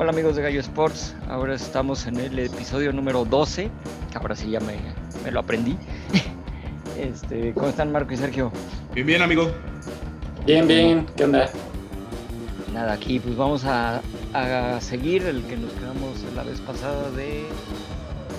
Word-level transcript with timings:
Hola 0.00 0.12
amigos 0.12 0.36
de 0.36 0.42
Gallo 0.42 0.60
Sports, 0.60 1.16
ahora 1.28 1.56
estamos 1.56 2.06
en 2.06 2.20
el 2.20 2.38
episodio 2.38 2.92
número 2.92 3.24
12, 3.24 3.68
ahora 4.14 4.36
sí 4.36 4.48
ya 4.48 4.60
me, 4.60 4.76
me 5.24 5.32
lo 5.32 5.40
aprendí. 5.40 5.76
Este, 6.96 7.52
¿Cómo 7.52 7.66
están 7.66 7.90
Marco 7.90 8.14
y 8.14 8.16
Sergio? 8.16 8.52
Bien, 8.94 9.06
bien 9.08 9.22
amigo. 9.22 9.50
Bien, 10.46 10.68
bien, 10.68 11.04
¿qué 11.16 11.24
onda? 11.24 11.50
Nada, 12.72 12.92
aquí 12.92 13.18
pues 13.18 13.36
vamos 13.36 13.64
a, 13.64 14.00
a 14.34 14.80
seguir 14.80 15.24
el 15.26 15.42
que 15.44 15.56
nos 15.56 15.72
quedamos 15.72 16.24
la 16.36 16.44
vez 16.44 16.60
pasada 16.60 17.10
de, 17.10 17.46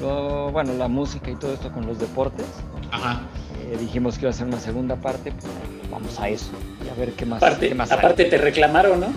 lo, 0.01 0.51
bueno, 0.51 0.73
la 0.75 0.87
música 0.87 1.29
y 1.29 1.35
todo 1.35 1.53
esto 1.53 1.69
con 1.73 1.85
los 1.85 1.99
deportes. 1.99 2.45
Ajá. 2.89 3.21
Eh, 3.65 3.75
dijimos 3.77 4.15
que 4.17 4.21
iba 4.21 4.29
a 4.29 4.33
ser 4.33 4.47
una 4.47 4.61
segunda 4.61 4.95
parte, 4.95 5.33
pues 5.33 5.51
vamos 5.91 6.17
a 6.21 6.29
eso 6.29 6.51
a 6.91 6.93
ver 6.99 7.13
qué 7.13 7.25
más. 7.25 7.37
Aparte, 7.41 7.69
qué 7.69 7.75
más 7.75 7.91
aparte 7.91 8.25
te 8.25 8.37
reclamaron, 8.37 8.99
¿no? 8.99 9.07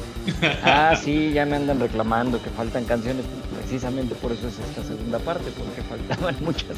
Ah, 0.65 0.95
sí, 1.03 1.33
ya 1.33 1.47
me 1.47 1.57
andan 1.57 1.81
reclamando 1.81 2.43
que 2.43 2.51
faltan 2.51 2.85
canciones. 2.85 3.25
Precisamente 3.61 4.15
por 4.17 4.33
eso 4.33 4.49
es 4.49 4.59
esta 4.59 4.83
segunda 4.83 5.19
parte, 5.19 5.51
porque 5.57 5.83
faltaban 5.83 6.37
muchas 6.45 6.77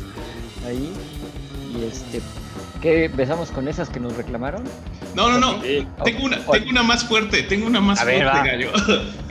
ahí. 0.67 0.93
Y 1.77 1.85
este, 1.85 2.21
¿qué 2.81 3.07
empezamos 3.07 3.51
con 3.51 3.67
esas 3.69 3.89
que 3.91 3.99
nos 3.99 4.17
reclamaron? 4.17 4.63
No, 5.15 5.29
no, 5.31 5.39
no. 5.39 5.63
Sí. 5.63 5.87
Tengo 6.05 6.25
una, 6.25 6.39
Oh, 6.47 6.53
tengo 6.53 6.71
una 6.71 6.83
más 6.83 7.05
fuerte, 7.05 7.43
tengo 7.43 7.67
una 7.67 7.81
más 7.81 8.01
A 8.01 8.05
ver, 8.05 8.23
fuerte, 8.23 8.39
va. 8.39 8.45
gallo. 8.47 8.71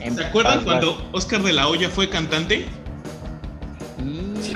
¿Se 0.16 0.24
acuerdan 0.24 0.56
vas, 0.56 0.64
cuando 0.64 1.08
Oscar 1.12 1.42
de 1.42 1.52
la 1.54 1.68
Hoya 1.68 1.88
fue 1.88 2.08
cantante? 2.10 2.66
Y... 4.04 4.42
Sí, 4.42 4.52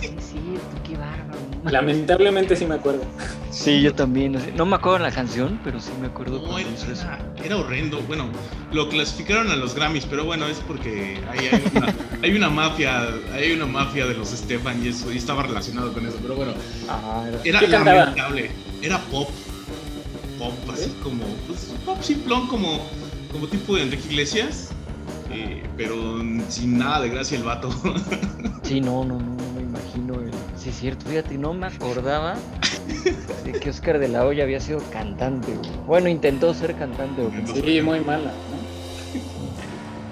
sí, 0.00 0.58
qué 0.86 0.96
bárbaro. 0.96 1.38
Lamentablemente 1.64 2.56
sí 2.56 2.66
me 2.66 2.74
acuerdo. 2.74 3.02
Sí, 3.52 3.82
yo 3.82 3.94
también. 3.94 4.38
no 4.56 4.64
me 4.66 4.76
acuerdo 4.76 4.98
de 4.98 5.10
la 5.10 5.14
canción, 5.14 5.60
pero 5.62 5.78
sí 5.78 5.90
me 6.00 6.06
acuerdo 6.06 6.40
No, 6.40 6.58
era, 6.58 6.70
hizo 6.70 6.90
eso. 6.90 7.06
era 7.44 7.56
horrendo. 7.58 8.00
Bueno, 8.08 8.26
lo 8.72 8.88
clasificaron 8.88 9.50
a 9.50 9.56
los 9.56 9.74
Grammys, 9.74 10.06
pero 10.06 10.24
bueno, 10.24 10.46
es 10.46 10.58
porque 10.66 11.20
hay 11.30 11.50
una, 11.74 11.94
hay 12.22 12.34
una 12.34 12.48
mafia, 12.48 13.08
hay 13.34 13.52
una 13.52 13.66
mafia 13.66 14.06
de 14.06 14.14
los 14.14 14.30
Stefan 14.30 14.82
y 14.84 14.88
eso, 14.88 15.12
y 15.12 15.18
estaba 15.18 15.42
relacionado 15.42 15.92
con 15.92 16.06
eso, 16.06 16.16
pero 16.22 16.34
bueno, 16.34 16.52
Ah, 16.88 17.24
era- 17.44 17.60
era 17.60 17.68
lamentable. 17.68 18.50
Era 18.80 18.98
pop. 18.98 19.28
Pop, 20.38 20.54
así 20.72 20.84
¿Eh? 20.84 20.92
como, 21.02 21.22
pues, 21.46 21.72
pop 21.84 22.00
simplón, 22.02 22.46
como, 22.48 22.80
como 23.30 23.46
tipo 23.48 23.76
de 23.76 23.82
Enrique 23.82 24.08
Iglesias. 24.08 24.70
eh, 25.30 25.62
pero 25.76 26.20
sin 26.48 26.76
nada 26.78 27.00
de 27.02 27.08
gracia 27.10 27.36
el 27.38 27.44
vato. 27.44 27.68
Sí, 28.62 28.80
no, 28.80 29.04
no, 29.04 29.18
no, 29.18 29.34
no 29.36 29.52
me 29.56 29.62
imagino. 29.62 30.14
el- 30.14 30.30
Sí, 30.56 30.68
es 30.70 30.78
cierto, 30.78 31.06
fíjate, 31.08 31.36
no 31.36 31.52
me 31.52 31.66
acordaba 31.66 32.34
de 33.44 33.52
que 33.52 33.70
Oscar 33.70 33.98
de 33.98 34.08
la 34.08 34.24
Hoya 34.26 34.44
había 34.44 34.60
sido 34.60 34.80
cantante. 34.90 35.52
güey. 35.54 35.70
Bueno, 35.86 36.08
intentó 36.08 36.52
ser 36.54 36.74
cantante. 36.74 37.22
güey. 37.22 37.46
Sí, 37.46 37.80
muy 37.82 38.00
mala, 38.00 38.30
¿no? 38.30 38.62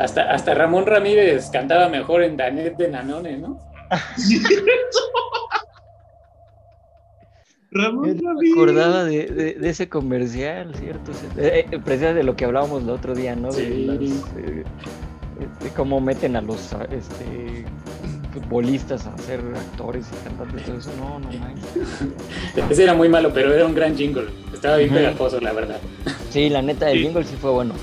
Hasta, 0.05 0.31
hasta 0.33 0.55
Ramón 0.55 0.87
Ramírez 0.87 1.51
cantaba 1.51 1.89
mejor 1.89 2.23
en 2.23 2.37
Danet 2.37 2.77
de 2.77 2.89
Nanone, 2.89 3.37
¿no? 3.39 3.59
Ramón 7.73 8.07
Yo 8.07 8.15
no 8.15 8.23
me 8.23 8.35
Ramírez. 8.35 8.53
acordaba 8.57 9.05
de, 9.05 9.27
de- 9.27 9.55
de 9.55 9.69
ese 9.69 9.89
comercial, 9.89 10.75
¿cierto? 10.75 11.13
Sí, 11.13 11.27
eh, 11.39 11.67
eh, 11.71 11.79
precisamente 11.79 12.15
de 12.19 12.25
lo 12.25 12.35
que 12.35 12.45
hablábamos 12.45 12.83
el 12.83 12.91
otro 12.91 13.15
día, 13.15 13.37
¿no? 13.37 13.53
De 13.53 13.65
Sí. 13.65 13.85
las, 13.87 14.01
eh, 14.39 14.65
de 15.63 15.69
cómo 15.77 16.01
meten 16.01 16.35
a 16.37 16.41
los 16.43 16.73
este, 16.91 17.65
futbolistas 18.33 19.07
a 19.07 19.17
ser 19.19 19.41
actores 19.57 20.07
y 20.13 20.25
cantantes 20.25 20.63
y 20.63 20.65
todo 20.65 20.79
eso. 20.79 20.91
No, 20.99 21.19
no 21.19 21.29
manches. 21.39 22.71
Ese 22.71 22.83
era 22.85 22.95
muy 22.95 23.09
malo, 23.09 23.33
pero 23.33 23.53
era 23.53 23.67
un 23.67 23.75
gran 23.75 23.97
jingle. 23.97 24.29
Estaba 24.53 24.77
bien 24.77 24.91
pegajoso, 24.91 25.41
la 25.41 25.53
verdad. 25.53 25.81
Sí, 26.31 26.49
la 26.49 26.63
neta, 26.63 26.91
el 26.91 26.99
Sí. 26.99 27.05
jingle 27.05 27.25
sí 27.25 27.35
fue 27.41 27.51
bueno. 27.51 27.75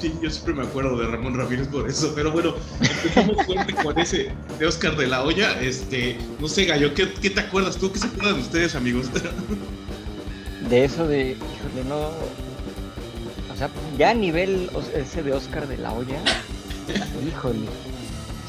Sí, 0.00 0.12
yo 0.22 0.30
siempre 0.30 0.54
me 0.54 0.62
acuerdo 0.62 0.96
de 0.96 1.08
Ramón 1.08 1.36
Ramírez 1.36 1.66
por 1.66 1.88
eso, 1.90 2.12
pero 2.14 2.30
bueno, 2.30 2.54
empezamos 2.80 3.44
fuerte 3.46 3.74
con 3.74 3.98
ese 3.98 4.30
de 4.58 4.66
Oscar 4.66 4.96
de 4.96 5.08
la 5.08 5.24
Hoya. 5.24 5.60
Este, 5.60 6.16
no 6.38 6.46
sé, 6.46 6.66
Gallo, 6.66 6.94
¿qué, 6.94 7.12
qué 7.20 7.30
te 7.30 7.40
acuerdas 7.40 7.76
tú? 7.78 7.90
¿Qué 7.90 7.98
se 7.98 8.06
acuerdan 8.06 8.34
de 8.36 8.40
ustedes, 8.42 8.76
amigos? 8.76 9.06
De 10.70 10.84
eso 10.84 11.06
de, 11.08 11.30
híjole, 11.32 11.88
no. 11.88 11.96
O 13.52 13.56
sea, 13.56 13.68
ya 13.98 14.10
a 14.10 14.14
nivel 14.14 14.70
ese 14.94 15.24
de 15.24 15.32
Oscar 15.32 15.66
de 15.66 15.78
la 15.78 15.92
Hoya, 15.92 16.20
híjole, 17.26 17.66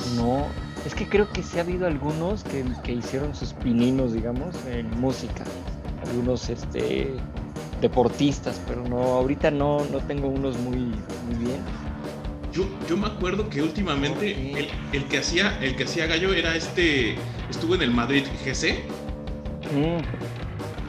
no. 0.06 0.56
Es 0.86 0.96
que 0.96 1.08
creo 1.10 1.32
que 1.32 1.44
sí 1.44 1.58
ha 1.58 1.62
habido 1.62 1.88
algunos 1.88 2.44
que, 2.44 2.64
que 2.84 2.94
hicieron 2.94 3.36
sus 3.36 3.54
pininos, 3.54 4.14
digamos, 4.14 4.56
en 4.66 4.90
música. 5.00 5.46
Algunos 6.02 6.50
este 6.50 7.26
deportistas, 7.82 8.62
pero 8.68 8.84
no, 8.84 8.98
ahorita 8.98 9.52
no, 9.52 9.86
no 9.86 10.00
tengo 10.02 10.28
unos 10.28 10.58
muy, 10.58 10.78
muy 10.78 11.36
bien. 11.38 11.66
Yo, 12.52 12.66
yo 12.88 12.98
me 12.98 13.08
acuerdo 13.08 13.50
que 13.50 13.62
últimamente 13.62 14.60
el, 14.60 14.70
el 14.92 15.08
que 15.08 15.20
hacía 15.20 15.58
el 15.62 15.76
que 15.76 15.84
hacía 15.84 16.08
Gallo 16.08 16.34
era 16.34 16.56
este, 16.56 17.16
estuvo 17.50 17.76
en 17.76 17.82
el 17.84 17.92
Madrid 17.92 18.26
GC, 18.46 18.98
Mm, 19.72 20.02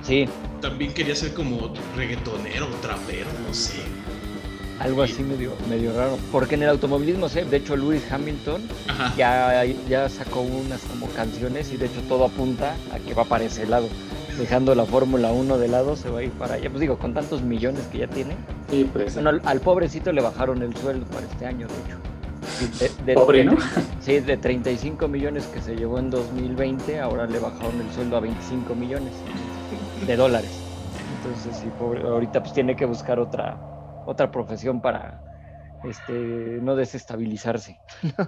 Sí, 0.02 0.26
también 0.60 0.94
quería 0.94 1.14
ser 1.14 1.34
como 1.34 1.72
reggaetonero, 1.94 2.66
trapero, 2.80 3.28
no 3.46 3.52
sé. 3.52 3.99
Algo 4.80 5.02
así 5.02 5.22
medio, 5.22 5.52
medio 5.68 5.92
raro. 5.96 6.18
Porque 6.32 6.56
en 6.56 6.62
el 6.64 6.70
automovilismo, 6.70 7.28
sé, 7.28 7.44
de 7.44 7.58
hecho, 7.58 7.76
Lewis 7.76 8.02
Hamilton 8.10 8.62
Ajá. 8.88 9.14
ya, 9.16 9.64
ya 9.88 10.08
sacó 10.08 10.40
unas 10.40 10.80
como 10.82 11.06
canciones 11.08 11.72
y 11.72 11.76
de 11.76 11.86
hecho 11.86 12.00
todo 12.08 12.24
apunta 12.24 12.74
a 12.92 12.98
que 12.98 13.14
va 13.14 13.24
para 13.24 13.44
ese 13.44 13.66
lado. 13.66 13.86
Dejando 14.38 14.74
la 14.74 14.86
Fórmula 14.86 15.30
1 15.32 15.58
de 15.58 15.68
lado, 15.68 15.96
se 15.96 16.08
va 16.08 16.20
a 16.20 16.22
ir 16.22 16.30
para 16.30 16.54
allá. 16.54 16.70
Pues 16.70 16.80
digo, 16.80 16.98
con 16.98 17.12
tantos 17.12 17.42
millones 17.42 17.82
que 17.92 17.98
ya 17.98 18.06
tiene. 18.08 18.34
Sí, 18.70 18.88
pues. 18.90 19.14
Bueno, 19.14 19.28
al, 19.30 19.42
al 19.44 19.60
pobrecito 19.60 20.12
le 20.12 20.22
bajaron 20.22 20.62
el 20.62 20.74
sueldo 20.76 21.04
para 21.06 21.26
este 21.26 21.44
año, 21.46 21.66
de 21.68 21.74
hecho. 21.74 21.98
De- 23.04 23.04
de- 23.04 23.14
Pobre, 23.14 23.44
¿no? 23.44 23.56
Sí, 24.00 24.18
de 24.20 24.36
35 24.38 25.08
millones 25.08 25.44
que 25.52 25.60
se 25.60 25.76
llevó 25.76 25.98
en 25.98 26.08
2020, 26.10 27.00
ahora 27.00 27.26
le 27.26 27.38
bajaron 27.38 27.78
el 27.86 27.92
sueldo 27.94 28.16
a 28.16 28.20
25 28.20 28.74
millones 28.74 29.12
de 30.06 30.16
dólares. 30.16 30.50
Entonces, 31.22 31.60
sí, 31.62 31.68
pobre, 31.78 32.00
ahorita 32.02 32.40
pues 32.42 32.54
tiene 32.54 32.74
que 32.76 32.86
buscar 32.86 33.18
otra, 33.18 33.58
otra 34.10 34.30
profesión 34.30 34.80
para 34.80 35.20
este, 35.84 36.58
no 36.62 36.74
desestabilizarse. 36.74 37.78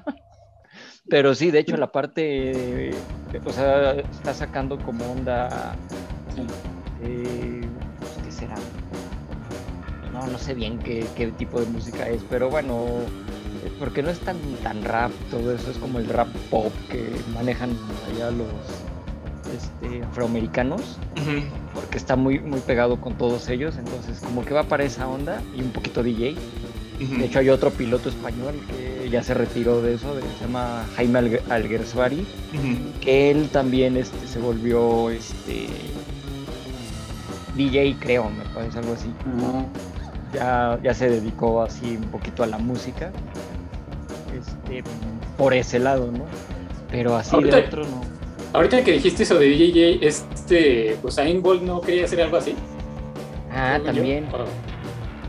Pero 1.09 1.35
sí, 1.35 1.51
de 1.51 1.59
hecho, 1.59 1.77
la 1.77 1.91
parte, 1.91 2.91
eh, 2.91 2.95
o 3.45 3.53
sea, 3.53 3.93
está 3.93 4.33
sacando 4.33 4.79
como 4.79 5.05
onda, 5.11 5.75
eh, 7.03 7.61
pues, 7.99 8.13
¿qué 8.25 8.31
será? 8.31 8.55
No, 10.13 10.27
no 10.27 10.39
sé 10.39 10.55
bien 10.55 10.79
qué, 10.79 11.05
qué 11.17 11.33
tipo 11.33 11.61
de 11.61 11.67
música 11.67 12.09
es, 12.09 12.23
pero 12.31 12.49
bueno, 12.49 12.87
porque 13.79 14.03
no 14.03 14.11
es 14.11 14.21
tan, 14.21 14.39
tan 14.63 14.83
rap, 14.85 15.11
todo 15.31 15.55
eso 15.55 15.71
es 15.71 15.79
como 15.79 15.99
el 15.99 16.09
rap 16.09 16.29
pop 16.51 16.73
que 16.89 17.05
manejan 17.35 17.77
allá 18.09 18.31
los 18.31 18.49
este, 19.55 20.03
afroamericanos, 20.05 20.99
porque 21.75 21.99
está 21.99 22.17
muy, 22.17 22.39
muy 22.41 22.61
pegado 22.61 23.01
con 23.01 23.15
todos 23.15 23.49
ellos, 23.49 23.77
entonces 23.79 24.21
como 24.21 24.45
que 24.45 24.55
va 24.55 24.65
para 24.65 24.85
esa 24.85 25.07
onda 25.09 25.43
y 25.55 25.61
un 25.63 25.71
poquito 25.71 26.03
DJ. 26.03 26.35
De 27.19 27.25
hecho 27.25 27.41
hay 27.41 27.49
otro 27.49 27.71
piloto 27.71 28.09
español 28.09 28.55
que 28.71 29.09
ya 29.11 29.23
se 29.25 29.35
retiró 29.35 29.83
de 29.83 29.95
eso, 29.95 30.15
de- 30.15 30.23
se 30.23 30.45
llama 30.45 30.85
Jaime 30.97 31.19
Ujú. 32.55 33.01
que 33.01 33.31
él 33.31 33.49
también 33.51 33.97
este, 33.97 34.27
se 34.29 34.39
volvió 34.39 35.11
este 35.11 35.67
DJ, 37.57 37.97
creo, 37.99 38.31
me 38.31 38.45
parece 38.55 38.79
algo 38.79 38.95
así. 38.95 39.09
Ya, 40.33 40.79
ya 40.83 40.95
se 40.95 41.11
dedicó 41.11 41.63
así 41.63 41.97
un 41.97 42.09
poquito 42.11 42.43
a 42.43 42.47
la 42.47 42.57
música, 42.59 43.11
este, 44.39 44.83
por 45.37 45.53
ese 45.55 45.79
lado, 45.79 46.11
¿no? 46.11 46.25
Pero 46.91 47.17
así 47.17 47.37
de 47.43 47.51
otro 47.67 47.85
no. 47.85 48.01
Ahorita 48.53 48.85
que 48.85 48.93
dijiste 48.93 49.23
eso 49.23 49.39
de 49.39 49.47
DJ, 49.47 49.99
este, 50.07 50.97
Usain 51.03 51.41
Bolt 51.43 51.63
no 51.63 51.81
quería 51.81 52.05
hacer 52.05 52.21
algo 52.21 52.37
así. 52.37 52.55
Ah, 53.51 53.79
yo. 53.79 53.85
también. 53.85 54.27
O- 54.33 54.45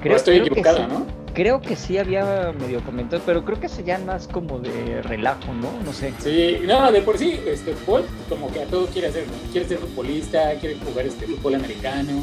Creo, 0.01 0.17
que 0.21 0.63
sí. 0.63 0.81
¿no? 0.89 1.05
Creo 1.33 1.61
que 1.61 1.77
sí 1.77 1.97
había 1.97 2.53
medio 2.59 2.81
comentado, 2.81 3.21
pero 3.25 3.45
creo 3.45 3.57
que 3.57 3.67
eso 3.67 3.81
ya 3.81 3.97
más 3.99 4.27
como 4.27 4.59
de 4.59 5.01
relajo, 5.01 5.53
¿no? 5.53 5.71
No 5.85 5.93
sé. 5.93 6.13
Sí, 6.19 6.57
no, 6.67 6.91
de 6.91 7.01
por 7.01 7.17
sí, 7.17 7.39
este, 7.47 7.73
Bolt 7.87 8.05
como 8.27 8.51
que 8.51 8.61
a 8.63 8.65
todo 8.65 8.85
quiere 8.87 9.07
hacer, 9.07 9.25
¿no? 9.27 9.51
Quiere 9.51 9.65
ser 9.67 9.77
futbolista, 9.77 10.53
quiere 10.59 10.75
jugar 10.85 11.05
este 11.05 11.25
fútbol 11.25 11.55
americano, 11.55 12.21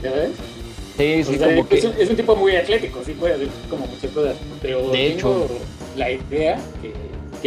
¿sabes? 0.00 0.30
Sí, 0.96 1.24
sí, 1.24 1.34
O 1.34 1.38
sea, 1.38 1.48
como 1.48 1.66
es, 1.68 1.80
que... 1.82 1.86
un, 1.88 1.94
es 1.98 2.10
un 2.10 2.16
tipo 2.16 2.36
muy 2.36 2.54
atlético, 2.56 3.00
sí 3.04 3.12
puede 3.12 3.34
hacer 3.34 3.48
como 3.68 3.86
muchas 3.88 4.10
cosas, 4.12 4.36
pero 4.62 4.78
De 4.90 4.92
tengo 4.92 5.16
hecho. 5.16 5.48
la 5.96 6.10
idea 6.12 6.58
que, 6.80 6.92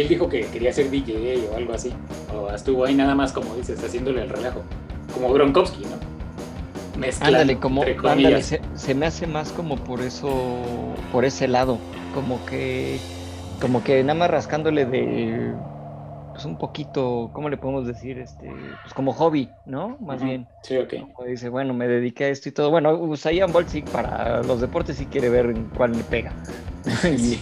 él 0.00 0.08
dijo 0.08 0.28
que 0.28 0.42
quería 0.46 0.72
ser 0.72 0.90
DJ 0.90 1.48
o 1.52 1.56
algo 1.56 1.72
así, 1.72 1.92
o 2.34 2.50
estuvo 2.50 2.84
ahí 2.84 2.94
nada 2.94 3.14
más, 3.14 3.32
como 3.32 3.54
dices, 3.54 3.82
haciéndole 3.82 4.22
el 4.22 4.28
relajo, 4.28 4.62
como 5.14 5.32
Gronkowski, 5.32 5.82
¿no? 5.84 6.98
Mezclando, 6.98 7.38
Ándale, 7.38 7.58
como, 7.58 7.82
ándale, 7.82 8.42
se, 8.42 8.60
se 8.74 8.94
me 8.94 9.06
hace 9.06 9.26
más 9.26 9.52
como 9.52 9.76
por 9.76 10.00
eso, 10.00 10.28
por 11.12 11.24
ese 11.24 11.48
lado, 11.48 11.78
como 12.14 12.44
que, 12.46 12.98
como 13.60 13.82
que 13.82 14.02
nada 14.02 14.18
más 14.18 14.30
rascándole 14.30 14.84
de, 14.84 15.54
pues 16.40 16.44
un 16.44 16.56
poquito, 16.56 17.30
¿cómo 17.32 17.48
le 17.50 17.56
podemos 17.58 17.86
decir? 17.86 18.18
Este, 18.18 18.50
pues 18.82 18.94
como 18.94 19.12
hobby, 19.12 19.50
¿no? 19.66 19.98
Más 20.00 20.22
bien. 20.22 20.46
Sí, 20.62 20.78
ok. 20.78 20.94
Como 21.12 21.28
dice, 21.28 21.50
bueno, 21.50 21.74
me 21.74 21.86
dediqué 21.86 22.24
a 22.24 22.28
esto 22.28 22.48
y 22.48 22.52
todo. 22.52 22.70
Bueno, 22.70 22.94
Usain 22.94 23.52
Bolt 23.52 23.68
sí, 23.68 23.82
para 23.82 24.42
los 24.42 24.60
deportes 24.60 24.96
sí 24.96 25.04
quiere 25.04 25.28
ver 25.28 25.46
en 25.46 25.64
cuál 25.76 25.92
le 25.92 26.04
pega. 26.04 26.32
Sí. 27.18 27.38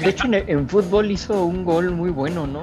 De 0.00 0.08
hecho, 0.10 0.24
en, 0.26 0.34
en 0.34 0.68
fútbol 0.68 1.10
hizo 1.10 1.44
un 1.44 1.64
gol 1.64 1.90
muy 1.90 2.10
bueno, 2.10 2.46
¿no? 2.46 2.62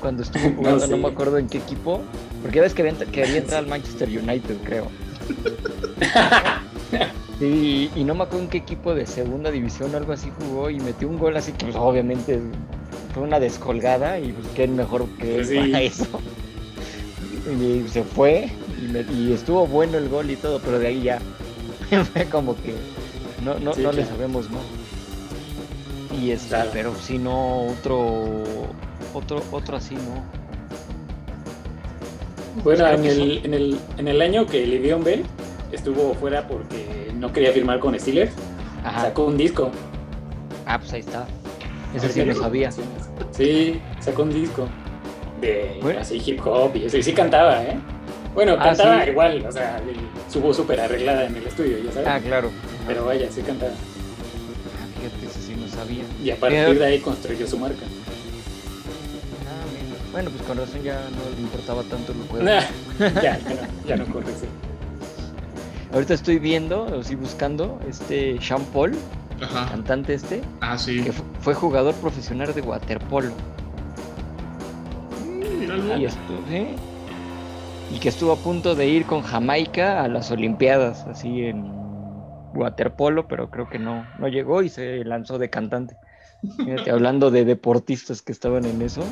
Cuando 0.00 0.22
estuvo 0.22 0.42
jugando, 0.56 0.86
no, 0.86 0.96
sí. 0.96 1.02
me 1.02 1.08
acuerdo 1.08 1.38
en 1.38 1.48
qué 1.48 1.58
equipo. 1.58 2.00
Porque 2.42 2.60
ves 2.60 2.74
que 2.74 2.82
había- 2.82 3.36
entrar 3.38 3.58
al 3.60 3.66
Manchester 3.66 4.08
United, 4.08 4.56
creo. 4.64 4.86
Sí, 7.38 7.88
y 7.94 8.02
no 8.02 8.16
me 8.16 8.24
acuerdo 8.24 8.42
en 8.44 8.50
qué 8.50 8.58
equipo 8.58 8.96
de 8.96 9.06
segunda 9.06 9.52
división 9.52 9.94
o 9.94 9.96
algo 9.96 10.12
así 10.12 10.28
jugó 10.40 10.70
y 10.70 10.80
metió 10.80 11.06
un 11.08 11.18
gol 11.18 11.36
así 11.36 11.52
que 11.52 11.66
pues, 11.66 11.76
obviamente 11.76 12.40
fue 13.14 13.22
una 13.22 13.38
descolgada 13.38 14.18
y 14.18 14.32
pues 14.32 14.48
qué 14.56 14.66
mejor 14.66 15.06
que 15.20 15.36
él 15.36 15.46
Sí. 15.46 15.56
para 15.56 15.80
eso. 15.82 16.06
Y 17.60 17.88
se 17.88 18.02
fue 18.02 18.50
y, 18.82 18.88
me- 18.92 19.02
y 19.12 19.32
estuvo 19.32 19.68
bueno 19.68 19.98
el 19.98 20.08
gol 20.08 20.28
y 20.32 20.34
todo, 20.36 20.58
pero 20.58 20.80
de 20.80 20.88
ahí 20.88 21.02
ya 21.02 21.20
fue 22.12 22.24
como 22.24 22.56
que 22.56 22.74
no, 23.44 23.56
no, 23.60 23.72
Sí, 23.72 23.82
no 23.82 23.92
le 23.92 24.04
sabemos 24.04 24.50
más. 24.50 24.62
Y 26.18 26.30
este, 26.32 26.48
Claro. 26.48 26.70
pero 26.72 26.94
si 26.96 27.18
no, 27.18 27.66
otro, 27.66 28.42
otro, 29.14 29.42
otro 29.52 29.76
así, 29.76 29.94
¿no? 29.94 30.24
Bueno, 32.64 32.86
en 32.88 33.04
el, 33.04 33.40
en, 33.44 33.54
el, 33.54 33.78
en 33.98 34.08
el 34.08 34.20
año 34.20 34.46
que 34.46 34.66
Livion 34.66 35.04
Bell 35.04 35.24
estuvo 35.70 36.14
fuera 36.14 36.48
porque 36.48 37.12
no 37.14 37.32
quería 37.32 37.52
firmar 37.52 37.78
con 37.78 37.98
Steelers, 37.98 38.32
Ajá. 38.84 39.02
sacó 39.02 39.26
un 39.26 39.36
disco. 39.36 39.70
Ah, 40.66 40.78
pues 40.78 40.92
ahí 40.92 41.00
está. 41.00 41.26
Ese 41.94 42.08
sí 42.12 42.24
lo 42.24 42.34
sabía. 42.34 42.70
Sí, 43.30 43.80
sacó 44.00 44.22
un 44.24 44.32
disco 44.34 44.66
de 45.40 45.78
Bueno. 45.82 46.00
así 46.00 46.20
hip 46.24 46.40
hop 46.44 46.74
y 46.76 46.84
eso. 46.86 46.96
Y 46.98 47.02
sí 47.02 47.12
cantaba, 47.12 47.62
¿eh? 47.62 47.78
Bueno, 48.34 48.56
Ah, 48.58 48.64
cantaba 48.64 49.04
sí. 49.04 49.10
igual, 49.10 49.44
o 49.46 49.52
sea, 49.52 49.80
su 50.30 50.40
voz 50.40 50.56
súper 50.56 50.80
arreglada 50.80 51.26
en 51.26 51.36
el 51.36 51.46
estudio, 51.46 51.78
ya 51.84 51.92
sabes. 51.92 52.08
Ah, 52.08 52.20
claro. 52.20 52.50
Pero 52.86 53.04
vaya, 53.06 53.30
sí 53.30 53.40
cantaba. 53.42 53.72
Ah, 53.72 54.86
fíjate, 55.00 55.28
no 55.68 55.74
sabía. 55.76 56.04
Y 56.22 56.30
a 56.30 56.36
partir 56.36 56.58
Pero- 56.66 56.78
de 56.80 56.84
ahí 56.86 56.98
construyó 57.00 57.46
su 57.46 57.58
marca. 57.58 57.84
Ah. 59.46 60.10
Bueno, 60.12 60.30
pues 60.30 60.42
con 60.42 60.58
razón 60.58 60.82
ya 60.82 60.94
no 61.10 61.34
le 61.36 61.42
importaba 61.42 61.82
tanto 61.84 62.12
el 62.12 62.18
juego. 62.28 62.44
Nah, 62.44 62.60
ya, 63.22 63.22
ya 63.22 63.38
no, 63.38 63.86
ya 63.88 63.96
no 63.96 64.06
corre, 64.06 64.32
sí. 64.40 64.46
Ahorita 65.92 66.14
estoy 66.14 66.38
viendo, 66.38 66.84
o 66.84 67.02
sí 67.02 67.14
buscando, 67.14 67.80
este 67.88 68.38
Sean 68.42 68.62
Paul, 68.74 68.94
Ajá. 69.40 69.68
cantante 69.70 70.12
este, 70.14 70.42
Ah, 70.60 70.76
sí. 70.76 71.02
que 71.02 71.12
fu- 71.12 71.22
fue 71.40 71.54
jugador 71.54 71.94
profesional 71.94 72.52
de 72.54 72.60
waterpolo. 72.60 73.30
Mm. 75.24 76.00
Y, 76.00 76.04
estu- 76.04 76.44
¿sí? 76.50 76.66
y 77.94 77.98
que 78.00 78.08
estuvo 78.10 78.32
a 78.32 78.36
punto 78.36 78.74
de 78.74 78.86
ir 78.86 79.06
con 79.06 79.22
Jamaica 79.22 80.02
a 80.04 80.08
las 80.08 80.30
Olimpiadas, 80.30 81.06
así 81.06 81.44
en 81.44 81.72
waterpolo, 82.58 83.26
pero 83.28 83.50
creo 83.50 83.68
que 83.68 83.78
no, 83.78 84.04
no 84.18 84.28
llegó 84.28 84.62
y 84.62 84.68
se 84.68 85.04
lanzó 85.04 85.38
de 85.38 85.50
cantante. 85.50 85.96
Fíjate, 86.56 86.90
hablando 86.90 87.30
de 87.30 87.44
deportistas 87.44 88.22
que 88.22 88.32
estaban 88.32 88.64
en 88.64 88.80
eso. 88.82 89.02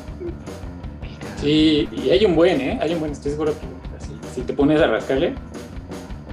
Sí, 1.41 1.87
y 1.91 2.09
hay 2.09 2.25
un 2.25 2.35
buen, 2.35 2.59
¿eh? 2.61 2.79
Hay 2.81 2.93
un 2.93 2.99
buen, 2.99 3.11
estoy 3.11 3.31
seguro 3.31 3.53
que 3.53 3.65
así, 3.97 4.11
si 4.33 4.41
te 4.41 4.53
pones 4.53 4.81
a 4.81 4.87
rascarle. 4.87 5.33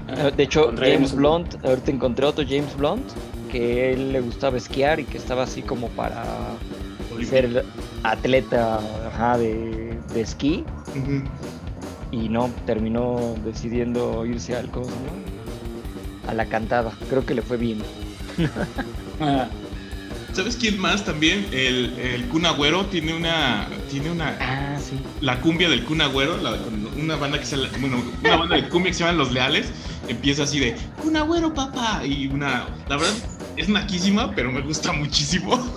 Ah, 0.08 0.30
De 0.30 0.42
hecho, 0.42 0.72
James 0.76 1.12
un- 1.12 1.18
Blunt, 1.18 1.64
ahorita 1.64 1.90
encontré 1.90 2.26
otro 2.26 2.44
James 2.46 2.76
Blunt, 2.76 3.04
que 3.50 3.92
él 3.92 4.12
le 4.12 4.20
gustaba 4.20 4.56
esquiar 4.56 5.00
y 5.00 5.04
que 5.04 5.18
estaba 5.18 5.42
así 5.44 5.62
como 5.62 5.88
para 5.90 6.24
ser 7.24 7.64
atleta 8.02 8.78
ajá, 9.06 9.38
de, 9.38 9.96
de 10.12 10.20
esquí 10.20 10.64
y 12.10 12.28
no, 12.28 12.50
terminó 12.66 13.34
decidiendo 13.44 14.26
irse 14.26 14.56
al 14.56 14.68
¿cómo 14.70 14.86
se 14.86 14.90
llama? 14.92 15.33
A 16.28 16.34
la 16.34 16.46
cantada. 16.46 16.92
Creo 17.08 17.24
que 17.26 17.34
le 17.34 17.42
fue 17.42 17.56
bien. 17.56 17.78
¿Sabes 20.32 20.56
quién 20.56 20.80
más 20.80 21.04
también? 21.04 21.46
El, 21.52 21.96
el 21.98 22.24
Kun 22.28 22.44
Agüero 22.46 22.86
tiene 22.86 23.14
una. 23.14 23.68
Tiene 23.90 24.10
una. 24.10 24.36
Ah, 24.40 24.76
sí. 24.80 24.98
La 25.20 25.40
cumbia 25.40 25.68
del 25.68 25.84
Kun 25.84 26.00
Agüero, 26.00 26.36
la- 26.38 26.56
una 27.00 27.14
banda 27.16 27.38
que 27.38 27.46
se 27.46 27.56
bueno, 27.78 28.02
una 28.22 28.36
banda 28.36 28.56
de 28.56 28.68
cumbia 28.68 28.90
que 28.90 28.94
se 28.98 29.04
llama 29.04 29.16
Los 29.16 29.30
Leales, 29.32 29.68
empieza 30.08 30.42
así 30.42 30.58
de 30.58 30.74
Kun 31.00 31.16
Agüero, 31.16 31.54
papá. 31.54 32.04
Y 32.04 32.26
una. 32.26 32.66
La 32.88 32.96
verdad, 32.96 33.14
es 33.56 33.68
naquísima, 33.68 34.34
pero 34.34 34.50
me 34.50 34.60
gusta 34.62 34.92
muchísimo. 34.92 35.56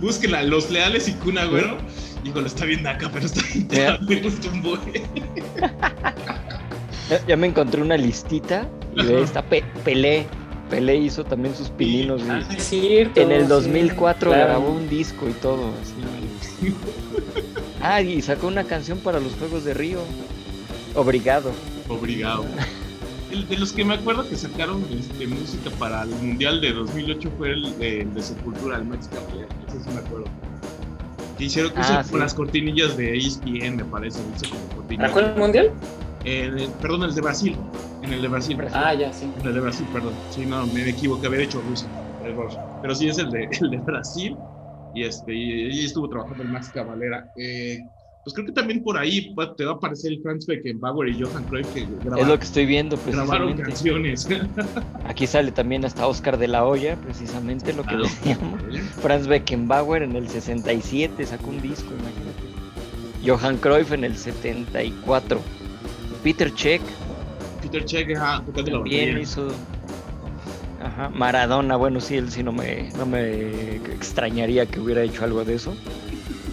Búsquenla, 0.00 0.42
Los 0.42 0.70
Leales 0.70 1.06
y 1.08 1.12
Kun 1.12 1.38
Agüero. 1.38 1.78
Híjole, 2.24 2.48
está 2.48 2.64
bien 2.64 2.82
naca, 2.82 3.10
pero 3.12 3.26
está 3.26 3.42
bien. 3.52 3.68
Ya. 3.68 3.98
Me 4.00 4.16
gusta 4.16 4.48
un. 4.48 4.62
Ya, 7.20 7.26
ya 7.28 7.36
me 7.36 7.46
encontré 7.46 7.80
una 7.82 7.96
listita 7.96 8.68
y 8.96 9.04
de 9.04 9.22
esta 9.22 9.42
Pe- 9.42 9.64
Pelé. 9.84 10.26
Pelé 10.70 10.96
hizo 10.96 11.24
también 11.24 11.54
sus 11.54 11.68
pininos. 11.68 12.22
y 12.22 12.30
ah, 12.30 12.42
es 12.56 12.64
cierto. 12.64 13.20
en 13.20 13.30
el 13.32 13.42
sí, 13.42 13.48
2004 13.48 14.30
claro. 14.30 14.44
grabó 14.46 14.70
un 14.70 14.88
disco 14.88 15.28
y 15.28 15.32
todo. 15.34 15.70
así. 15.82 16.72
Ah, 17.86 18.00
y 18.00 18.22
sacó 18.22 18.46
una 18.46 18.64
canción 18.64 18.98
para 19.00 19.20
los 19.20 19.34
Juegos 19.34 19.64
de 19.64 19.74
Río. 19.74 19.98
Obrigado. 20.94 21.50
Obrigado. 21.86 22.46
El 23.30 23.46
de 23.46 23.58
los 23.58 23.72
que 23.74 23.84
me 23.84 23.92
acuerdo 23.94 24.26
que 24.26 24.36
sacaron 24.36 24.82
este, 24.98 25.26
música 25.26 25.68
para 25.78 26.04
el 26.04 26.08
Mundial 26.08 26.62
de 26.62 26.72
2008 26.72 27.30
fue 27.36 27.52
el 27.52 27.78
de, 27.78 28.00
el 28.00 28.14
de 28.14 28.22
Sepultura, 28.22 28.78
el 28.78 28.86
Mexican 28.86 29.22
Player. 29.30 29.48
Ese 29.68 29.84
sí 29.84 29.90
me 29.92 29.98
acuerdo. 30.00 30.24
Que 31.36 31.44
hicieron 31.44 31.72
que 31.72 31.80
Ah, 31.80 32.02
sí. 32.02 32.10
con 32.12 32.20
las 32.20 32.32
cortinillas 32.32 32.96
de 32.96 33.18
ESPN, 33.18 33.76
me 33.76 33.84
parece. 33.84 34.20
Hizo 34.34 34.48
como 34.54 34.66
cortinillas. 34.76 35.12
¿Sacó 35.12 35.20
el 35.26 35.36
mundial? 35.36 35.70
En 36.24 36.58
el- 36.58 36.70
perdón, 36.72 37.04
el 37.04 37.14
de 37.14 37.20
Brasil. 37.20 37.56
En 38.02 38.12
el 38.12 38.22
de 38.22 38.28
Brasil. 38.28 38.56
Brasil. 38.56 38.80
Ah, 38.82 38.94
ya, 38.94 39.12
sí. 39.12 39.26
En 39.40 39.46
el 39.46 39.54
de 39.54 39.60
Brasil, 39.60 39.86
perdón. 39.92 40.14
Sí, 40.30 40.46
no, 40.46 40.66
me 40.66 40.88
equivoqué, 40.88 41.26
había 41.26 41.40
dicho 41.40 41.60
Rusia. 41.60 41.88
Error. 42.22 42.48
Pero 42.80 42.94
sí 42.94 43.08
es 43.08 43.18
el 43.18 43.30
de, 43.30 43.48
el 43.60 43.70
de 43.70 43.78
Brasil. 43.78 44.38
Y 44.92 45.02
este, 45.04 45.34
y, 45.34 45.80
y 45.80 45.84
estuvo 45.84 46.08
trabajando 46.08 46.42
el 46.44 46.48
Max 46.50 46.70
Cavalera. 46.72 47.28
Eh, 47.36 47.86
pues 48.22 48.32
creo 48.32 48.46
que 48.46 48.52
también 48.52 48.82
por 48.82 48.96
ahí 48.96 49.34
te 49.56 49.64
va 49.66 49.72
a 49.72 49.74
aparecer 49.74 50.12
el 50.12 50.22
Franz 50.22 50.46
Beckenbauer 50.46 51.10
y 51.10 51.20
Johan 51.20 51.44
Cruyff 51.44 51.70
que 51.74 51.80
Es 51.80 52.04
grabaron, 52.04 52.28
lo 52.28 52.38
que 52.38 52.44
estoy 52.44 52.64
viendo 52.64 52.98
grabaron 53.04 53.54
canciones. 53.58 54.26
Aquí 55.04 55.26
sale 55.26 55.52
también 55.52 55.84
hasta 55.84 56.06
Oscar 56.06 56.38
de 56.38 56.48
la 56.48 56.64
Hoya, 56.64 56.96
precisamente 56.96 57.74
lo 57.74 57.82
que 57.82 57.96
decíamos. 58.02 58.62
Franz 59.02 59.26
Beckenbauer 59.26 60.02
en 60.04 60.16
el 60.16 60.28
67 60.28 61.26
sacó 61.26 61.50
un 61.50 61.60
disco, 61.60 61.90
imagínate. 61.92 62.54
Johan 63.26 63.58
Cruyff 63.58 63.92
en 63.92 64.04
el 64.04 64.16
74. 64.16 65.42
Peter 66.24 66.52
Check 66.54 66.80
Peter 67.62 67.84
Check, 67.84 68.16
ajá, 68.16 68.42
tocando 68.44 68.70
la 68.72 68.76
también 68.78 69.00
batería. 69.00 69.22
hizo. 69.22 69.48
Ajá. 70.82 71.08
Maradona, 71.10 71.76
bueno, 71.76 72.00
sí, 72.00 72.16
él 72.16 72.30
sí 72.30 72.42
no 72.42 72.52
me, 72.52 72.90
no 72.98 73.06
me 73.06 73.76
extrañaría 73.76 74.66
que 74.66 74.80
hubiera 74.80 75.02
hecho 75.02 75.24
algo 75.24 75.44
de 75.44 75.54
eso. 75.54 75.74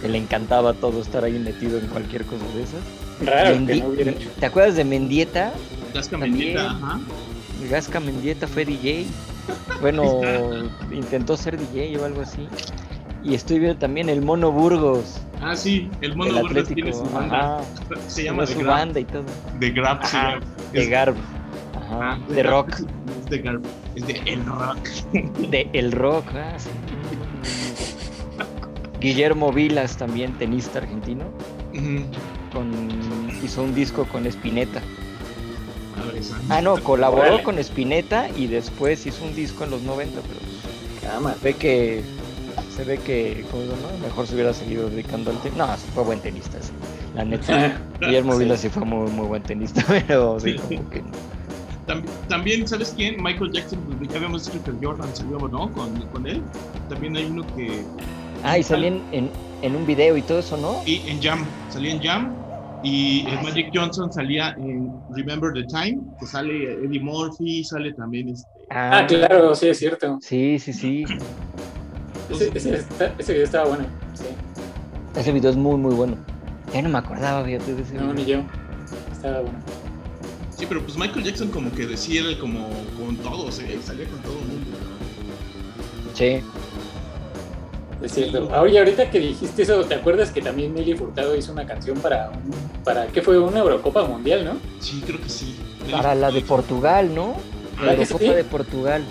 Que 0.00 0.08
le 0.08 0.16
encantaba 0.18 0.72
todo 0.72 1.02
estar 1.02 1.22
ahí 1.24 1.38
metido 1.38 1.78
en 1.78 1.86
cualquier 1.88 2.24
cosa 2.24 2.44
de 2.54 2.62
esas. 2.62 2.80
Raro 3.24 3.66
que 3.66 3.76
no 3.76 3.86
hubiera 3.88 4.10
hecho. 4.12 4.30
¿Te 4.40 4.46
acuerdas 4.46 4.76
de 4.76 4.84
Mendieta? 4.84 5.52
Gasca 5.92 6.18
También. 6.18 6.32
Mendieta, 6.32 6.70
ajá. 6.70 7.00
Gasca 7.70 8.00
Mendieta 8.00 8.48
fue 8.48 8.64
DJ. 8.64 9.06
Bueno, 9.82 10.20
intentó 10.92 11.36
ser 11.36 11.58
DJ 11.58 11.98
o 11.98 12.04
algo 12.06 12.22
así. 12.22 12.48
Y 13.22 13.34
estoy 13.34 13.58
viendo 13.58 13.78
también 13.78 14.08
el 14.08 14.22
Mono 14.22 14.50
Burgos, 14.50 15.18
Ah, 15.42 15.56
sí, 15.56 15.90
el 16.00 16.16
Mono 16.16 16.38
el 16.38 16.64
tiene 16.66 16.92
su 16.92 17.00
Atlético. 17.02 17.10
banda. 17.14 17.58
Ajá, 17.58 17.64
Se 18.08 18.24
llama 18.24 18.44
tiene 18.44 18.46
The 18.46 18.52
su 18.52 18.58
Grab. 18.66 18.78
banda 18.78 19.00
y 19.00 19.04
todo. 19.04 19.24
The 19.60 19.70
Grab, 19.70 20.06
se 20.06 20.16
llama. 20.16 20.40
de 20.72 20.82
Es- 20.82 20.88
Garb. 20.88 21.16
ah, 21.74 21.78
Ajá, 22.14 22.18
de 22.28 22.34
Grab 22.42 22.52
rock. 22.52 22.68
Es, 22.74 22.80
es 23.24 23.26
de 23.30 23.38
Garb. 23.38 23.62
Es 23.96 24.06
de 24.06 24.12
El 24.26 24.44
Rock. 24.46 24.88
De 25.50 25.68
el 25.74 25.92
rock. 25.92 26.24
ah, 26.34 26.54
sí. 26.58 26.70
Guillermo 29.00 29.52
Vilas, 29.52 29.96
también 29.96 30.32
tenista 30.38 30.78
argentino, 30.78 31.24
con, 32.52 32.70
hizo 33.42 33.62
un 33.62 33.74
disco 33.74 34.04
con 34.06 34.26
Spinetta. 34.26 34.80
Santa. 36.22 36.56
Ah, 36.56 36.60
no, 36.62 36.76
colaboró 36.82 37.22
Órale. 37.22 37.42
con 37.42 37.58
Spinetta 37.58 38.28
y 38.36 38.46
después 38.46 39.04
hizo 39.06 39.24
un 39.24 39.34
disco 39.34 39.64
en 39.64 39.70
los 39.70 39.82
90, 39.82 40.20
pero 40.20 41.34
se 41.36 41.44
ve 41.44 41.54
que 41.54 42.02
se 42.76 42.84
ve 42.84 42.98
que 42.98 43.44
¿cómo 43.50 43.62
se 43.64 43.68
llama? 43.68 43.88
mejor 44.02 44.26
se 44.26 44.34
hubiera 44.34 44.52
seguido 44.52 44.88
dedicando 44.88 45.30
al 45.30 45.38
tenis. 45.40 45.58
No, 45.58 45.66
sí 45.76 45.86
fue 45.94 46.04
buen 46.04 46.20
tenista, 46.20 46.60
sí, 46.62 46.72
la 47.14 47.24
neta. 47.24 47.80
Guillermo 48.00 48.32
Sí. 48.32 48.38
Vilas 48.40 48.60
sí 48.60 48.68
fue 48.68 48.84
muy, 48.84 49.10
muy 49.10 49.26
buen 49.26 49.42
tenista, 49.42 49.84
pero 50.06 50.40
sí, 50.40 50.54
como 50.56 50.88
que 50.90 51.02
Tam- 51.86 52.04
También, 52.28 52.66
¿sabes 52.66 52.92
quién? 52.96 53.22
Michael 53.22 53.50
Jackson, 53.52 53.80
pues, 53.98 54.08
ya 54.08 54.16
habíamos 54.16 54.44
dicho 54.44 54.62
que 54.64 54.86
Jordan 54.86 55.14
salió, 55.14 55.38
¿no? 55.48 55.70
Con, 55.72 55.94
con 56.08 56.26
él. 56.26 56.42
También 56.88 57.16
hay 57.16 57.24
uno 57.24 57.42
que. 57.56 57.84
Ah, 58.44 58.56
y 58.58 58.62
salían 58.62 59.02
en, 59.12 59.30
en 59.62 59.76
un 59.76 59.86
video 59.86 60.16
y 60.16 60.22
todo 60.22 60.38
eso, 60.38 60.56
¿no? 60.56 60.80
Y 60.86 61.08
en 61.08 61.20
Jam, 61.20 61.44
salía 61.70 61.92
en 61.92 62.00
Jam. 62.00 62.36
Y 62.84 63.20
el 63.28 63.38
Ah, 63.38 63.42
Magic 63.44 63.70
Johnson 63.72 64.12
salía 64.12 64.54
en 64.58 65.04
Remember 65.10 65.52
the 65.52 65.64
Time, 65.64 65.98
que 66.18 66.26
sale 66.26 66.72
Eddie 66.84 67.00
Murphy, 67.00 67.62
sale 67.62 67.92
también 67.94 68.28
este. 68.30 68.48
Ah, 68.70 69.04
claro, 69.06 69.54
sí, 69.54 69.68
es 69.68 69.78
cierto. 69.78 70.18
Sí, 70.20 70.58
sí, 70.58 70.72
sí. 70.72 71.04
Ese, 72.30 72.50
ese, 72.54 72.74
está- 72.76 73.14
ese 73.18 73.32
video 73.32 73.44
estaba 73.44 73.68
bueno. 73.68 73.84
Sí. 74.14 74.24
Ese 75.18 75.32
video 75.32 75.50
es 75.50 75.56
muy, 75.56 75.76
muy 75.76 75.94
bueno. 75.94 76.16
Ya 76.72 76.80
no 76.82 76.88
me 76.88 76.98
acordaba, 76.98 77.44
fíjate, 77.44 77.74
de 77.74 77.82
ese 77.82 77.94
No, 77.94 78.12
ni 78.14 78.24
yo. 78.24 78.40
Estaba 79.12 79.40
bueno. 79.40 79.58
Sí, 80.56 80.66
pero 80.68 80.80
pues 80.82 80.96
Michael 80.96 81.24
Jackson 81.24 81.48
como 81.48 81.72
que 81.72 81.86
decía 81.86 82.20
él 82.20 82.38
como 82.38 82.68
con 82.98 83.16
todos, 83.16 83.58
¿eh? 83.58 83.78
Salía 83.84 84.06
con 84.08 84.20
todo 84.20 84.32
el 84.34 84.46
mundo. 84.46 84.78
Sí. 86.14 86.40
Es 88.02 88.12
cierto. 88.12 88.48
Ahora, 88.54 88.78
ahorita 88.80 89.10
que 89.10 89.18
dijiste 89.20 89.62
eso, 89.62 89.84
¿te 89.84 89.94
acuerdas 89.94 90.30
que 90.30 90.40
también 90.42 90.74
Nelly 90.74 90.94
Furtado 90.94 91.36
hizo 91.36 91.52
una 91.52 91.66
canción 91.66 91.98
para, 91.98 92.30
un- 92.30 92.82
para 92.84 93.06
¿qué 93.08 93.22
fue? 93.22 93.38
Una 93.38 93.60
Eurocopa 93.60 94.04
Mundial, 94.04 94.44
¿no? 94.44 94.52
Sí, 94.80 95.02
creo 95.06 95.20
que 95.20 95.28
sí. 95.28 95.56
Para 95.90 96.14
la 96.14 96.30
de 96.30 96.40
Portugal, 96.40 97.14
¿no? 97.14 97.34
La 97.84 97.92
¿Ah, 97.92 97.94
sí? 97.96 98.02
Eurocopa 98.02 98.32
de 98.32 98.44
Portugal, 98.44 99.04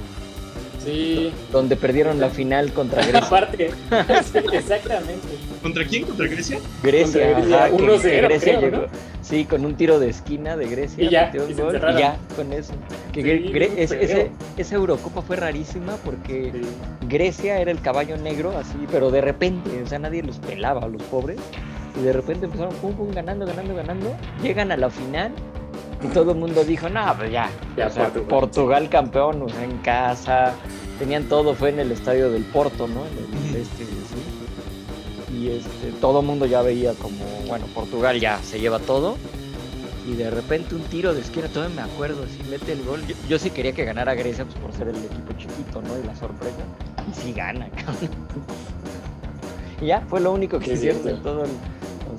Sí. 0.83 1.31
donde 1.51 1.75
perdieron 1.75 2.19
la 2.19 2.29
final 2.29 2.71
contra 2.73 3.01
Grecia. 3.03 3.19
Aparte. 3.19 3.71
Sí, 4.31 4.39
exactamente. 4.53 5.27
¿Contra 5.61 5.85
quién? 5.85 6.03
¿Contra 6.05 6.27
Grecia? 6.27 6.59
Grecia, 6.81 7.33
Contra 7.33 7.39
Grecia, 7.41 7.57
ajá, 7.57 7.69
que 7.69 7.83
1-0 7.83 8.21
Grecia 8.27 8.57
creo, 8.59 8.71
llegó. 8.71 8.85
Sí, 9.21 9.45
con 9.45 9.65
un 9.65 9.75
tiro 9.75 9.99
de 9.99 10.09
esquina 10.09 10.57
de 10.57 10.67
Grecia. 10.67 11.03
Y 11.03 11.09
ya, 11.09 11.31
y 11.33 11.53
gol, 11.53 11.75
y 11.75 11.99
ya, 11.99 12.17
con 12.35 12.51
eso. 12.53 12.73
Que 13.13 13.21
Sí, 13.21 13.27
Gre- 13.29 13.51
Gre- 13.53 13.71
un 13.73 13.77
es- 13.79 13.91
ese- 13.91 14.31
esa 14.57 14.75
Eurocopa 14.75 15.21
fue 15.21 15.35
rarísima 15.35 15.95
porque 16.03 16.51
Sí. 16.53 16.61
Grecia 17.07 17.59
era 17.59 17.71
el 17.71 17.79
caballo 17.81 18.17
negro, 18.17 18.57
así, 18.57 18.77
pero 18.91 19.11
de 19.11 19.21
repente, 19.21 19.69
o 19.83 19.87
sea, 19.87 19.99
nadie 19.99 20.23
los 20.23 20.37
pelaba 20.39 20.81
a 20.85 20.87
los 20.87 21.01
pobres. 21.03 21.37
Y 21.99 22.03
de 22.03 22.13
repente 22.13 22.45
empezaron 22.45 22.73
pum, 22.75 22.93
pum, 22.93 23.11
ganando, 23.11 23.45
ganando, 23.45 23.75
ganando. 23.75 24.15
Llegan 24.41 24.71
a 24.71 24.77
la 24.77 24.89
final 24.89 25.31
todo 26.09 26.31
el 26.31 26.37
mundo 26.37 26.63
dijo, 26.63 26.89
no, 26.89 27.15
pues 27.17 27.31
ya. 27.31 27.49
Ya, 27.77 27.87
o 27.87 27.89
sea, 27.89 28.05
Portugal. 28.05 28.27
Portugal. 28.27 28.89
campeón, 28.89 29.41
o 29.43 29.49
sea, 29.49 29.63
en 29.63 29.77
casa. 29.79 30.53
Tenían 30.99 31.23
todo, 31.25 31.55
fue 31.55 31.69
en 31.69 31.79
el 31.79 31.91
estadio 31.91 32.29
del 32.31 32.43
Porto, 32.43 32.87
¿no? 32.87 33.01
En 33.05 33.53
el, 33.55 33.61
este, 33.61 33.85
sí. 33.85 35.35
Y 35.37 35.49
este, 35.49 35.91
todo 35.99 36.19
el 36.19 36.25
mundo 36.25 36.45
ya 36.45 36.61
veía 36.61 36.93
como, 36.93 37.23
bueno, 37.47 37.65
Portugal 37.73 38.19
ya 38.19 38.39
se 38.43 38.59
lleva 38.59 38.79
todo. 38.79 39.17
Y 40.07 40.13
de 40.15 40.29
repente 40.31 40.75
un 40.75 40.81
tiro 40.83 41.13
de 41.13 41.21
esquina, 41.21 41.47
todavía 41.47 41.75
me 41.75 41.81
acuerdo, 41.91 42.23
así 42.23 42.39
mete 42.49 42.73
el 42.73 42.83
gol. 42.83 43.05
Yo, 43.07 43.15
yo 43.29 43.39
sí 43.39 43.49
quería 43.51 43.71
que 43.71 43.85
ganara 43.85 44.13
Grecia 44.15 44.45
pues, 44.45 44.57
por 44.57 44.73
ser 44.73 44.89
el 44.89 44.95
equipo 44.97 45.31
chiquito, 45.37 45.81
¿no? 45.81 45.97
Y 45.97 46.05
la 46.05 46.15
sorpresa. 46.15 46.57
Y 47.09 47.13
sí 47.21 47.33
gana, 47.33 47.67
cabrón. 47.75 48.09
Y 49.79 49.85
ya, 49.87 50.01
fue 50.09 50.19
lo 50.19 50.31
único 50.33 50.59
que 50.59 50.65
Sí, 50.65 50.71
hicieron 50.73 51.01
cierto. 51.01 51.17
en 51.17 51.23
todo 51.23 51.45
el- 51.45 51.51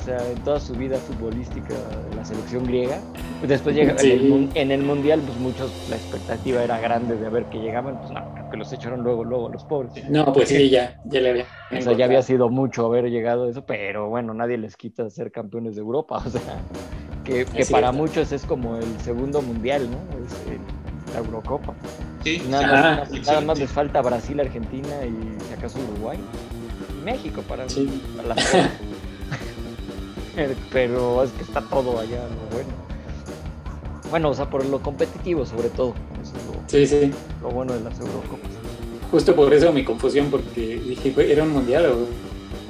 o 0.03 0.05
sea, 0.05 0.19
en 0.31 0.39
toda 0.43 0.59
su 0.59 0.75
vida 0.75 0.99
futbolística 0.99 1.75
la 2.17 2.25
selección 2.25 2.65
griega. 2.67 2.99
Después 3.47 3.75
llega 3.77 3.97
Sí. 3.99 4.11
en, 4.13 4.21
el, 4.21 4.51
en 4.55 4.71
el 4.73 4.83
mundial, 4.83 5.21
pues 5.25 5.39
muchos, 5.39 5.71
la 5.89 5.97
expectativa 5.97 6.63
era 6.63 6.79
grande 6.81 7.17
de 7.17 7.29
ver 7.29 7.47
que 7.47 7.59
llegaban, 7.59 7.99
pues 8.01 8.11
no, 8.11 8.21
creo 8.35 8.51
que 8.51 8.57
los 8.57 8.73
echaron 8.73 9.03
luego, 9.03 9.25
luego 9.25 9.49
los 9.49 9.65
pobres. 9.65 9.93
No, 10.09 10.33
pues 10.33 10.49
sí, 10.49 10.71
ya, 10.71 11.01
ya 11.05 11.21
le 11.21 11.31
había. 11.31 11.47
O 11.77 11.81
sea, 11.81 11.93
ya 11.93 12.05
había 12.07 12.23
sido 12.23 12.49
mucho 12.49 12.85
haber 12.87 13.11
llegado 13.11 13.45
a 13.45 13.51
eso, 13.51 13.65
pero 13.65 14.09
bueno, 14.09 14.35
nadie 14.35 14.59
les 14.59 14.77
quita 14.77 15.09
ser 15.11 15.31
campeones 15.33 15.77
de 15.77 15.81
Europa, 15.83 16.17
o 16.27 16.31
sea, 16.31 16.41
que, 17.25 17.45
que 17.45 17.65
para 17.67 17.89
cierto. 17.89 17.93
muchos 17.93 18.33
es 18.33 18.45
como 18.45 18.77
el 18.77 19.01
segundo 19.01 19.41
mundial, 19.41 19.89
¿no? 19.91 19.97
Es 20.25 20.33
eh, 20.53 20.59
la 21.13 21.21
Eurocopa. 21.21 21.75
Sí, 22.25 22.43
Nada, 22.49 22.63
más, 22.63 22.73
nada- 22.73 22.83
nada 22.97 23.03
Excelente. 23.17 23.47
más 23.47 23.59
les 23.59 23.71
falta 23.71 24.03
Brasil, 24.03 24.41
Argentina 24.41 24.89
y 25.05 25.45
si 25.49 25.55
acaso 25.55 25.79
Uruguay. 25.93 26.19
México 27.05 27.43
para, 27.49 27.69
Sí. 27.69 27.89
para 28.17 28.29
la 28.29 28.35
pero, 30.73 31.23
es 31.23 31.31
que 31.33 31.43
está 31.43 31.61
todo 31.63 31.99
allá, 31.99 32.19
lo 32.29 32.55
bueno. 32.55 32.71
Bueno, 34.11 34.31
o 34.31 34.35
sea, 34.35 34.49
por 34.51 34.65
lo 34.67 34.81
competitivo 34.81 35.47
sobre 35.47 35.69
todo. 35.71 35.95
Eso 36.23 36.33
es 36.37 36.47
lo, 36.47 36.53
Sí, 36.69 36.87
sí. 36.87 37.13
lo 37.41 37.49
bueno 37.51 37.73
de 37.73 37.81
las 37.81 37.99
Eurocopas. 37.99 38.51
Justo 39.11 39.35
por 39.35 39.53
eso 39.53 39.73
mi 39.73 39.85
confusión, 39.85 40.31
porque 40.31 40.81
dije, 40.87 41.11
"Güey, 41.13 41.33
¿era 41.33 41.43
un 41.43 41.51
mundial 41.51 41.87
o 41.87 42.07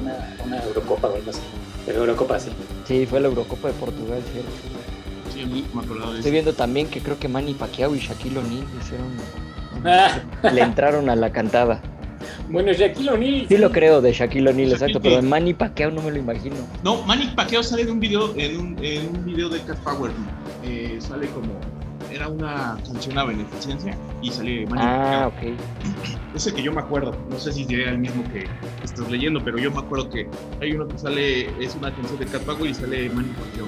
una, 0.02 0.37
una 0.45 0.62
Eurocopa 0.64 1.09
o 1.09 1.16
algo 1.16 1.31
así? 1.31 1.40
Pero 1.87 2.00
Eurocopa 2.00 2.38
sí. 2.38 2.50
Sí, 2.87 3.07
fue 3.07 3.21
la 3.21 3.28
Eurocopa 3.28 3.69
de 3.69 3.75
Portugal, 3.75 4.21
cierto. 4.33 4.50
Sí, 5.33 5.66
me 5.75 5.83
acordaba 5.83 6.12
de 6.12 6.19
Estoy 6.19 6.33
viendo 6.33 6.52
también 6.52 6.88
que 6.88 7.00
creo 7.00 7.19
que 7.19 7.26
Manny 7.28 7.54
Pacquiao 7.54 7.95
y 7.95 7.99
Shaquille 8.00 8.38
O'Neal 8.38 8.64
hicieron... 8.81 9.07
Ah, 9.85 10.21
le 10.52 10.61
entraron 10.61 11.09
a 11.11 11.16
la 11.16 11.33
cantada. 11.33 11.81
Bueno, 12.49 12.73
Shaquille 12.73 13.11
O'Neal. 13.11 13.47
Sí 13.49 13.57
lo 13.59 13.71
creo 13.71 14.01
de 14.01 14.12
Shaquille 14.12 14.49
O'Neal, 14.51 14.73
exacto, 14.73 15.01
pero 15.01 15.17
de. 15.17 15.23
Manny 15.23 15.55
Pacquiao 15.55 15.91
no 15.91 16.03
me 16.03 16.11
lo 16.11 16.19
imagino. 16.19 16.57
No, 16.83 17.03
Manny 17.03 17.27
Pacquiao 17.35 17.62
sale 17.62 17.85
de 17.85 17.93
un 17.93 18.01
video, 18.01 18.35
en 18.37 18.59
un, 18.59 18.85
en 18.85 19.09
un 19.09 19.25
video 19.25 19.49
de 19.49 19.61
Cat 19.61 19.79
Power. 19.79 20.11
Eh, 20.65 20.99
sale 21.01 21.29
como, 21.29 21.53
era 22.12 22.29
una 22.29 22.79
canción 22.85 23.19
a 23.19 23.25
beneficencia 23.25 23.97
y 24.21 24.31
sale 24.31 24.67
Manny 24.67 24.83
Ah, 24.85 25.31
Pacquiao. 25.35 25.53
ok. 25.55 25.59
Ese 26.37 26.53
que 26.55 26.62
yo 26.62 26.73
me 26.73 26.81
acuerdo, 26.81 27.15
no 27.31 27.39
sé 27.39 27.53
si 27.53 27.65
sería 27.65 27.91
el 27.91 27.99
mismo 27.99 28.25
que 28.33 28.47
estás 28.83 29.11
leyendo, 29.11 29.43
pero 29.45 29.59
yo 29.59 29.71
me 29.71 29.79
acuerdo 29.81 30.09
que 30.09 30.27
hay 30.61 30.73
uno 30.73 30.89
que 30.89 30.99
sale, 30.99 31.43
es 31.62 31.75
una 31.75 31.95
canción 31.95 32.19
de 32.19 32.27
Cat 32.27 32.43
Power 32.43 32.71
y 32.71 32.75
sale 32.75 33.09
Manny 33.11 33.29
Pacquiao. 33.29 33.67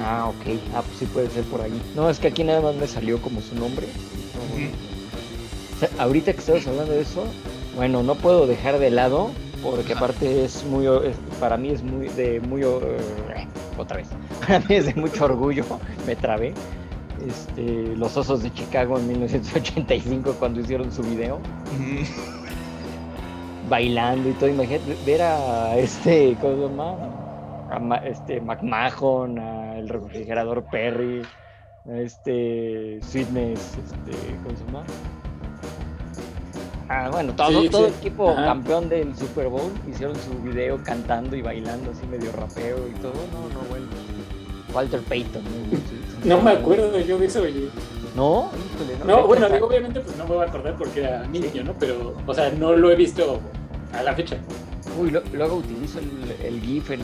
Ah, 0.00 0.26
ok. 0.28 0.58
Ah, 0.74 0.82
pues 0.82 0.98
sí 0.98 1.06
puede 1.06 1.28
ser 1.30 1.42
por 1.44 1.60
ahí. 1.60 1.72
No, 1.96 2.08
es 2.08 2.18
que 2.20 2.28
aquí 2.28 2.44
nada 2.44 2.60
más 2.60 2.74
me 2.76 2.86
salió 2.86 3.20
como 3.20 3.40
su 3.40 3.54
nombre. 3.56 3.86
No, 4.34 4.54
Ujú. 4.64 4.70
O 5.74 5.78
sea, 5.80 5.88
ahorita 5.98 6.32
que 6.32 6.38
estamos 6.40 6.66
hablando 6.66 6.92
de 6.92 7.00
eso, 7.00 7.24
bueno, 7.78 8.02
no 8.02 8.14
puedo 8.16 8.46
dejar 8.46 8.78
de 8.78 8.90
lado, 8.90 9.30
porque 9.62 9.92
aparte 9.94 10.44
es 10.44 10.64
muy, 10.64 10.86
es- 10.86 11.16
para 11.40 11.56
mí 11.56 11.70
es 11.70 11.82
muy, 11.82 12.08
de 12.08 12.40
muy, 12.40 12.62
eh, 12.62 12.66
otra 13.78 13.96
vez, 13.98 14.08
para 14.46 14.58
mí 14.60 14.66
es 14.74 14.86
de 14.86 14.94
mucho 15.00 15.24
orgullo, 15.24 15.64
me 16.06 16.14
trabé, 16.16 16.52
este, 17.26 17.96
los 17.96 18.16
Osos 18.16 18.42
de 18.42 18.52
Chicago 18.52 18.98
en 18.98 19.08
1985 19.08 20.34
cuando 20.38 20.60
hicieron 20.60 20.92
su 20.92 21.02
video, 21.02 21.38
bailando 23.68 24.28
y 24.28 24.32
todo, 24.32 24.48
imagínate 24.50 24.96
ver 25.06 25.22
a 25.22 25.76
este, 25.78 26.36
¿cómo 26.40 26.54
se 26.56 26.60
llama? 26.62 26.96
A 27.70 27.78
Ma- 27.78 27.96
este, 27.98 28.40
McMahon, 28.40 29.38
al 29.38 29.88
refrigerador 29.88 30.64
Perry, 30.64 31.22
a 31.88 31.98
este, 31.98 32.98
Sweetness, 33.02 33.76
este, 33.78 34.12
¿cómo 34.42 34.56
se 34.56 34.64
llama? 34.64 34.84
Ah, 36.88 37.08
bueno, 37.12 37.34
todo, 37.34 37.60
Sí, 37.62 37.68
todo 37.68 37.86
sí. 37.86 37.92
el 37.92 37.98
equipo 37.98 38.30
Ajá. 38.30 38.44
campeón 38.46 38.88
del 38.88 39.14
Super 39.16 39.48
Bowl 39.48 39.70
hicieron 39.90 40.16
su 40.16 40.30
video 40.42 40.82
cantando 40.82 41.36
y 41.36 41.42
bailando 41.42 41.90
así 41.90 42.06
medio 42.06 42.32
rapeo 42.32 42.88
y 42.88 42.92
todo. 43.00 43.12
No, 43.32 43.48
no, 43.54 43.68
bueno. 43.68 43.86
Walter 44.72 45.00
Payton. 45.02 45.42
¿no? 46.24 46.36
No 46.36 46.42
me 46.42 46.50
acuerdo 46.52 46.98
yo 47.00 47.18
de 47.18 47.26
eso, 47.26 47.42
oye. 47.42 47.68
No, 48.16 48.50
híjole, 48.74 48.98
No, 49.06 49.26
bueno, 49.26 49.48
digo, 49.48 49.66
obviamente 49.66 50.00
pues 50.00 50.16
no 50.16 50.24
me 50.26 50.34
voy 50.34 50.44
a 50.44 50.48
acordar 50.48 50.76
porque 50.76 51.00
era 51.00 51.26
niño, 51.26 51.62
¿no? 51.64 51.74
Pero, 51.78 52.14
o 52.26 52.34
sea, 52.34 52.50
no 52.50 52.74
lo 52.74 52.90
he 52.90 52.96
visto 52.96 53.38
a 53.92 54.02
la 54.02 54.14
fecha. 54.14 54.36
Uy, 54.98 55.10
lo- 55.10 55.22
luego 55.32 55.56
utilizo 55.56 55.98
el, 56.00 56.46
el 56.46 56.60
GIF 56.62 56.90
en, 56.90 57.00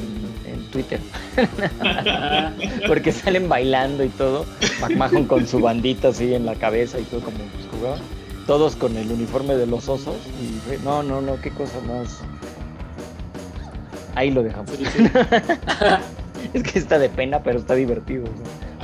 en 0.46 0.64
Twitter 0.70 0.98
porque 2.88 3.12
salen 3.12 3.48
bailando 3.48 4.04
y 4.04 4.08
todo. 4.08 4.44
McMahon 4.80 5.24
con 5.26 5.46
su 5.46 5.60
bandita 5.60 6.08
así 6.08 6.34
en 6.34 6.46
la 6.46 6.54
cabeza 6.54 6.98
y 6.98 7.04
todo 7.04 7.20
como 7.20 7.36
pues, 7.36 7.66
jugaba. 7.70 7.96
Todos 8.46 8.76
con 8.76 8.96
el 8.96 9.10
uniforme 9.10 9.54
de 9.56 9.66
los 9.66 9.88
osos. 9.88 10.16
Y 10.42 10.58
fue- 10.66 10.78
no, 10.84 11.02
no, 11.02 11.20
no, 11.20 11.40
qué 11.40 11.50
cosa 11.50 11.78
más. 11.86 12.20
Ahí 14.14 14.30
lo 14.30 14.42
dejamos. 14.42 14.70
Sí, 14.72 14.84
sí. 14.86 15.04
Es 16.52 16.62
que 16.62 16.78
está 16.78 16.98
de 16.98 17.08
pena, 17.08 17.42
pero 17.42 17.58
está 17.58 17.74
divertido. 17.74 18.24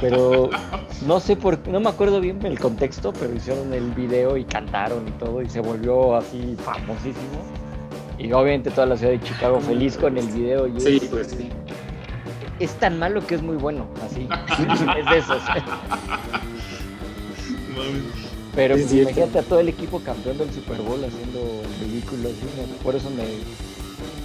Pero 0.01 0.49
no 1.07 1.21
sé 1.21 1.37
por 1.37 1.59
no 1.69 1.79
me 1.79 1.91
acuerdo 1.91 2.19
bien 2.19 2.45
el 2.47 2.59
contexto, 2.59 3.13
pero 3.13 3.35
hicieron 3.35 3.75
el 3.75 3.91
video 3.93 4.39
y 4.39 4.45
cantaron 4.45 5.07
y 5.07 5.11
todo 5.13 5.43
y 5.43 5.49
se 5.51 5.61
volvió 5.61 6.17
así 6.17 6.57
famosísimo. 6.65 7.43
Y 8.19 8.33
obviamente 8.33 8.71
toda 8.71 8.87
la 8.87 8.97
ciudad 8.97 9.13
de 9.13 9.21
Chicago 9.21 9.61
feliz 9.61 9.99
con 9.99 10.17
el 10.17 10.27
video. 10.29 10.67
Y 10.69 10.81
Sí, 10.81 11.01
es, 11.03 11.09
pues 11.11 11.27
sí. 11.29 11.51
es 12.61 12.73
tan 12.77 12.99
malo 12.99 13.27
que 13.27 13.35
es 13.35 13.43
muy 13.43 13.57
bueno, 13.57 13.87
así. 14.07 14.27
es 14.99 15.11
de 15.11 15.19
esos. 15.19 15.43
Pero 18.55 18.75
Es 18.75 18.83
pues, 18.83 18.95
imagínate 18.95 19.39
a 19.39 19.43
todo 19.43 19.61
el 19.61 19.69
equipo 19.69 20.01
campeón 20.01 20.39
del 20.39 20.53
Super 20.53 20.79
Bowl 20.83 21.03
haciendo 21.05 21.41
el 21.41 21.89
ridículo 21.89 22.29
así. 22.29 22.71
¿no? 22.71 22.77
Por 22.83 22.97
eso 22.97 23.09
me. 23.11 23.25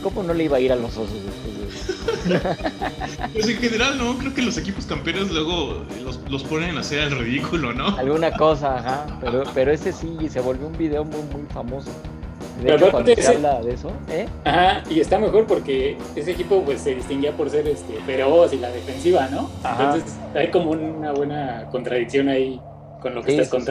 ¿Cómo 0.02 0.22
no 0.24 0.34
le 0.34 0.44
iba 0.46 0.58
a 0.58 0.60
ir 0.60 0.72
a 0.72 0.76
los 0.76 0.92
osos 0.98 1.18
después 1.24 1.58
de 1.60 2.38
eso? 2.38 2.56
Pues 3.34 3.48
en 3.50 3.58
general, 3.58 3.98
no, 3.98 4.18
creo 4.18 4.34
que 4.34 4.42
los 4.42 4.58
equipos 4.58 4.86
campeones 4.86 5.32
luego 5.32 5.84
los, 6.04 6.20
los 6.30 6.44
ponen 6.44 6.78
a 6.78 6.82
hacer 6.82 7.00
el 7.00 7.18
ridículo, 7.20 7.74
¿no? 7.74 7.88
Alguna 7.98 8.32
cosa, 8.32 8.78
ajá. 8.78 9.06
Pero, 9.22 9.44
pero 9.54 9.72
ese 9.72 9.92
sí 9.92 10.16
se 10.30 10.40
volvió 10.40 10.68
un 10.68 10.78
video 10.78 11.04
muy, 11.04 11.22
muy 11.34 11.46
famoso. 11.54 11.90
De 12.62 12.64
Pero 12.64 12.76
hecho, 12.78 12.92
cuando 12.92 13.14
se 13.14 13.20
ese- 13.20 13.36
habla 13.36 13.62
de 13.62 13.74
eso, 13.74 13.92
¿eh? 14.10 14.28
Ajá, 14.46 14.84
y 14.90 15.00
está 15.02 15.20
mejor 15.20 15.46
porque 15.46 15.98
ese 16.16 16.32
equipo 16.32 16.62
pues 16.64 16.82
se 16.82 16.96
distinguía 16.96 17.36
por 17.36 17.50
ser 17.50 17.68
este 17.68 17.94
feroz 18.06 18.54
y 18.54 18.58
la 18.58 18.70
defensiva, 18.70 19.28
¿no? 19.28 19.50
Ajá. 19.64 19.84
Entonces 19.96 20.18
hay 20.34 20.50
como 20.52 20.72
una 20.72 21.12
buena 21.12 21.68
contradicción 21.72 22.30
ahí 22.30 22.60
con 23.02 23.14
lo 23.16 23.22
que 23.24 23.32
Sí, 23.32 23.40
estás 23.40 23.50
sí. 23.64 23.66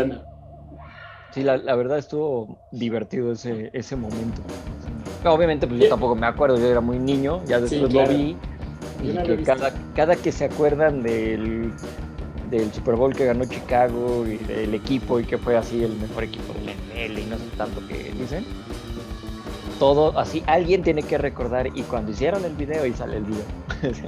Sí, 1.34 1.42
la, 1.42 1.56
la 1.56 1.74
verdad 1.74 1.98
estuvo 1.98 2.58
divertido 2.70 3.32
ese, 3.32 3.68
ese 3.72 3.96
momento. 3.96 4.40
No, 5.24 5.32
obviamente, 5.32 5.66
pues 5.66 5.80
yo 5.80 5.88
tampoco 5.88 6.14
me 6.14 6.26
acuerdo, 6.28 6.56
yo 6.58 6.66
era 6.68 6.80
muy 6.80 6.98
niño, 6.98 7.40
ya 7.46 7.56
Sí, 7.58 7.74
después 7.76 7.92
claro. 7.92 8.12
lo 8.12 8.18
vi. 8.18 8.36
Y 9.02 9.08
no 9.08 9.22
que 9.24 9.42
cada, 9.42 9.72
cada 9.96 10.14
que 10.16 10.30
se 10.30 10.44
acuerdan 10.44 11.02
del, 11.02 11.72
del 12.50 12.72
Super 12.72 12.94
Bowl 12.94 13.14
que 13.14 13.24
ganó 13.24 13.44
Chicago 13.46 14.24
y 14.26 14.36
del 14.36 14.74
equipo 14.74 15.18
y 15.18 15.24
que 15.24 15.36
fue 15.36 15.56
así 15.56 15.82
el 15.82 15.96
mejor 15.96 16.22
equipo 16.24 16.52
de 16.54 16.66
la 16.66 16.72
NFL 16.72 17.18
y 17.18 17.24
no 17.24 17.36
sé 17.36 17.44
tanto 17.58 17.86
que 17.88 18.12
dicen, 18.12 18.44
todo 19.80 20.16
así, 20.18 20.42
alguien 20.46 20.82
tiene 20.82 21.02
que 21.02 21.18
recordar 21.18 21.66
y 21.66 21.82
cuando 21.82 22.12
hicieron 22.12 22.44
el 22.44 22.52
video 22.54 22.86
y 22.86 22.92
sale 22.92 23.16
el 23.16 23.24
video. 23.24 23.44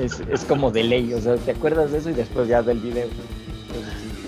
Es, 0.00 0.20
es 0.20 0.44
como 0.46 0.70
de 0.70 0.84
ley, 0.84 1.12
o 1.12 1.20
sea, 1.20 1.36
te 1.36 1.50
acuerdas 1.50 1.92
de 1.92 1.98
eso 1.98 2.08
y 2.08 2.14
después 2.14 2.48
ya 2.48 2.62
del 2.62 2.78
video. 2.78 3.08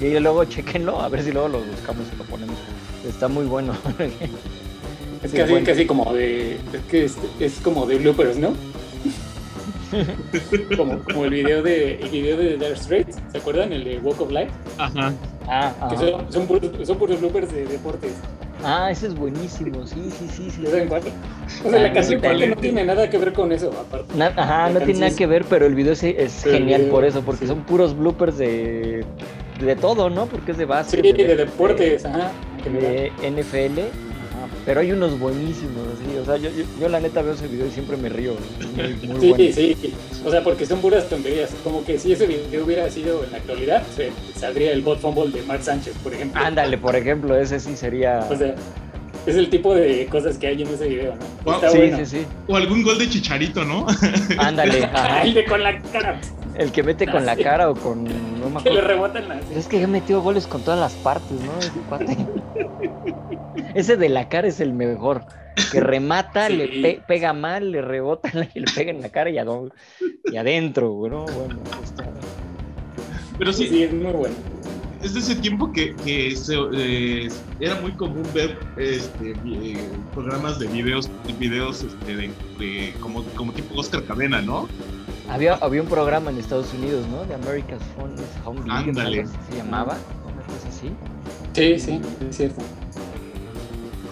Y 0.00 0.18
luego 0.18 0.44
chequenlo, 0.44 1.00
a 1.00 1.08
ver 1.08 1.22
si 1.22 1.32
luego 1.32 1.48
lo 1.48 1.58
buscamos 1.60 2.04
y 2.12 2.16
lo 2.16 2.24
ponemos. 2.24 2.56
Está 3.08 3.28
muy 3.28 3.44
bueno. 3.46 3.72
Es 5.22 5.30
Sí, 5.30 5.38
casi, 5.38 5.52
bueno. 5.52 5.66
casi 5.66 5.86
como 5.86 6.12
de. 6.12 6.56
Es 6.56 6.80
que 6.90 7.04
es, 7.06 7.16
es 7.40 7.54
como 7.60 7.86
de 7.86 7.96
bloopers, 7.96 8.36
¿no? 8.36 8.52
como, 10.76 10.98
como 11.04 11.24
el 11.24 11.30
video 11.30 11.62
de 11.62 11.94
el 11.94 12.08
video 12.10 12.36
de 12.36 12.56
Dire 12.58 12.76
Straits, 12.76 13.16
¿se 13.32 13.38
acuerdan? 13.38 13.72
El 13.72 13.84
de 13.84 13.98
Walk 14.00 14.20
of 14.20 14.30
Life. 14.30 14.50
Ajá. 14.76 15.14
Ah, 15.48 15.72
Que 15.88 15.94
ajá. 15.96 16.06
son, 16.10 16.32
son, 16.32 16.46
puros, 16.46 16.70
son 16.86 16.98
puros 16.98 17.20
bloopers 17.20 17.50
de 17.52 17.64
deportes. 17.66 18.12
ah, 18.62 18.90
ese 18.90 19.06
es 19.06 19.14
buenísimo. 19.14 19.86
Sí, 19.86 20.10
sí, 20.18 20.26
sí, 20.36 20.50
sí. 20.50 20.62
¿Ya 20.64 20.70
saben 20.70 20.88
cuál? 20.88 21.02
O 21.64 21.70
sea, 21.70 21.78
Ah, 21.78 21.82
la 21.84 21.92
canción 21.94 22.20
que 22.20 22.46
no 22.48 22.56
tiene 22.56 22.84
nada 22.84 23.08
que 23.08 23.16
ver 23.18 23.32
con 23.32 23.50
eso, 23.52 23.70
aparte. 23.70 24.14
Na- 24.16 24.32
ajá, 24.36 24.68
La 24.70 24.80
no 24.80 24.84
tiene 24.84 25.00
nada 25.00 25.16
que 25.16 25.26
ver, 25.26 25.44
pero 25.48 25.64
el 25.64 25.74
video 25.74 25.92
es, 25.94 26.02
es 26.02 26.42
genial 26.42 26.82
video, 26.82 26.92
por 26.92 27.04
eso, 27.06 27.22
porque 27.22 27.42
sí. 27.42 27.46
son 27.46 27.62
puros 27.64 27.96
bloopers 27.96 28.36
de, 28.36 29.04
de 29.60 29.76
todo, 29.76 30.10
¿no? 30.10 30.26
Porque 30.26 30.52
es 30.52 30.58
de 30.58 30.64
Sí, 30.64 30.68
básquet. 30.68 31.16
de 31.16 31.36
deportes, 31.36 32.04
ajá. 32.04 32.32
general. 32.62 32.92
de 33.20 33.30
NFL, 33.30 33.78
ajá, 33.80 34.48
pero 34.64 34.80
hay 34.80 34.92
unos 34.92 35.18
buenísimos, 35.18 35.86
sí, 35.98 36.16
o 36.16 36.24
sea, 36.24 36.36
yo, 36.38 36.50
yo, 36.50 36.64
yo 36.80 36.88
la 36.88 36.98
neta 37.00 37.20
veo 37.22 37.34
ese 37.34 37.46
video 37.46 37.66
y 37.66 37.70
siempre 37.70 37.96
me 37.96 38.08
río, 38.08 38.34
muy, 38.74 38.94
muy 39.06 39.20
Sí, 39.20 39.28
bueno. 39.30 39.54
sí, 39.54 39.94
o 40.24 40.30
sea, 40.30 40.42
porque 40.42 40.64
son 40.66 40.80
puras 40.80 41.08
tonterías. 41.08 41.50
Como 41.62 41.84
que 41.84 41.98
si 41.98 42.12
ese 42.12 42.26
video 42.26 42.64
hubiera 42.64 42.88
sido 42.90 43.22
en 43.24 43.32
la 43.32 43.38
actualidad, 43.38 43.82
se- 43.94 44.10
saldría 44.38 44.72
el 44.72 44.80
bot 44.82 44.98
fumble 45.00 45.30
de 45.30 45.42
Mark 45.46 45.62
Sánchez, 45.62 45.94
por 46.02 46.14
ejemplo. 46.14 46.40
Ándale, 46.42 46.78
por 46.78 46.96
ejemplo, 46.96 47.36
ese 47.36 47.60
sí 47.60 47.76
sería... 47.76 48.26
O 48.30 48.36
sea, 48.36 48.54
es 49.26 49.36
el 49.36 49.48
tipo 49.48 49.74
de 49.74 50.06
cosas 50.06 50.36
que 50.36 50.46
hay 50.48 50.60
en 50.62 50.68
ese 50.68 50.86
video, 50.88 51.14
¿no? 51.14 51.24
Wow, 51.44 51.54
Está 51.54 51.70
sí, 51.70 51.78
bueno. 51.78 51.96
sí, 51.98 52.04
sí, 52.06 52.26
O 52.46 52.56
algún 52.56 52.82
gol 52.82 52.98
de 52.98 53.08
Chicharito, 53.08 53.64
¿no? 53.64 53.86
ándale, 54.38 54.84
ajá, 54.84 55.22
El 55.24 55.32
de 55.34 55.44
con 55.46 55.62
la 55.62 55.78
cara, 55.80 56.20
el 56.56 56.72
que 56.72 56.82
mete 56.82 57.06
con 57.06 57.26
la 57.26 57.36
cara 57.36 57.70
o 57.70 57.74
con... 57.74 58.04
No 58.04 58.50
me 58.50 58.62
que 58.62 58.70
le 58.70 58.78
acuerdo. 58.80 58.88
rebotan 58.88 59.28
las... 59.28 59.44
Pero 59.46 59.60
es 59.60 59.66
que 59.68 59.80
ya 59.80 59.86
metió 59.86 60.20
goles 60.22 60.46
con 60.46 60.62
todas 60.62 60.78
las 60.80 60.92
partes, 60.94 61.40
¿no? 61.40 61.58
Ese 61.58 61.80
cuate. 61.88 62.16
Ese 63.74 63.96
de 63.96 64.08
la 64.08 64.28
cara 64.28 64.48
es 64.48 64.60
el 64.60 64.72
mejor. 64.72 65.24
Que 65.70 65.80
remata, 65.80 66.48
Sí. 66.48 66.56
le 66.56 66.68
pe- 66.68 67.02
pega 67.06 67.32
mal, 67.32 67.70
le 67.70 67.80
rebota 67.82 68.30
y 68.54 68.60
le 68.60 68.66
pega 68.74 68.90
en 68.90 69.00
la 69.00 69.08
cara 69.08 69.30
y, 69.30 69.36
y 70.32 70.36
adentro, 70.36 70.88
¿no? 71.08 71.24
Bueno, 71.24 71.60
está... 71.82 72.04
Pero 73.38 73.52
Sí, 73.52 73.66
sí, 73.68 73.82
es 73.82 73.92
muy 73.92 74.12
bueno. 74.12 74.34
es 75.02 75.14
de 75.14 75.20
ese 75.20 75.34
tiempo 75.36 75.72
que, 75.72 75.94
que 76.04 76.34
se, 76.36 76.54
eh, 76.76 77.28
era 77.60 77.74
muy 77.80 77.92
común 77.92 78.22
ver 78.32 78.56
este, 78.76 79.32
eh, 79.44 79.76
programas 80.14 80.58
de 80.60 80.66
videos, 80.68 81.10
videos 81.38 81.82
este, 81.82 82.16
de, 82.16 82.30
de- 82.58 82.94
como, 83.00 83.22
como 83.36 83.52
tipo 83.52 83.74
Oscar 83.80 84.04
Cadena, 84.04 84.40
¿no? 84.40 84.68
Había, 85.28 85.54
había 85.54 85.82
un 85.82 85.88
programa 85.88 86.30
en 86.30 86.38
Estados 86.38 86.72
Unidos, 86.74 87.06
¿no? 87.08 87.24
De 87.24 87.34
America's 87.34 87.80
Funniest 87.96 88.32
Home 88.44 88.60
Videos, 88.62 89.30
se 89.50 89.56
llamaba, 89.56 89.96
una 90.24 90.42
cosa 90.42 90.68
así. 90.68 90.92
Sí, 91.54 91.78
sí, 91.78 92.00
es 92.28 92.36
cierto. 92.36 92.62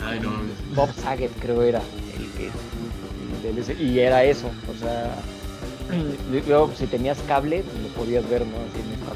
Ay, 0.05 0.21
no. 0.21 0.31
Bob 0.75 0.93
Saget 0.95 1.31
creo 1.41 1.63
era 1.63 1.81
el 2.17 2.31
que 2.33 2.51
el 3.49 3.81
y 3.81 3.99
era 3.99 4.25
eso, 4.25 4.51
o 4.71 4.79
sea, 4.79 5.15
luego 6.47 6.73
si 6.75 6.87
tenías 6.87 7.19
cable 7.27 7.63
pues, 7.63 7.83
lo 7.83 7.89
podías 7.89 8.29
ver, 8.31 8.47
¿no? 8.47 8.57
Así 8.57 8.81
empezaba 8.81 9.13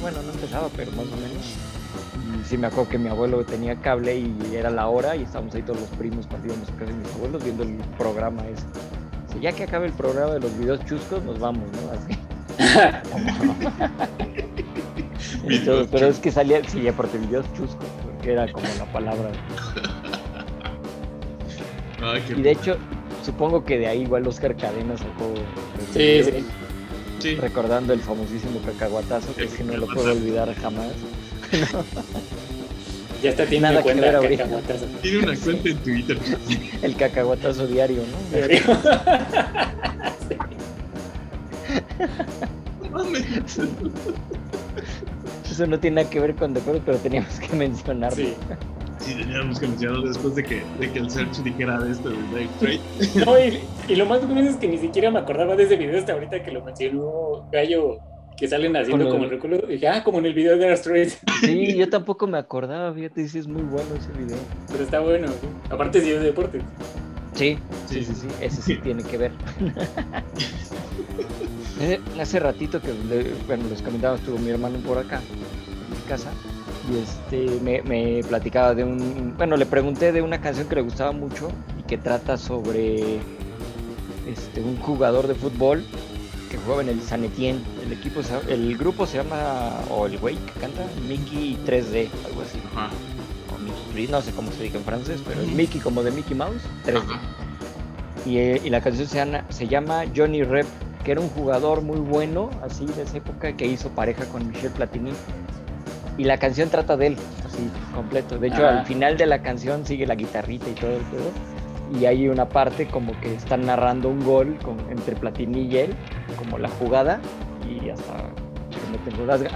bueno, 0.00 0.22
no 0.22 0.32
empezaba, 0.32 0.68
pero 0.76 0.90
más 0.92 1.06
o 1.06 1.16
menos. 1.16 2.40
Y 2.40 2.44
sí 2.48 2.58
me 2.58 2.66
acuerdo 2.66 2.90
que 2.90 2.98
mi 2.98 3.08
abuelo 3.08 3.44
tenía 3.44 3.76
cable 3.76 4.18
y 4.18 4.36
era 4.54 4.70
la 4.70 4.88
hora 4.88 5.16
y 5.16 5.22
estábamos 5.22 5.54
ahí 5.54 5.62
todos 5.62 5.80
los 5.80 5.88
primos 5.90 6.28
de 6.28 6.92
mis 6.92 7.14
abuelos 7.14 7.42
viendo 7.42 7.62
el 7.62 7.76
programa 7.96 8.42
ese. 8.48 8.64
Ya 9.40 9.52
que 9.52 9.62
acabe 9.64 9.86
el 9.86 9.92
programa 9.92 10.34
de 10.34 10.40
los 10.40 10.58
videos 10.58 10.84
chuscos, 10.84 11.22
nos 11.24 11.38
vamos, 11.38 11.64
¿no? 11.72 11.92
Así. 11.92 12.18
Entonces, 15.48 15.88
pero 15.90 16.06
es 16.06 16.18
que 16.18 16.32
salía, 16.32 16.62
sí, 16.68 16.86
aparte 16.88 17.18
videos 17.18 17.46
chuscos, 17.54 17.86
porque 18.04 18.32
era 18.32 18.50
como 18.50 18.66
la 18.78 18.86
palabra. 18.92 19.30
Ay, 22.02 22.22
qué 22.26 22.32
Y 22.34 22.42
de 22.42 22.50
hecho, 22.50 22.76
supongo 23.24 23.64
que 23.64 23.78
de 23.78 23.86
ahí 23.86 24.02
igual 24.02 24.26
Oscar 24.26 24.56
Cadena 24.56 24.96
sacó. 24.96 25.32
Sí, 25.92 26.24
sí. 26.24 26.44
sí. 27.20 27.36
Recordando 27.36 27.92
el 27.92 28.00
famosísimo 28.00 28.60
cacahuatazo, 28.60 29.32
que 29.34 29.44
es 29.44 29.54
que 29.54 29.62
no 29.64 29.76
lo 29.76 29.86
puedo 29.86 30.10
olvidar 30.12 30.52
jamás. 30.54 30.92
Ya 33.22 33.30
está 33.30 33.46
tiene 33.46 33.68
Nada 33.68 33.82
una 33.82 33.94
que 33.94 34.00
ver 34.00 34.36
cacahuatazo. 34.38 34.86
Tiene 35.02 35.18
una 35.18 35.36
cuenta 35.36 35.68
en 35.68 35.78
Twitter. 35.78 36.18
El 36.82 36.96
cacahuatazo 36.96 37.66
diario, 37.66 38.02
¿no? 38.02 38.38
No 42.82 42.90
mames. 42.90 43.24
Eso 45.50 45.66
no 45.66 45.78
tiene 45.78 45.96
nada 46.02 46.10
que 46.10 46.20
ver 46.20 46.34
con 46.34 46.52
deportes, 46.52 46.82
pero 46.84 46.98
teníamos 46.98 47.38
que 47.40 47.56
mencionarlo. 47.56 48.16
Sí. 48.16 48.34
Sí, 48.98 49.14
teníamos 49.14 49.60
que 49.60 49.68
mencionarlo 49.68 50.08
después 50.08 50.34
de 50.34 50.42
que, 50.42 50.62
de 50.80 50.90
que 50.90 50.98
el 50.98 51.10
search 51.10 51.36
dijera 51.42 51.78
de 51.78 51.92
esto 51.92 52.10
de 52.10 52.48
Trade. 52.58 52.80
No, 53.24 53.38
y, 53.38 53.60
y 53.88 53.96
lo 53.96 54.06
más 54.06 54.26
bueno 54.26 54.40
es 54.48 54.56
que 54.56 54.66
ni 54.68 54.78
siquiera 54.78 55.10
me 55.10 55.18
acordaba 55.20 55.54
de 55.54 55.64
ese 55.64 55.76
video 55.76 55.98
hasta 55.98 56.12
ahorita 56.14 56.42
que 56.42 56.50
lo 56.50 56.64
mencionó 56.64 57.48
Gallo, 57.52 57.98
que 58.36 58.48
salen 58.48 58.76
haciendo 58.76 59.08
como 59.08 59.24
el- 59.24 59.30
recuerdo. 59.30 59.66
Dije, 59.66 59.88
ah, 59.88 60.04
como 60.04 60.18
en 60.18 60.26
el 60.26 60.34
video 60.34 60.56
de 60.56 60.70
Astrid. 60.72 61.08
Sí, 61.40 61.76
yo 61.76 61.88
tampoco 61.90 62.26
me 62.26 62.38
acordaba, 62.38 62.92
fíjate, 62.92 63.28
sí 63.28 63.38
es 63.38 63.46
muy 63.46 63.62
bueno 63.62 63.88
ese 63.98 64.10
video. 64.18 64.38
Pero 64.70 64.84
está 64.84 65.00
bueno. 65.00 65.28
¿sí? 65.28 65.46
Aparte, 65.70 66.00
sí 66.00 66.10
es 66.10 66.20
de 66.20 66.26
deporte. 66.26 66.60
Sí, 67.34 67.58
sí, 67.88 68.02
Sí. 68.02 68.04
sí, 68.04 68.14
sí, 68.22 68.28
ese 68.40 68.62
sí 68.62 68.76
tiene 68.82 69.02
que 69.02 69.18
ver. 69.18 69.32
Hace 72.20 72.40
ratito 72.40 72.80
que, 72.80 72.90
bueno, 73.46 73.64
les 73.68 73.82
comentaba, 73.82 74.16
estuvo 74.16 74.38
mi 74.38 74.50
hermano 74.50 74.78
por 74.78 74.96
acá, 74.98 75.18
en 75.18 75.90
mi 75.90 75.96
casa, 76.08 76.30
y 76.90 76.98
este, 76.98 77.60
me, 77.62 77.82
me 77.82 78.22
platicaba 78.26 78.74
de 78.74 78.84
un, 78.84 79.34
bueno, 79.36 79.56
le 79.58 79.66
pregunté 79.66 80.10
de 80.12 80.22
una 80.22 80.40
canción 80.40 80.66
que 80.68 80.76
le 80.76 80.80
gustaba 80.80 81.12
mucho 81.12 81.50
y 81.78 81.82
que 81.82 81.98
trata 81.98 82.38
sobre 82.38 83.18
este, 84.26 84.62
un 84.62 84.78
jugador 84.78 85.26
de 85.26 85.34
fútbol 85.34 85.84
que 86.56 86.62
jugaba 86.64 86.82
en 86.82 86.88
el 86.88 87.02
San 87.02 87.24
Etienne. 87.24 87.60
El 87.84 87.92
equipo, 87.92 88.20
el 88.48 88.76
grupo 88.76 89.06
se 89.06 89.18
llama, 89.18 89.70
o 89.90 90.06
el 90.06 90.18
güey 90.18 90.36
que 90.36 90.60
canta, 90.60 90.82
Mickey 91.08 91.58
3D, 91.66 92.08
algo 92.26 92.42
así. 92.42 92.58
Ajá. 92.74 92.90
O 93.54 93.58
Mickey 93.58 93.82
3, 93.92 94.10
no 94.10 94.22
sé 94.22 94.32
cómo 94.32 94.50
se 94.52 94.62
diga 94.64 94.78
en 94.78 94.84
francés, 94.84 95.22
pero 95.26 95.40
es. 95.42 95.48
Mickey 95.48 95.80
como 95.80 96.02
de 96.02 96.10
Mickey 96.10 96.36
Mouse, 96.36 96.62
3D. 96.84 96.96
Ajá. 96.98 97.20
Y, 98.24 98.38
eh, 98.38 98.60
y 98.64 98.70
la 98.70 98.80
canción 98.80 99.06
se 99.06 99.16
llama, 99.18 99.44
se 99.50 99.68
llama 99.68 100.04
Johnny 100.16 100.42
Rep, 100.42 100.66
que 101.04 101.12
era 101.12 101.20
un 101.20 101.28
jugador 101.28 101.82
muy 101.82 102.00
bueno, 102.00 102.50
así 102.64 102.84
de 102.86 103.02
esa 103.02 103.18
época, 103.18 103.52
que 103.56 103.66
hizo 103.66 103.88
pareja 103.90 104.24
con 104.26 104.48
Michel 104.48 104.70
Platini. 104.72 105.12
Y 106.18 106.24
la 106.24 106.38
canción 106.38 106.70
trata 106.70 106.96
de 106.96 107.08
él, 107.08 107.16
así 107.46 107.58
completo. 107.94 108.38
De 108.38 108.48
hecho, 108.48 108.66
Ah. 108.66 108.80
al 108.80 108.86
final 108.86 109.16
de 109.16 109.26
la 109.26 109.42
canción 109.42 109.84
sigue 109.86 110.06
la 110.06 110.14
guitarrita 110.14 110.68
y 110.68 110.72
todo 110.72 110.90
el 110.90 111.04
juego. 111.04 111.30
Y 112.00 112.06
hay 112.06 112.28
una 112.28 112.48
parte 112.48 112.88
como 112.88 113.12
que 113.20 113.32
están 113.34 113.64
narrando 113.66 114.08
un 114.08 114.24
gol 114.24 114.58
con- 114.64 114.80
entre 114.90 115.14
Platini 115.14 115.60
y 115.68 115.76
él, 115.76 115.94
como 116.36 116.58
la 116.58 116.68
jugada, 116.68 117.20
y 117.68 117.90
hasta 117.90 118.30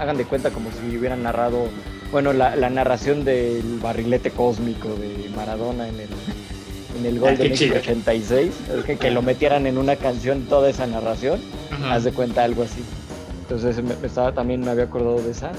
hagan 0.01 0.17
de 0.17 0.25
cuenta 0.25 0.49
como 0.51 0.69
si 0.71 0.97
hubieran 0.97 1.23
narrado, 1.23 1.65
bueno, 2.11 2.33
la, 2.33 2.55
la 2.55 2.69
narración 2.69 3.23
del 3.23 3.79
barrilete 3.81 4.31
cósmico 4.31 4.89
de 4.89 5.29
Maradona 5.35 5.87
en 5.87 5.95
el, 5.95 6.09
en 6.99 7.05
el 7.05 7.19
gol 7.19 7.29
Ah, 7.29 7.31
de 7.31 7.43
qué 7.43 7.49
México 7.49 7.69
chido. 7.79 7.79
86, 7.81 8.53
es 8.77 8.85
que, 8.85 8.97
que 8.97 9.11
lo 9.11 9.21
metieran 9.21 9.67
en 9.67 9.77
una 9.77 9.95
canción 9.95 10.43
toda 10.47 10.69
esa 10.69 10.87
narración, 10.87 11.39
haz 11.89 12.03
de 12.03 12.11
cuenta 12.11 12.43
algo 12.43 12.63
así. 12.63 12.83
Entonces 13.43 13.83
me, 13.83 13.93
estaba, 14.05 14.31
también 14.33 14.61
me 14.61 14.71
había 14.71 14.85
acordado 14.85 15.21
de 15.21 15.31
esa. 15.31 15.51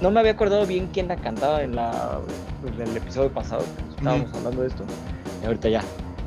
No 0.00 0.10
me 0.10 0.20
había 0.20 0.32
acordado 0.32 0.64
bien 0.66 0.88
quién 0.92 1.08
la 1.08 1.16
cantaba 1.16 1.62
en, 1.62 1.74
la, 1.74 2.18
en 2.76 2.88
el 2.88 2.96
episodio 2.96 3.30
pasado, 3.30 3.64
estábamos 3.96 4.32
hablando 4.34 4.62
de 4.62 4.68
esto. 4.68 4.84
Y 5.42 5.46
ahorita 5.46 5.68
ya, 5.68 5.82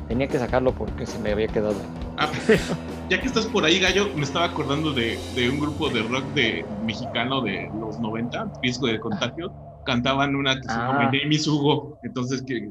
tenía 0.08 0.28
que 0.28 0.38
sacarlo 0.38 0.72
porque 0.72 1.06
se 1.06 1.18
me 1.18 1.32
había 1.32 1.48
quedado. 1.48 1.74
Ah, 2.18 2.28
ya 3.10 3.20
que 3.20 3.26
estás 3.26 3.46
por 3.46 3.64
ahí, 3.64 3.78
Gallo, 3.80 4.08
me 4.14 4.22
estaba 4.22 4.46
acordando 4.46 4.92
de, 4.92 5.18
de 5.34 5.50
un 5.50 5.58
grupo 5.58 5.90
de 5.90 6.02
rock 6.02 6.24
de 6.32 6.64
mexicano 6.84 7.42
de 7.42 7.68
los 7.74 7.98
90, 7.98 8.46
Riesgo 8.62 8.86
de 8.86 9.00
Contagio. 9.00 9.52
Cantaban 9.84 10.36
una 10.36 10.54
que 10.56 10.62
se 10.62 10.68
llama 10.68 10.98
Ah. 11.00 11.10
My 11.10 11.18
Name 11.18 11.34
is 11.34 11.46
Hugo. 11.46 11.98
Entonces, 12.02 12.42
que 12.42 12.68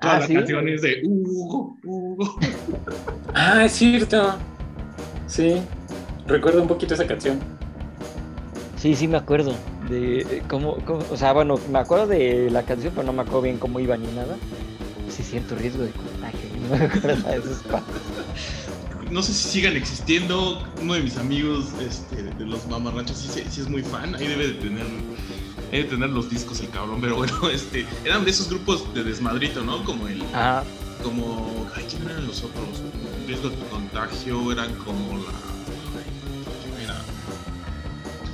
toda 0.00 0.16
Ah, 0.16 0.20
la 0.20 0.26
¿sí? 0.26 0.34
canción 0.34 0.68
es 0.68 0.82
de 0.82 1.02
Hugo, 1.04 1.76
Hugo. 1.84 2.36
Ah, 3.34 3.64
es 3.64 3.72
cierto. 3.72 4.36
Sí. 5.26 5.56
Recuerdo 6.26 6.62
un 6.62 6.68
poquito 6.68 6.94
esa 6.94 7.06
canción. 7.06 7.40
Sí, 8.76 8.94
sí 8.94 9.08
me 9.08 9.16
acuerdo 9.18 9.54
de 9.88 10.42
cómo, 10.48 10.76
cómo- 10.86 11.04
o 11.10 11.16
sea, 11.16 11.32
bueno, 11.32 11.58
me 11.70 11.78
acuerdo 11.80 12.06
de 12.06 12.48
la 12.50 12.62
canción, 12.62 12.92
pero 12.94 13.06
no 13.06 13.12
me 13.12 13.22
acuerdo 13.22 13.42
bien 13.42 13.58
cómo 13.58 13.80
iba 13.80 13.96
ni 13.96 14.06
nada. 14.12 14.36
Sí, 15.08 15.22
cierto 15.22 15.54
riesgo 15.56 15.82
de 15.82 15.90
contagio, 15.90 16.40
no 16.70 16.76
me 16.76 16.84
acuerdo 16.84 17.28
de 17.30 17.36
esas 17.38 17.62
cosas. 17.62 17.84
No 19.10 19.22
sé 19.22 19.32
si 19.34 19.48
sigan 19.48 19.76
existiendo. 19.76 20.62
Uno 20.80 20.94
de 20.94 21.00
mis 21.02 21.16
amigos 21.16 21.66
este, 21.80 22.22
de 22.22 22.46
los 22.46 22.66
mamarrachos 22.68 23.16
sí, 23.16 23.28
sí- 23.50 23.60
es 23.60 23.68
muy 23.68 23.82
fan. 23.82 24.14
Ahí 24.14 24.26
debe 24.26 24.48
de 24.48 24.54
tener. 24.54 24.86
Debe 25.70 25.84
de 25.84 25.90
tener 25.90 26.10
los 26.10 26.30
discos 26.30 26.60
el 26.60 26.70
cabrón, 26.70 27.00
pero 27.00 27.16
bueno, 27.16 27.48
este, 27.52 27.86
eran 28.04 28.24
de 28.24 28.30
esos 28.30 28.48
grupos 28.48 28.92
de 28.94 29.04
desmadrito, 29.04 29.62
¿no? 29.64 29.84
Como 29.84 30.08
el, 30.08 30.22
Ajá, 30.34 30.64
como, 31.02 31.66
ay, 31.76 31.84
¿quién 31.88 32.02
eran 32.08 32.26
los 32.26 32.42
otros? 32.42 32.82
Riesgo 33.26 33.50
de 33.50 33.56
contagio, 33.70 34.50
eran 34.52 34.74
como 34.76 35.16
la, 35.18 35.30
ay, 35.30 36.04
¿quién 36.64 36.80
era? 36.84 36.96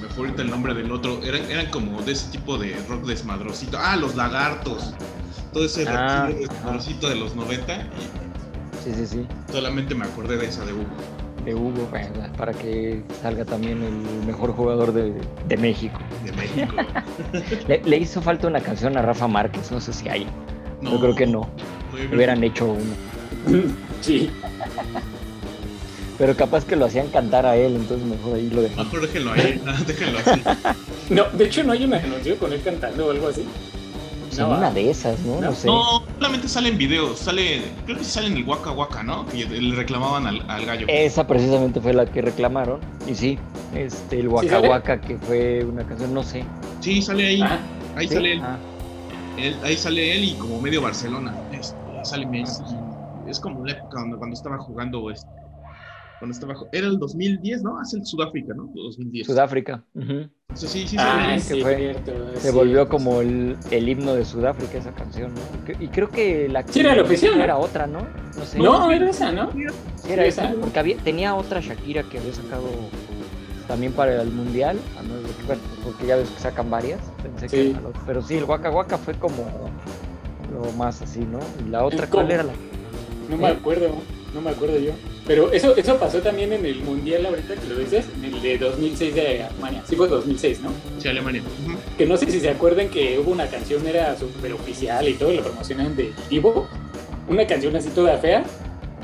Me 0.00 0.08
fue 0.08 0.24
ahorita 0.26 0.42
el 0.42 0.50
nombre 0.50 0.72
del 0.74 0.90
otro, 0.90 1.22
eran, 1.22 1.42
eran 1.50 1.66
como 1.70 2.00
de 2.02 2.12
ese 2.12 2.28
tipo 2.30 2.56
de 2.58 2.74
rock 2.88 3.04
desmadrosito. 3.04 3.78
Ah, 3.78 3.96
los 3.96 4.14
lagartos. 4.14 4.82
todo 5.52 5.64
ese 5.66 5.86
Ah, 5.88 6.28
ajá. 6.28 6.62
colorcito 6.62 7.08
de 7.10 7.16
los 7.16 7.34
90 7.36 7.74
y 7.74 8.15
Sí, 8.86 8.92
sí, 8.94 9.06
sí. 9.06 9.26
solamente 9.50 9.94
me 9.96 10.04
acordé 10.06 10.36
de 10.36 10.46
esa 10.46 10.64
de 10.64 10.72
Hugo. 10.72 10.84
De 11.44 11.54
Hugo, 11.54 11.88
bueno, 11.90 12.08
para 12.36 12.52
que 12.52 13.02
salga 13.20 13.44
también 13.44 13.82
el 13.82 14.26
mejor 14.26 14.52
jugador 14.54 14.92
de, 14.92 15.12
de 15.48 15.56
México. 15.56 15.98
de 16.24 16.30
México. 16.32 16.72
Le, 17.68 17.82
le 17.84 17.96
hizo 17.98 18.22
falta 18.22 18.46
una 18.46 18.60
canción 18.60 18.96
a 18.96 19.02
Rafa 19.02 19.26
Márquez, 19.26 19.72
no 19.72 19.80
sé 19.80 19.92
si 19.92 20.08
hay. 20.08 20.26
Yo 20.82 21.00
creo 21.00 21.14
que 21.16 21.26
no. 21.26 21.48
Hubieran 22.14 22.44
hecho 22.44 22.66
uno. 22.66 23.64
Sí, 24.02 24.30
Pero 26.18 26.36
capaz 26.36 26.64
que 26.64 26.76
lo 26.76 26.84
hacían 26.84 27.08
cantar 27.08 27.44
a 27.46 27.56
él, 27.56 27.74
entonces 27.76 28.06
mejor 28.06 28.36
ahí 28.36 28.48
lo 28.50 28.62
dejan. 28.62 28.84
Mejor 28.84 29.00
déjenlo 29.00 29.32
ahí, 29.32 29.62
ah, 29.66 29.76
déjenlo 29.86 30.18
así. 30.18 30.42
no, 31.10 31.24
de 31.32 31.44
hecho 31.44 31.64
no 31.64 31.72
hay 31.72 31.84
un 31.84 31.94
anuncio 31.94 32.38
con 32.38 32.52
él 32.52 32.60
cantando 32.62 33.06
o 33.06 33.10
algo 33.10 33.28
así. 33.28 33.42
En 34.32 34.38
No, 34.38 34.50
una 34.50 34.68
ah. 34.68 34.72
de 34.72 34.90
esas, 34.90 35.18
¿no? 35.20 35.36
No, 35.40 35.40
No. 35.40 35.52
sé. 35.54 35.66
No, 35.66 36.02
solamente 36.18 36.48
salen 36.48 36.78
videos, 36.78 37.18
sale, 37.18 37.62
creo 37.84 37.98
que 37.98 38.04
sí 38.04 38.10
sale 38.10 38.28
en 38.28 38.36
el 38.38 38.44
Waka 38.44 38.70
Waka, 38.72 39.02
¿no? 39.02 39.26
Que 39.26 39.44
le 39.46 39.74
reclamaban 39.74 40.26
al, 40.26 40.48
al 40.50 40.64
gallo. 40.66 40.86
Esa 40.88 41.26
precisamente 41.26 41.80
fue 41.80 41.92
la 41.92 42.06
que 42.06 42.22
reclamaron. 42.22 42.80
Y 43.06 43.14
sí, 43.14 43.38
este, 43.74 44.20
el 44.20 44.28
Waka 44.28 44.48
sale? 44.48 44.68
Waka, 44.68 45.00
que 45.00 45.16
fue 45.18 45.64
una 45.64 45.84
canción, 45.86 46.12
no 46.14 46.22
sé. 46.22 46.44
Sí, 46.80 47.02
sale 47.02 47.26
ahí, 47.26 47.40
Ah, 47.42 47.58
ahí 47.96 48.08
¿Sí? 48.08 48.14
sale 48.14 48.32
él, 48.32 48.40
Ah, 48.42 48.58
él- 49.38 49.56
ahí 49.62 49.76
sale 49.76 50.16
él 50.16 50.24
y 50.24 50.34
como 50.34 50.60
medio 50.60 50.80
Barcelona. 50.82 51.34
Este, 51.52 51.76
sale 52.04 52.26
Messi. 52.26 52.64
y 53.24 53.30
Es 53.30 53.40
como 53.40 53.64
la 53.64 53.72
época 53.72 54.00
donde 54.00 54.16
cuando 54.18 54.34
estaba 54.34 54.58
jugando 54.58 55.10
este, 55.10 55.28
cuando 56.18 56.32
estaba 56.32 56.54
era 56.72 56.86
el 56.86 56.98
2010, 56.98 57.62
¿no? 57.62 57.78
Hace 57.78 57.98
el 57.98 58.06
Sudáfrica, 58.06 58.54
¿no? 58.54 58.70
2010. 58.74 59.26
Sudáfrica. 59.26 59.82
ujú. 59.94 60.28
Entonces, 60.56 60.70
sí, 60.70 60.88
sí, 60.88 60.96
ah, 60.98 61.32
que 61.34 61.40
sí, 61.40 61.60
fue- 61.60 61.76
cierto, 61.76 62.12
Se 62.40 62.48
sí. 62.48 62.54
volvió 62.54 62.88
como 62.88 63.20
el, 63.20 63.58
el 63.70 63.88
himno 63.90 64.14
de 64.14 64.24
Sudáfrica 64.24 64.78
esa 64.78 64.90
canción, 64.92 65.34
¿no? 65.34 65.64
Que- 65.66 65.76
Y 65.84 65.88
creo 65.88 66.08
que 66.08 66.48
la 66.48 66.64
Sí, 66.66 66.80
era 66.80 66.94
la 66.96 67.02
oficial, 67.02 67.36
¿no? 67.36 67.44
era 67.44 67.58
otra, 67.58 67.86
¿no? 67.86 68.06
No 68.34 68.44
sé. 68.46 68.58
No, 68.58 68.90
era 68.90 69.10
esa, 69.10 69.32
¿no? 69.32 69.52
Sí, 69.52 69.60
era 70.10 70.22
sí, 70.22 70.28
esa. 70.30 70.44
esa. 70.48 70.54
Porque 70.58 70.78
había- 70.78 70.96
tenía 70.96 71.34
otra 71.34 71.60
Shakira 71.60 72.04
que 72.04 72.18
había 72.18 72.32
sacado 72.32 72.64
también 73.68 73.92
para 73.92 74.22
el 74.22 74.30
mundial. 74.30 74.78
a 74.98 75.02
no 75.02 75.20
ser 75.26 75.36
que- 75.36 75.42
bueno, 75.46 75.62
porque 75.84 76.06
ya 76.06 76.16
ves 76.16 76.30
que 76.30 76.40
sacan 76.40 76.70
varias. 76.70 77.00
Pensé 77.22 77.48
que 77.48 77.62
Sí. 77.64 77.70
era 77.72 77.80
la 77.82 77.88
otra. 77.90 78.02
Pero 78.06 78.22
sí, 78.22 78.36
el 78.38 78.44
Waka 78.44 78.70
Waka 78.70 78.96
fue 78.96 79.12
como 79.12 79.44
lo 80.54 80.72
más 80.72 81.02
así, 81.02 81.20
¿no? 81.20 81.38
Y 81.66 81.68
la 81.68 81.84
otra. 81.84 82.06
¿cuál 82.06 82.30
era 82.30 82.44
la? 82.44 82.52
No 83.28 83.36
me 83.36 83.48
¿Eh? 83.48 83.52
acuerdo, 83.52 83.88
no 84.34 84.40
me 84.40 84.50
acuerdo 84.52 84.78
yo. 84.78 84.92
Pero 85.26 85.50
eso, 85.52 85.76
eso 85.76 85.96
pasó 85.98 86.18
también 86.20 86.52
en 86.52 86.64
el 86.64 86.76
Mundial 86.82 87.26
ahorita 87.26 87.54
que 87.56 87.66
lo 87.66 87.76
dices, 87.78 88.06
en 88.16 88.24
el 88.32 88.40
de 88.40 88.58
2006 88.58 89.14
de 89.14 89.42
Alemania. 89.42 89.82
Sí 89.88 89.96
fue 89.96 90.06
2006, 90.08 90.60
¿no? 90.60 90.70
Sí, 90.98 91.08
Alemania. 91.08 91.42
Que 91.98 92.06
no 92.06 92.16
sé 92.16 92.30
si 92.30 92.38
se 92.40 92.48
acuerdan 92.48 92.88
que 92.88 93.18
hubo 93.18 93.32
una 93.32 93.48
canción, 93.48 93.84
era 93.86 94.16
súper 94.16 94.52
oficial 94.52 95.08
y 95.08 95.14
todo, 95.14 95.32
lo 95.32 95.42
promocionaban 95.42 95.96
de 95.96 96.12
Divo. 96.30 96.68
Una 97.28 97.44
canción 97.46 97.74
así 97.74 97.88
toda 97.90 98.18
fea. 98.18 98.44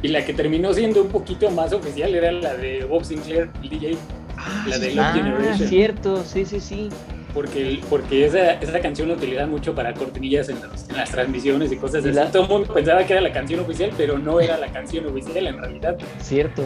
Y 0.01 0.09
la 0.09 0.25
que 0.25 0.33
terminó 0.35 0.73
siendo 0.75 1.03
un 1.03 1.09
poquito 1.09 1.51
más 1.51 1.73
oficial 1.73 2.15
era 2.15 2.31
la 2.33 2.55
de 2.55 2.85
Bob 2.85 3.05
Sinclair, 3.05 3.51
el 3.63 3.69
DJ. 3.69 3.97
Ah, 4.37 4.65
La 4.69 4.79
de 4.79 4.91
sí. 4.91 4.95
Love 4.97 5.07
Ah, 5.07 5.13
Generation. 5.15 5.69
cierto, 5.69 6.25
sí, 6.25 6.45
sí, 6.45 6.61
sí. 6.61 6.89
Porque, 7.35 7.81
porque 7.89 8.27
esa, 8.27 8.53
esa 8.55 8.81
canción 8.81 9.09
la 9.09 9.15
utilizan 9.15 9.51
mucho 9.51 9.75
para 9.75 9.95
cortinillas 9.95 10.49
en, 10.51 10.57
los- 10.61 10.89
en 10.91 10.97
las 10.97 11.11
transmisiones 11.11 11.73
y 11.73 11.77
cosas 11.77 12.05
así. 12.05 12.13
la- 12.15 12.31
Todo 12.31 12.43
el 12.43 12.49
mundo 12.49 12.75
pensaba 12.75 13.05
que 13.07 13.13
era 13.15 13.23
la 13.23 13.33
canción 13.33 13.61
oficial, 13.61 13.91
pero 13.97 14.19
no 14.19 14.39
era 14.41 14.59
la 14.59 14.67
canción 14.71 15.07
oficial 15.07 15.47
en 15.47 15.59
realidad. 15.59 15.97
Cierto, 16.21 16.63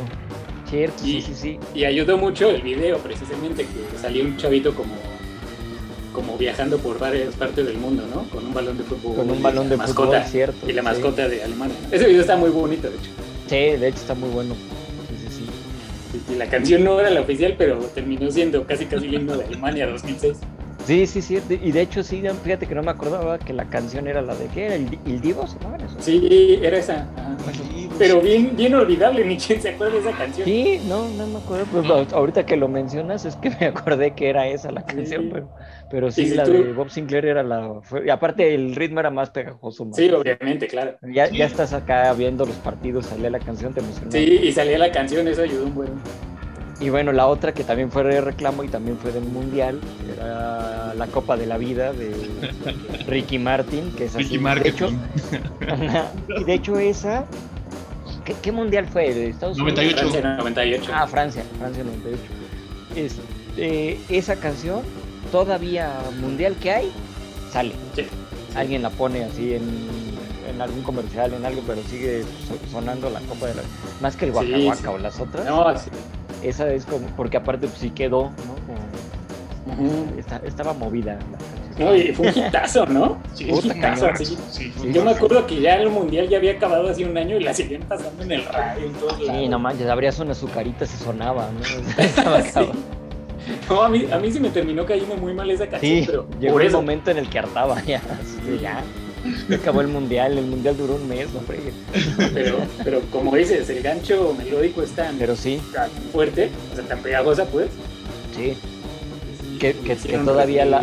cierto, 0.69 0.99
sí, 0.99 1.19
Y- 1.19 1.23
sí, 1.23 1.35
sí. 1.35 1.59
Y 1.75 1.85
ayudó 1.85 2.19
mucho 2.19 2.51
el 2.51 2.63
video, 2.63 2.99
precisamente, 2.99 3.65
que 3.65 3.99
salió 3.99 4.25
un 4.25 4.37
chavito 4.37 4.75
como, 4.75 4.95
como 6.13 6.37
viajando 6.37 6.79
por 6.79 6.99
varias 6.99 7.35
partes 7.37 7.65
del 7.65 7.77
mundo, 7.79 8.03
¿no? 8.13 8.25
Con 8.31 8.45
un 8.47 8.53
balón 8.55 8.77
de 8.77 8.83
fútbol. 8.85 9.15
Con 9.17 9.31
un 9.31 9.43
balón 9.43 9.69
de 9.69 9.77
fútbol, 9.77 9.87
mascota, 9.87 10.25
cierto. 10.25 10.69
Y 10.69 10.73
la 10.73 10.83
sí. 10.83 10.85
mascota 10.87 11.29
de 11.29 11.45
Alemania. 11.45 11.77
Ese 11.93 12.07
video 12.07 12.23
está 12.23 12.37
muy 12.37 12.51
bonito, 12.51 12.89
de 12.91 12.97
hecho. 12.97 13.11
Sí, 13.49 13.79
de 13.81 13.89
hecho 13.89 13.99
está 13.99 14.15
muy 14.15 14.31
bueno. 14.31 14.55
Sí, 15.09 15.15
sí, 15.29 15.37
sí. 15.37 15.45
Y, 16.31 16.33
y 16.33 16.37
la 16.37 16.47
canción 16.47 16.83
no 16.83 16.99
era 16.99 17.11
la 17.11 17.21
oficial, 17.21 17.55
pero 17.57 17.77
terminó 17.95 18.29
siendo 18.33 18.65
casi 18.67 18.87
casi 18.87 19.07
el 19.07 19.15
himno 19.15 19.37
de 19.37 19.45
Alemania 19.45 19.87
2006. 19.87 20.39
Sí, 20.87 21.07
sí, 21.07 21.21
sí. 21.21 21.39
Y 21.51 21.73
de 21.73 21.81
hecho, 21.81 22.03
sí, 22.05 22.23
fíjate 22.45 22.67
que 22.67 22.75
no 22.75 22.83
me 22.83 22.93
acordaba 22.93 23.39
que 23.39 23.53
la 23.53 23.65
canción 23.65 24.07
era 24.07 24.23
la 24.23 24.35
de 24.37 24.47
qué 24.47 24.67
era, 24.67 24.75
el, 24.77 24.89
Di- 24.89 25.01
el 25.05 25.21
Divo, 25.21 25.47
¿se 25.47 25.59
llamaban 25.59 25.81
eso? 25.81 26.01
Sí, 26.01 26.61
era 26.63 26.79
esa. 26.79 27.09
Pero 27.99 28.21
bien, 28.21 28.55
bien 28.57 28.75
olvidable, 28.75 29.25
ni 29.27 29.37
quién 29.37 29.61
se 29.61 29.71
acuerda 29.71 29.95
de 29.95 30.01
esa 30.01 30.13
canción. 30.13 30.45
Sí, 30.47 30.81
no, 30.89 31.09
no 31.09 31.27
me 31.27 31.39
acuerdo. 31.39 31.67
Pues 31.73 31.85
No. 31.85 31.95
ahorita 32.17 32.47
que 32.47 32.57
lo 32.57 32.69
mencionas 32.69 33.25
es 33.25 33.35
que 33.37 33.51
me 33.61 33.67
acordé 33.67 34.15
que 34.15 34.29
era 34.29 34.47
esa 34.47 34.71
la 34.71 34.83
canción, 34.85 35.25
Sí. 35.25 35.31
pero, 35.33 35.49
pero 35.89 36.11
sí, 36.13 36.29
si 36.29 36.35
la 36.37 36.45
tú- 36.45 36.53
de 36.53 36.73
Bob 36.73 36.91
Sinclair 36.91 37.27
era 37.27 37.43
la... 37.43 37.81
fue- 37.83 38.07
y 38.07 38.11
aparte 38.11 38.55
el 38.55 38.77
ritmo 38.77 39.01
era 39.01 39.11
más 39.11 39.31
pegajoso. 39.31 39.85
más. 39.87 39.97
Sí, 39.97 40.09
obviamente, 40.11 40.69
claro. 40.69 40.97
Ya, 41.03 41.29
ya 41.31 41.47
estás 41.47 41.73
acá 41.73 42.13
viendo 42.13 42.47
los 42.47 42.57
partidos, 42.57 43.07
salía 43.07 43.31
la 43.31 43.41
canción, 43.41 43.75
te 43.75 43.81
emocionó. 43.81 44.13
Sí, 44.13 44.39
y 44.43 44.53
salía 44.53 44.79
la 44.79 44.93
canción, 44.93 45.27
eso 45.27 45.43
ayudó 45.43 45.65
un 45.65 45.75
buen. 45.75 45.89
Y 46.79 46.91
bueno, 46.91 47.11
la 47.13 47.27
otra 47.27 47.55
que 47.55 47.65
también 47.65 47.91
fue 47.91 48.05
de 48.05 48.21
reclamo 48.21 48.63
y 48.63 48.69
también 48.69 48.99
fue 48.99 49.11
del 49.11 49.25
Mundial, 49.25 49.81
era 50.15 50.93
la 50.95 51.07
Copa 51.07 51.37
de 51.37 51.47
la 51.47 51.57
Vida 51.57 51.93
de 51.95 52.13
Ricky 53.07 53.39
Martin, 53.39 53.93
que 53.93 54.05
es 54.05 54.15
así. 54.15 54.37
Ricky 54.39 54.63
de 54.63 54.69
hecho. 54.69 54.91
Y 56.39 56.45
de 56.45 56.53
hecho 56.55 56.79
esa, 56.79 57.25
¿qué, 58.27 58.35
qué 58.43 58.53
mundial 58.53 58.87
fue? 58.87 59.15
¿De 59.15 59.29
Estados 59.31 59.59
Unidos? 59.59 59.75
98. 59.79 60.11
Francia 60.11 60.37
98. 60.37 60.91
Ah, 60.95 61.07
Francia, 61.07 61.45
Francia 61.59 61.83
98. 61.85 62.23
Este, 62.95 63.99
esa 64.11 64.37
canción, 64.37 64.81
todavía 65.33 65.91
mundial 66.21 66.57
que 66.57 66.71
hay, 66.73 66.93
sale. 67.53 67.73
Sí. 67.95 68.07
Alguien 68.55 68.83
la 68.83 68.91
pone 68.91 69.25
así 69.25 69.55
en, 69.55 69.63
en 70.51 70.61
algún 70.61 70.83
comercial, 70.83 71.33
en 71.35 71.45
algo, 71.47 71.63
pero 71.67 71.83
sigue 71.89 72.23
so- 72.23 72.71
sonando 72.71 73.09
la 73.11 73.21
Copa 73.21 73.47
de 73.47 73.55
la 73.55 73.63
Más 74.03 74.15
que 74.17 74.27
el 74.27 74.33
Sí, 74.33 74.37
Waka 74.37 74.59
Waka 74.59 74.77
sí. 74.81 74.87
o 74.89 74.99
las 74.99 75.21
otras. 75.21 75.47
No, 75.47 75.79
sí. 75.79 75.91
Esa 76.49 76.71
es 76.73 76.85
como, 76.85 77.07
porque 77.17 77.37
aparte 77.37 77.67
pues, 77.67 77.79
sí 77.79 77.91
quedó, 77.91 78.25
¿no? 78.25 78.55
Como- 78.67 80.19
está- 80.19 80.41
estaba 80.45 80.73
movida 80.73 81.15
la. 81.15 81.85
No, 81.85 81.95
y 81.95 82.13
fue 82.15 82.29
un 82.31 82.39
hitazo, 82.39 82.87
¿no? 82.87 83.19
Sí, 83.35 83.45
puta 83.45 83.77
hitazo. 83.77 84.07
Sí, 84.17 84.37
Sí, 84.51 84.73
Yo 84.95 85.05
me 85.05 85.11
acuerdo 85.11 85.47
que 85.47 85.61
ya 85.61 85.75
el 85.75 85.91
mundial 85.91 86.27
ya 86.29 86.39
había 86.39 86.53
acabado 86.53 86.89
hace 86.89 87.05
un 87.05 87.15
año 87.19 87.37
y 87.37 87.43
la 87.45 87.53
seguían 87.53 87.83
pasando 87.83 88.23
en 88.23 88.33
el 88.33 88.45
radio 88.47 88.87
en 88.87 88.93
todos 88.95 89.21
lados. 89.21 89.43
Sí, 89.43 89.49
no 89.49 89.59
manches, 89.59 89.87
abrías 89.89 90.19
unas 90.19 90.39
azucaritas 90.39 90.95
y 90.95 91.05
sonaba, 91.05 91.51
¿no? 91.53 92.03
Estaba. 92.03 92.41
No, 93.69 93.83
a 93.83 93.89
mí, 93.91 94.07
a 94.11 94.19
mí 94.19 94.33
sí 94.33 94.41
me 94.41 94.49
terminó 94.49 94.87
cayendo 94.87 95.17
muy 95.17 95.35
mal 95.35 95.51
esa 95.51 95.67
canción, 95.69 95.99
Sí, 96.01 96.05
pero 96.07 96.27
llegó 96.41 96.55
por 96.55 96.63
el 96.63 96.69
eso. 96.69 96.79
momento 96.79 97.11
en 97.11 97.19
el 97.19 97.29
que 97.29 97.39
hartaba 97.41 97.81
ya. 97.85 98.01
ya. 98.61 98.83
Acabó 99.55 99.81
el 99.81 99.89
mundial, 99.89 100.39
el 100.39 100.47
mundial 100.47 100.77
duró 100.77 100.95
un 100.97 101.09
mes, 101.09 101.29
no 101.33 101.41
fregues. 101.41 101.75
Pero, 102.35 102.57
pero 102.85 103.01
como 103.13 103.35
dices, 103.37 103.69
el 103.71 103.83
gancho 103.83 104.35
melódico 104.37 104.83
es 104.83 104.91
tan, 104.93 105.17
Pero 105.17 105.35
sí, 105.37 105.61
tan 105.73 105.91
fuerte, 106.13 106.51
o 106.73 106.77
sea, 106.77 106.85
tan 106.85 107.01
pegajosa, 107.01 107.45
pues. 107.47 107.69
sí. 108.37 108.57
Que- 109.59 109.73
que- 109.73 109.97
todavía 110.19 110.67
la-. 110.67 110.83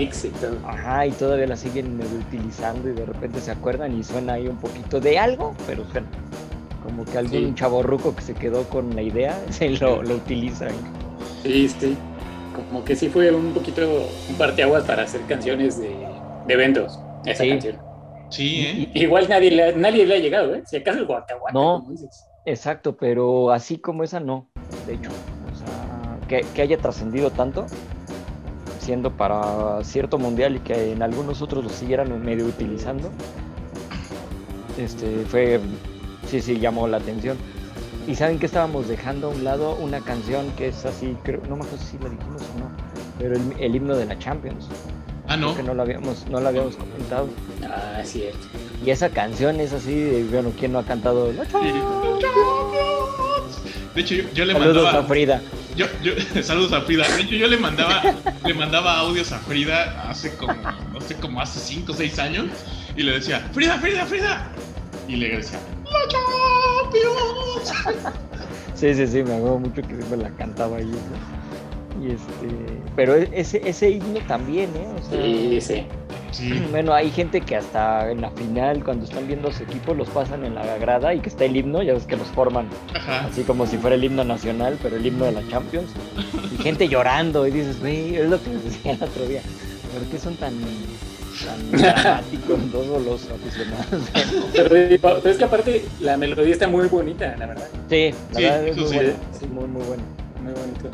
Ajá, 0.67 1.05
y 1.05 1.11
todavía 1.11 1.45
la 1.45 1.55
siguen 1.55 1.99
utilizando 2.27 2.89
y 2.89 2.93
de 2.93 3.05
repente 3.05 3.39
se 3.39 3.51
acuerdan 3.51 3.95
y 3.99 4.03
suena 4.03 4.33
ahí 4.33 4.47
un 4.47 4.57
poquito 4.57 4.99
de 4.99 5.19
algo, 5.19 5.53
pero 5.67 5.83
suena. 5.91 6.07
Como 6.81 7.05
que 7.05 7.17
algún 7.19 7.49
Sí. 7.49 7.53
chavorruco 7.55 8.15
que 8.15 8.23
se 8.23 8.33
quedó 8.33 8.63
con 8.63 8.95
la 8.95 9.03
idea, 9.03 9.39
se 9.51 9.69
lo, 9.69 10.01
lo 10.01 10.15
utiliza. 10.15 10.69
Sí, 11.43 11.69
sí. 11.69 11.95
Como 12.55 12.83
que 12.83 12.95
sí 12.95 13.09
fue 13.09 13.31
un 13.31 13.53
poquito 13.53 14.07
un 14.29 14.35
parteaguas 14.37 14.83
para 14.85 15.03
hacer 15.03 15.21
canciones 15.27 15.77
de, 15.79 15.95
de 16.47 16.53
eventos, 16.53 16.99
esa 17.27 17.43
Sí. 17.43 17.49
canción. 17.49 17.77
Sí, 18.33 18.61
¿eh? 18.65 18.89
Igual 18.95 19.27
nadie 19.29 19.51
le, 19.51 19.63
ha- 19.63 19.71
nadie 19.73 20.05
le 20.05 20.15
ha 20.15 20.19
llegado, 20.19 20.55
¿eh? 20.55 20.63
Si 20.65 20.75
acaso 20.77 20.99
el 20.99 21.05
guacahuaca, 21.05 21.53
No. 21.53 21.79
como 21.79 21.91
dices. 21.91 22.27
Exacto, 22.45 22.97
pero 22.97 23.51
así 23.51 23.77
como 23.77 24.03
esa 24.03 24.19
no, 24.19 24.49
de 24.87 24.95
hecho. 24.95 25.09
O 25.53 25.55
sea, 25.55 26.17
que, 26.27 26.45
que 26.53 26.61
haya 26.63 26.77
trascendido 26.77 27.29
tanto, 27.29 27.65
siendo 28.79 29.11
para 29.11 29.83
cierto 29.83 30.17
mundial 30.17 30.55
y 30.57 30.59
que 30.59 30.91
en 30.93 31.03
algunos 31.03 31.41
otros 31.41 31.63
lo 31.63 31.69
siguieran 31.69 32.21
medio 32.25 32.45
utilizando, 32.45 33.09
este 34.77 35.23
fue, 35.27 35.59
sí, 36.27 36.41
sí, 36.41 36.59
llamó 36.59 36.87
la 36.87 36.97
atención. 36.97 37.37
Y 38.07 38.15
saben 38.15 38.39
que 38.39 38.47
estábamos 38.47 38.87
dejando 38.89 39.27
a 39.27 39.29
un 39.29 39.43
lado 39.45 39.75
una 39.75 40.01
canción 40.01 40.51
que 40.57 40.67
es 40.67 40.83
así, 40.85 41.15
creo, 41.23 41.39
no 41.47 41.55
me 41.55 41.63
acuerdo 41.63 41.85
si 41.85 41.97
la 41.99 42.09
dijimos 42.09 42.41
o 42.55 42.59
no, 42.59 42.69
pero 43.17 43.35
el, 43.35 43.41
el 43.61 43.75
himno 43.75 43.95
de 43.95 44.05
la 44.05 44.19
Champions, 44.19 44.67
Ah, 45.27 45.37
no. 45.37 45.53
creo 45.53 45.57
que 45.57 45.63
no 45.63 45.73
lo 45.73 45.81
habíamos, 45.83 46.27
no 46.27 46.39
lo 46.41 46.47
habíamos 46.47 46.75
comentado. 46.75 47.27
Ah, 47.63 47.99
es 48.01 48.11
cierto. 48.11 48.39
Y 48.85 48.89
esa 48.89 49.09
canción 49.09 49.59
es 49.61 49.71
así, 49.73 49.95
de, 49.95 50.23
bueno, 50.25 50.51
¿quién 50.59 50.73
no 50.73 50.79
ha 50.79 50.83
cantado? 50.83 51.31
La 51.31 51.43
De 53.95 54.01
hecho, 54.01 54.15
yo, 54.15 54.23
yo 54.33 54.45
le 54.45 54.53
Saludos 54.53 54.83
mandaba. 54.83 54.99
a 54.99 55.07
Frida. 55.07 55.41
Yo, 55.75 55.85
yo, 56.03 56.13
saludos 56.43 56.73
a 56.73 56.81
Frida. 56.81 57.07
De 57.07 57.21
hecho, 57.21 57.35
yo 57.35 57.47
le 57.47 57.57
mandaba, 57.57 58.01
le 58.45 58.53
mandaba 58.53 58.97
audios 58.99 59.31
a 59.31 59.39
Frida 59.39 60.09
hace 60.09 60.35
como, 60.35 60.53
no 60.91 61.01
sé, 61.01 61.15
como 61.15 61.39
hace 61.41 61.59
5 61.59 61.91
o 61.91 61.95
6 61.95 62.19
años. 62.19 62.45
Y 62.97 63.03
le 63.03 63.13
decía, 63.13 63.39
Frida, 63.53 63.77
Frida, 63.79 64.05
Frida. 64.05 64.47
Y 65.07 65.15
le 65.15 65.37
decía, 65.37 65.59
¡La 65.85 66.07
Champions! 66.07 67.73
Sí, 68.75 68.93
sí, 68.93 69.07
sí, 69.07 69.23
me 69.23 69.35
acuerdo 69.35 69.59
mucho 69.59 69.81
que 69.81 69.95
siempre 69.95 70.17
la 70.17 70.29
cantaba 70.31 70.77
ahí. 70.77 70.85
¿no? 70.85 71.42
Y 72.03 72.07
este, 72.11 72.47
pero 72.97 73.15
e- 73.15 73.29
ese, 73.31 73.61
ese 73.67 73.89
himno 73.91 74.19
también, 74.27 74.69
¿eh? 74.75 74.87
O 74.99 75.09
sea, 75.09 75.23
Sí, 75.23 75.61
sí. 75.61 75.85
Sí. 76.31 76.61
Bueno, 76.71 76.93
hay 76.93 77.09
gente 77.11 77.39
que 77.41 77.55
hasta 77.55 78.11
en 78.11 78.21
la 78.21 78.29
final, 78.31 78.83
cuando 78.83 79.05
están 79.05 79.25
viendo 79.27 79.47
a 79.49 79.53
su 79.53 79.63
equipo, 79.63 79.93
los 79.93 80.09
pasan 80.09 80.43
en 80.43 80.55
la 80.55 80.77
grada 80.79 81.13
y 81.13 81.19
que 81.19 81.29
está 81.29 81.45
el 81.45 81.55
himno, 81.55 81.81
ya 81.83 81.93
ves 81.93 82.05
que 82.05 82.17
los 82.17 82.27
forman 82.29 82.67
Ajá. 82.95 83.27
así 83.27 83.43
como 83.43 83.65
si 83.67 83.77
fuera 83.77 83.95
el 83.95 84.03
himno 84.03 84.23
nacional, 84.23 84.77
pero 84.81 84.97
el 84.97 85.05
himno 85.05 85.25
de 85.25 85.31
la 85.33 85.47
Champions. 85.49 85.91
Y 86.51 86.61
gente 86.61 86.87
llorando 86.89 87.47
y 87.47 87.51
dices, 87.51 87.79
güey, 87.79 88.15
es 88.15 88.29
lo 88.29 88.41
que 88.43 88.49
les 88.49 88.63
decía 88.65 88.93
el 88.93 89.03
otro 89.03 89.25
día. 89.27 89.41
¿Por 89.93 90.01
qué 90.09 90.17
son 90.17 90.35
tan, 90.35 90.53
tan 91.45 91.71
dramáticos 91.79 92.59
todos 92.71 93.05
los 93.05 93.29
aficionados? 93.29 94.09
Pero, 94.53 94.69
pero 95.01 95.29
es 95.29 95.37
que 95.37 95.43
aparte 95.45 95.85
la 96.01 96.17
melodía 96.17 96.53
está 96.53 96.67
muy 96.67 96.87
bonita, 96.87 97.35
la 97.37 97.45
verdad. 97.45 97.67
Sí, 97.89 98.11
la 98.33 98.37
Sí, 98.39 98.43
verdad 98.43 98.67
es 98.67 98.77
muy 98.77 98.87
sí. 98.87 98.95
bueno. 98.95 99.13
Sí, 99.39 99.45
muy, 99.47 99.67
muy 99.67 99.83
bueno. 99.83 100.03
Muy 100.43 100.53
bonito. 100.53 100.89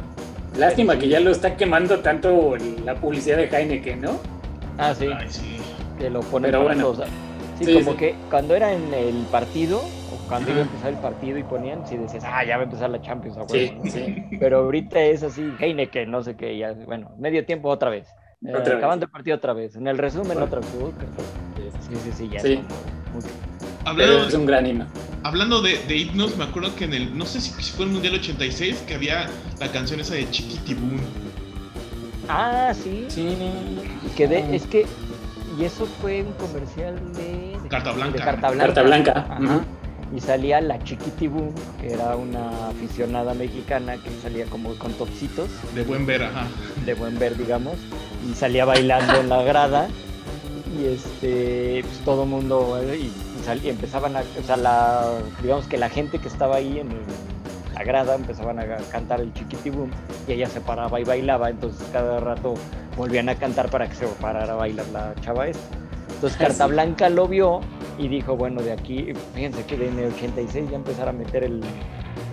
Lástima 0.60 0.98
que 1.00 1.08
ya 1.08 1.20
lo 1.20 1.32
está 1.32 1.56
quemando 1.56 2.00
tanto 2.00 2.56
la 2.84 2.96
publicidad 2.96 3.38
de 3.38 3.46
Heineken, 3.46 4.02
¿no? 4.02 4.12
Ah, 4.78 4.94
sí, 4.94 5.08
Ay, 5.08 5.28
sí. 5.30 5.58
que 5.98 6.10
lo 6.10 6.20
ponen 6.22 6.52
Pero 6.52 6.64
bueno. 6.64 6.82
todos. 6.84 7.08
Sí, 7.58 7.66
Sí, 7.66 7.74
como 7.74 7.92
sí. 7.94 7.98
que 7.98 8.16
cuando 8.30 8.56
era 8.56 8.72
en 8.74 8.94
el 8.94 9.26
partido, 9.32 9.80
o 9.80 10.28
cuando 10.30 10.52
iba 10.52 10.60
a 10.60 10.64
empezar 10.64 10.90
el 10.92 10.98
partido 10.98 11.38
y 11.38 11.44
ponían, 11.44 11.86
sí 11.88 11.98
decías, 11.98 12.24
ah, 12.26 12.44
ya 12.46 12.56
va 12.58 12.64
a 12.64 12.66
empezar 12.66 12.90
la 12.90 13.02
Champions, 13.02 13.38
a 13.38 13.46
Sí, 13.48 13.72
huevo", 13.72 13.84
¿no? 13.86 13.92
sí. 13.92 14.24
Pero 14.40 14.60
ahorita 14.60 15.02
es 15.02 15.24
así, 15.24 15.54
Heineken, 15.60 16.10
no 16.12 16.24
sé 16.24 16.36
qué, 16.36 16.58
ya, 16.58 16.74
bueno, 16.86 17.12
medio 17.20 17.46
tiempo 17.46 17.70
otra 17.70 17.90
vez. 17.90 18.08
Eh, 18.46 18.52
Otra 18.52 18.64
vez. 18.70 18.74
acabando 18.78 19.06
el 19.06 19.12
partido 19.12 19.36
otra 19.36 19.52
vez. 19.52 19.76
En 19.76 19.86
el 19.88 19.98
resumen 19.98 20.28
Bueno. 20.38 20.46
otra 20.46 20.60
vez. 20.62 20.70
Sí, 21.90 21.96
sí, 22.06 22.12
sí, 22.16 22.30
ya. 22.32 22.40
Sí. 22.40 22.54
es 22.54 22.60
como 22.60 23.16
mucho. 23.16 23.28
Pero 23.84 23.90
Hablando, 23.90 24.28
es 24.28 24.34
un 24.34 24.46
gran 24.46 24.66
himno. 24.66 24.86
Hablando 25.24 25.62
de, 25.62 25.78
de 25.88 25.98
himnos, 25.98 26.38
me 26.38 26.44
acuerdo 26.46 26.76
que 26.76 26.86
en 26.86 26.94
el, 26.94 27.18
no 27.18 27.26
sé 27.26 27.42
si 27.42 27.52
si 27.62 27.72
fue 27.72 27.86
el 27.86 27.92
Mundial 27.92 28.16
86, 28.16 28.84
que 28.88 28.96
había 28.96 29.30
la 29.60 29.72
canción 29.72 30.00
esa 30.00 30.14
de 30.16 30.30
Chiquitibum. 30.30 31.00
Ah, 32.28 32.74
sí. 32.74 33.06
Sí. 33.10 33.36
Que 34.16 34.28
de, 34.28 34.56
es 34.56 34.66
que, 34.68 34.86
y 35.60 35.66
eso 35.66 35.88
fue 36.02 36.22
un 36.24 36.34
comercial 36.34 36.96
de, 37.14 37.58
de 37.62 37.70
Carta 37.70 37.92
Blanca. 37.92 38.18
de 38.18 38.24
Carta 38.24 38.50
Blanca. 38.52 38.66
Carta 38.66 38.82
Blanca. 38.84 39.28
Ajá. 39.30 39.62
Y 40.16 40.22
salía 40.22 40.60
la 40.60 40.84
Chiquitibum, 40.84 41.52
que 41.80 41.94
era 41.94 42.16
una 42.16 42.70
aficionada 42.70 43.34
mexicana 43.36 43.96
que 43.98 44.10
salía 44.24 44.46
como 44.46 44.74
con 44.76 44.92
topsitos, 44.94 45.50
De 45.76 45.84
buen 45.84 46.06
ver, 46.08 46.24
ajá. 46.24 46.48
de 46.84 46.94
buen 46.96 47.20
ver, 47.20 47.38
digamos, 47.38 47.76
y 48.30 48.34
salía 48.34 48.66
bailando 48.66 49.20
en 49.20 49.30
la 49.30 49.44
grada. 49.44 49.88
Y 50.80 50.86
este, 50.86 51.84
pues 51.84 52.00
todo 52.06 52.26
mundo, 52.26 52.80
eh, 52.82 53.00
y, 53.02 53.12
y 53.56 53.70
empezaban 53.70 54.16
a, 54.16 54.22
o 54.22 54.44
sea, 54.46 54.58
la, 54.58 55.06
digamos 55.42 55.66
que 55.68 55.78
la 55.78 55.90
gente 55.90 56.20
que 56.20 56.28
estaba 56.28 56.58
ahí 56.58 56.80
en 56.80 56.92
el- 56.92 57.74
la 57.76 57.84
grada 57.84 58.16
empezaban 58.16 58.60
a 58.60 58.66
cantar 58.92 59.22
el 59.22 59.34
chiquitibum 59.34 59.90
y 60.28 60.34
ella 60.34 60.48
se 60.50 60.60
paraba 60.62 61.00
y 61.00 61.04
bailaba, 61.06 61.50
entonces 61.50 61.88
cada 61.94 62.20
rato 62.20 62.56
volvían 62.98 63.30
a 63.30 63.36
cantar 63.36 63.70
para 63.70 63.88
que 63.88 63.96
se 63.96 64.06
parara 64.08 64.54
a 64.54 64.56
bailar 64.58 64.86
la 64.92 65.14
chava 65.22 65.48
esta. 65.48 65.78
Entonces 66.16 66.38
Ah, 66.42 66.48
Carta 66.48 66.66
sí. 66.66 66.72
Blanca 66.72 67.10
lo 67.10 67.28
vio 67.28 67.62
y 67.98 68.08
dijo, 68.10 68.36
bueno, 68.36 68.62
de 68.62 68.74
aquí, 68.74 69.14
fíjense 69.34 69.64
que 69.66 69.76
en 69.76 69.98
el 70.00 70.12
86 70.14 70.70
ya 70.70 70.76
empezar 70.76 71.08
a 71.08 71.14
meter 71.14 71.44
el, 71.46 71.62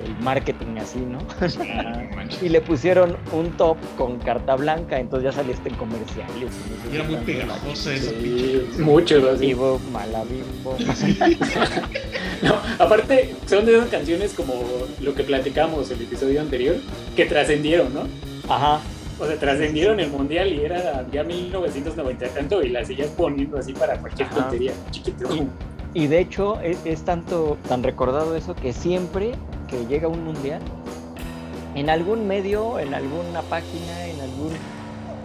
el 0.07 0.17
marketing 0.23 0.77
así, 0.81 0.99
¿no? 0.99 1.19
Sí. 1.49 1.59
Y 2.43 2.49
le 2.49 2.61
pusieron 2.61 3.17
un 3.33 3.51
top 3.53 3.77
con 3.97 4.19
carta 4.19 4.57
blanca, 4.57 4.99
entonces 4.99 5.25
ya 5.25 5.33
saliste 5.41 5.69
en 5.69 5.75
comerciales. 5.77 6.35
y 6.37 6.45
no 6.45 6.51
sé 6.51 6.93
Y 6.93 6.95
era 6.95 7.05
muy 7.05 7.17
pegajosa 7.17 7.95
esa 7.95 8.11
Sí, 8.11 8.17
pinche. 8.67 8.83
mucho 8.83 9.31
así. 9.31 9.47
Vivo, 9.47 9.81
Malabimbo. 9.93 10.77
No, 12.43 12.55
aparte, 12.79 13.35
son 13.47 13.65
de 13.65 13.77
esas 13.77 13.89
canciones 13.89 14.35
como 14.35 14.53
lo 15.01 15.15
que 15.15 15.23
platicamos 15.25 15.91
el 15.91 16.03
episodio 16.03 16.41
anterior, 16.43 16.77
que 17.17 17.25
trascendieron, 17.25 17.95
¿no? 17.95 18.03
Ajá. 18.53 18.81
O 19.19 19.27
sea, 19.27 19.37
trascendieron 19.39 19.99
el 20.01 20.11
mundial 20.11 20.53
y 20.53 20.61
era 20.63 21.07
ya 21.11 21.25
1990 21.25 22.27
y 22.27 22.29
tanto 22.29 22.63
y 22.63 22.69
las 22.69 22.89
seguías 22.89 23.09
poniendo 23.09 23.57
así 23.59 23.73
para 23.73 23.97
cualquier 23.99 24.29
Ajá. 24.29 24.37
tontería. 24.43 24.73
Chiquito. 24.91 25.27
Y 25.95 26.07
de 26.09 26.21
hecho 26.21 26.61
es, 26.61 26.77
es 26.85 27.03
tanto 27.07 27.57
tan 27.69 27.83
recordado 27.83 28.37
eso 28.37 28.55
que 28.55 28.75
siempre 28.75 29.33
que 29.67 29.85
llega 29.87 30.09
un 30.09 30.25
mundial, 30.25 30.61
en 31.75 31.91
algún 31.91 32.27
medio, 32.27 32.79
en 32.79 32.95
alguna 32.95 33.43
página, 33.43 34.07
en 34.07 34.21
algún 34.21 34.51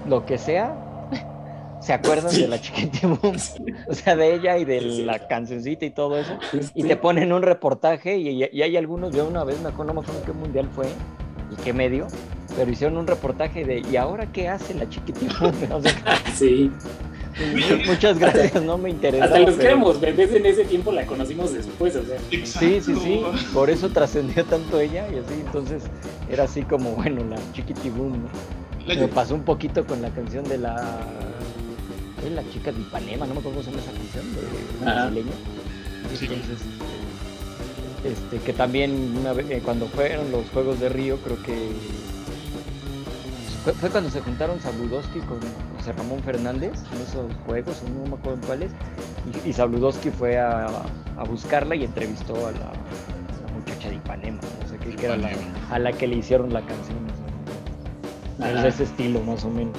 lo 0.08 0.26
que 0.26 0.38
sea, 0.38 0.76
se 1.82 1.94
acuerdan 1.94 2.32
Sí. 2.32 2.42
de 2.42 2.48
la 2.48 2.60
chiquitibum, 2.60 3.18
o 3.90 3.94
sea, 3.94 4.16
de 4.16 4.34
ella 4.36 4.58
y 4.58 4.66
de 4.66 4.80
Sí. 4.82 5.04
la 5.06 5.28
cancioncita 5.28 5.86
y 5.86 5.92
todo 5.92 6.18
eso. 6.18 6.38
Y 6.76 6.82
Sí. 6.82 6.88
te 6.88 6.96
ponen 6.98 7.32
un 7.34 7.42
reportaje 7.42 8.18
y, 8.18 8.44
y 8.52 8.62
hay 8.62 8.78
algunos, 8.78 9.14
yo 9.16 9.26
una 9.28 9.44
vez 9.44 9.60
me 9.62 9.70
acuerdo, 9.70 9.94
no 9.94 10.02
me 10.02 10.06
acuerdo 10.06 10.24
qué 10.26 10.34
mundial 10.34 10.68
fue 10.76 10.88
y 11.52 11.56
qué 11.64 11.72
medio, 11.74 12.08
pero 12.56 12.70
hicieron 12.70 12.98
un 12.98 13.08
reportaje 13.08 13.64
de 13.64 13.80
¿y 13.90 13.96
ahora 13.96 14.26
qué 14.32 14.50
hace 14.50 14.74
la 14.74 14.90
chiquitibum? 14.90 15.52
O 15.74 15.82
sea, 15.82 15.94
Sí. 16.34 16.72
Muchas 17.88 18.20
gracias, 18.20 18.62
no 18.64 18.78
me 18.78 18.90
interesa. 18.90 19.26
Hasta 19.26 19.40
los 19.40 19.56
pero- 19.56 19.70
éramos 19.70 20.00
bebés 20.02 20.34
en 20.34 20.46
ese 20.46 20.66
tiempo 20.66 20.92
la 20.92 21.06
conocimos 21.06 21.54
después, 21.54 21.96
o 21.96 22.04
sea. 22.06 22.18
Exacto. 22.32 22.60
Sí, 22.68 22.82
sí, 22.82 22.96
sí, 23.02 23.22
por 23.54 23.70
eso 23.70 23.90
trascendió 23.90 24.44
tanto 24.46 24.80
ella 24.80 25.08
y 25.10 25.18
así, 25.20 25.34
entonces 25.46 25.84
era 26.30 26.44
así 26.44 26.64
como, 26.64 26.92
bueno, 26.96 27.24
la 27.30 27.38
chiquitibum, 27.54 28.12
¿no? 28.24 28.30
La- 28.88 28.96
Me 28.96 29.08
pasó 29.08 29.36
un 29.36 29.44
poquito 29.44 29.86
con 29.86 30.02
la 30.02 30.10
canción 30.10 30.44
de 30.46 30.58
la... 30.58 31.00
¿qué? 32.22 32.30
La 32.32 32.44
chica 32.52 32.72
de 32.72 32.80
Ipanema, 32.82 33.26
no 33.28 33.34
me 33.36 33.40
acuerdo 33.40 33.62
cómo 33.62 33.64
se 33.64 33.72
llama 33.72 33.82
esa 33.84 33.92
canción, 33.92 34.36
de 34.36 34.42
una 34.84 34.94
brasileña. 34.94 35.32
Sí. 36.18 36.26
Entonces, 36.26 36.58
este, 38.04 38.38
que 38.44 38.54
también 38.54 39.16
una 39.20 39.34
vez, 39.34 39.46
eh, 39.52 39.62
cuando 39.64 39.86
fueron 39.88 40.32
los 40.32 40.48
Juegos 40.50 40.80
de 40.80 40.90
Río, 40.90 41.18
creo 41.18 41.42
que 41.44 41.54
fue, 43.64 43.74
fue 43.74 43.90
cuando 43.90 44.10
se 44.10 44.22
juntaron 44.22 44.60
Sabludowski 44.60 45.20
con 45.20 45.40
José 45.78 45.92
Ramón 45.94 46.22
Fernández 46.24 46.74
en 46.94 47.02
esos 47.02 47.32
juegos, 47.46 47.82
no 47.84 48.10
me 48.10 48.16
acuerdo 48.16 48.40
en 48.40 48.46
cuáles, 48.48 48.72
y, 49.46 49.50
y 49.50 49.54
Sabludowski 49.54 50.10
fue 50.10 50.38
a, 50.40 50.68
a 51.18 51.24
buscarla 51.24 51.76
y 51.76 51.84
entrevistó 51.84 52.36
a 52.48 52.52
la, 52.52 52.70
a 52.70 53.48
la 53.48 53.54
muchacha 53.54 53.90
de 53.90 53.96
Ipanema, 53.96 54.40
no 54.62 54.68
sé 54.68 54.78
qué, 54.78 54.96
que 54.96 55.06
era 55.06 55.18
la, 55.18 55.32
a 55.70 55.80
la 55.80 55.92
que 55.92 56.08
le 56.08 56.18
hicieron 56.18 56.52
la 56.52 56.62
canción. 56.62 56.98
¿no? 58.40 58.46
Es 58.48 58.62
de 58.64 58.68
ese 58.70 58.84
estilo, 58.84 59.22
más 59.22 59.44
o 59.46 59.50
menos. 59.50 59.78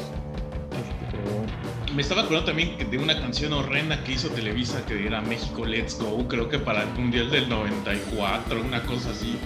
Este. 0.71 1.92
Me 1.92 2.03
estaba 2.03 2.23
acordando 2.23 2.47
también 2.47 2.77
de 2.90 2.99
una 2.99 3.21
canción 3.21 3.53
horrenda 3.53 4.03
que 4.05 4.12
hizo 4.12 4.29
Televisa 4.29 4.85
que 4.87 5.07
era 5.07 5.21
México 5.21 5.64
Let's 5.64 5.99
Go, 5.99 6.27
creo 6.29 6.49
que 6.49 6.59
para 6.59 6.85
el 6.85 6.88
Mundial 6.90 7.31
del 7.31 7.49
94, 7.49 8.61
una 8.61 8.83
cosa 8.85 9.11
así. 9.11 9.37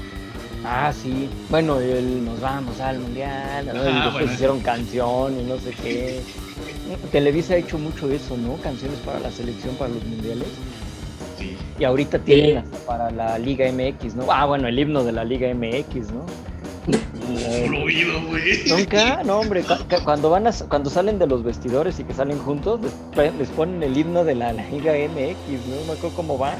Ah, 0.68 0.92
sí. 0.92 1.29
Bueno, 1.48 1.79
el 1.79 2.24
nos 2.24 2.40
vamos 2.40 2.81
al 2.81 2.98
mundial. 2.98 3.66
¿no? 3.66 3.72
Y 3.88 3.92
después 3.94 4.12
bueno. 4.12 4.33
hicieron 4.33 4.61
canción 4.61 5.38
y 5.40 5.44
no 5.44 5.59
sé 5.59 5.70
qué. 5.70 6.20
Televisa 7.12 7.55
ha 7.55 7.57
hecho 7.59 7.79
mucho 7.79 8.11
eso, 8.11 8.37
¿no? 8.37 8.57
Canciones 8.57 8.98
para 9.00 9.20
la 9.20 9.31
selección, 9.31 9.74
para 9.76 9.90
los 9.94 10.05
mundiales. 10.05 10.48
Sí. 11.38 11.57
Y 11.79 11.85
ahorita 11.85 12.18
tienen 12.20 12.59
hasta 12.59 12.79
para 12.79 13.11
la 13.11 13.38
Liga 13.38 13.66
MX, 13.70 14.14
¿no? 14.16 14.24
Ah, 14.33 14.46
bueno, 14.46 14.66
el 14.68 14.79
himno 14.79 15.05
de 15.05 15.12
la 15.12 15.22
Liga 15.24 15.48
MX, 15.55 16.11
¿no? 16.12 16.24
Fluido, 17.66 18.20
güey. 18.29 18.42
Nunca, 18.68 19.22
no, 19.24 19.40
hombre, 19.40 19.62
cu- 19.62 19.74
cu- 19.88 20.05
cuando 20.05 20.31
van 20.31 20.46
a, 20.46 20.52
cuando 20.68 20.88
salen 20.90 21.18
de 21.18 21.26
los 21.26 21.42
vestidores 21.42 21.98
y 22.00 22.05
que 22.05 22.14
salen 22.14 22.38
juntos, 22.38 22.81
les, 23.16 23.48
ponen 23.50 23.83
el 23.83 23.96
himno 23.96 24.24
de 24.24 24.35
la 24.37 24.52
Liga 24.52 24.92
MX, 24.92 25.66
¿no? 25.68 25.76
No 25.76 25.87
me 25.87 25.92
acuerdo 25.92 26.16
cómo 26.16 26.38
va 26.38 26.55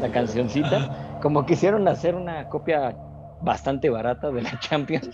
la 0.00 0.08
cancioncita. 0.10 1.18
Como 1.20 1.44
quisieron 1.46 1.86
hacer 1.88 2.14
una 2.14 2.48
copia 2.48 2.94
bastante 3.42 3.90
barata 3.90 4.30
de 4.30 4.42
la 4.42 4.58
Champions, 4.60 5.10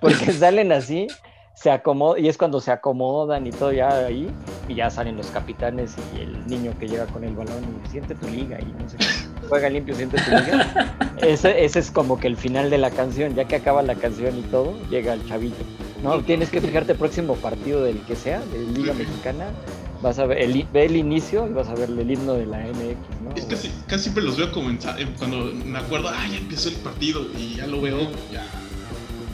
porque 0.00 0.32
salen 0.32 0.72
así, 0.72 1.08
se 1.54 1.70
acomodan, 1.70 2.24
y 2.24 2.28
es 2.28 2.36
cuando 2.36 2.60
se 2.60 2.72
acomodan 2.72 3.46
y 3.46 3.50
todo 3.50 3.72
ya 3.72 3.88
ahí, 4.06 4.30
y 4.68 4.74
ya 4.74 4.90
salen 4.90 5.16
los 5.16 5.26
capitanes 5.28 5.96
y 6.14 6.20
el 6.20 6.46
niño 6.46 6.72
que 6.78 6.88
llega 6.88 7.06
con 7.06 7.24
el 7.24 7.34
balón 7.34 7.62
y 7.84 7.88
siente 7.88 8.14
tu 8.14 8.28
liga 8.28 8.58
y 8.60 8.66
no 8.82 8.88
sé 8.88 8.96
qué. 8.96 9.06
Juega 9.48 9.68
limpio, 9.68 9.94
siente 9.94 10.16
tu 10.20 10.30
liga. 10.30 10.96
Ese, 11.18 11.64
ese 11.64 11.78
es 11.78 11.90
como 11.90 12.18
que 12.18 12.26
el 12.26 12.36
final 12.36 12.68
de 12.68 12.76
la 12.76 12.90
canción, 12.90 13.34
ya 13.34 13.44
que 13.44 13.56
acaba 13.56 13.82
la 13.82 13.94
canción 13.94 14.36
y 14.36 14.42
todo, 14.42 14.74
llega 14.90 15.14
el 15.14 15.26
chavito. 15.26 15.64
No, 16.02 16.20
tienes 16.20 16.50
que 16.50 16.60
fijarte 16.60 16.94
próximo 16.94 17.34
partido 17.36 17.82
del 17.82 17.98
que 18.00 18.14
sea, 18.14 18.40
de 18.40 18.58
Liga 18.58 18.92
Mexicana, 18.92 19.46
vas 20.04 20.18
a 20.18 20.26
ver 20.26 20.38
el, 20.38 20.66
ve 20.70 20.84
el 20.84 20.96
inicio 20.96 21.48
y 21.48 21.52
vas 21.54 21.66
a 21.68 21.74
ver 21.74 21.88
el 21.88 22.10
himno 22.10 22.34
de 22.34 22.44
la 22.44 22.58
MX, 22.58 23.22
¿no? 23.24 23.34
Es 23.34 23.46
casi, 23.46 23.70
casi 23.86 24.02
siempre 24.04 24.22
los 24.22 24.36
veo 24.36 24.52
como 24.52 24.68
en 24.68 24.78
cuando 25.18 25.50
me 25.64 25.78
acuerdo, 25.78 26.10
ah, 26.10 26.26
ya 26.30 26.36
empezó 26.36 26.68
el 26.68 26.74
partido 26.76 27.26
y 27.36 27.54
ya 27.56 27.66
lo 27.66 27.80
veo, 27.80 28.02
ya, 28.30 28.44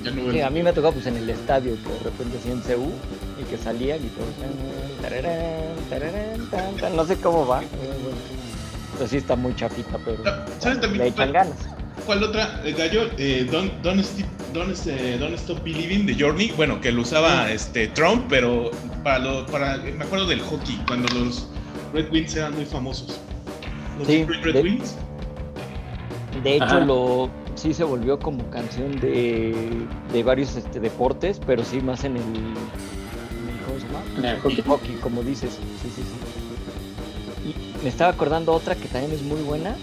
ya 0.04 0.10
no 0.12 0.22
veo. 0.22 0.32
Sí, 0.32 0.40
a 0.40 0.48
mí 0.48 0.62
me 0.62 0.72
tocó 0.72 0.92
pues 0.92 1.06
en 1.06 1.16
el 1.16 1.28
estadio 1.28 1.74
que 1.82 1.92
de 1.92 1.98
repente 1.98 2.38
así 2.38 2.52
en 2.52 2.60
CU 2.60 2.92
y 3.40 3.44
que 3.50 3.58
salían 3.58 3.98
y 3.98 4.08
todos 4.10 4.32
tan, 4.36 5.02
tararán, 5.02 5.74
tararán, 5.90 6.50
tan, 6.50 6.76
tan, 6.76 6.96
no 6.96 7.04
sé 7.04 7.16
cómo 7.16 7.44
va. 7.48 7.62
Pero 8.94 9.08
sí 9.08 9.16
está 9.16 9.34
muy 9.34 9.56
chapita, 9.56 9.98
pero 10.04 10.22
Ah, 10.24 10.46
¿sabes 10.60 10.80
también 10.80 11.02
le 11.02 11.08
echan 11.08 11.32
ganas. 11.32 11.56
¿Cuál 12.10 12.24
otra? 12.24 12.60
Eh, 12.64 12.74
Gallo, 12.76 13.08
eh, 13.18 13.46
don't, 13.48 13.72
don't, 13.84 14.00
Stop, 14.00 14.26
don't, 14.52 14.72
este, 14.72 15.16
Don't 15.18 15.32
Stop 15.34 15.62
Believing 15.62 16.06
de 16.06 16.16
Journey. 16.18 16.52
Bueno, 16.56 16.80
que 16.80 16.90
lo 16.90 17.02
usaba 17.02 17.52
este, 17.52 17.86
Trump, 17.86 18.24
pero 18.28 18.72
para, 19.04 19.20
lo, 19.20 19.46
para. 19.46 19.76
Me 19.76 20.02
acuerdo 20.02 20.26
del 20.26 20.40
hockey, 20.40 20.76
cuando 20.88 21.06
los 21.16 21.46
Red 21.94 22.10
Wings 22.10 22.34
eran 22.34 22.56
muy 22.56 22.64
famosos. 22.64 23.20
Los 23.96 24.08
Sí, 24.08 24.24
Red, 24.24 24.54
de- 24.54 24.60
Wings. 24.60 24.96
De 26.42 26.56
hecho, 26.56 26.64
Ajá. 26.64 26.80
lo 26.80 27.30
sí 27.54 27.72
se 27.72 27.84
volvió 27.84 28.18
como 28.18 28.42
canción 28.50 28.98
de, 28.98 29.54
de 30.12 30.22
varios 30.24 30.56
este, 30.56 30.80
deportes, 30.80 31.40
pero 31.46 31.62
sí 31.64 31.80
más 31.80 32.02
en 32.02 32.16
el, 32.16 32.22
en 32.22 32.34
el 32.34 33.60
¿cómo 33.64 33.78
se 33.78 33.86
llama? 33.86 34.02
En 34.18 34.24
el 34.24 34.40
hockey. 34.40 34.64
Hockey, 34.66 34.94
como 34.96 35.22
dices. 35.22 35.52
Sí, 35.80 35.90
sí, 35.94 36.02
sí. 36.02 37.50
Y 37.80 37.84
me 37.84 37.88
estaba 37.88 38.10
acordando 38.10 38.52
otra 38.52 38.74
que 38.74 38.88
también 38.88 39.12
es 39.12 39.22
muy 39.22 39.42
buena. 39.42 39.76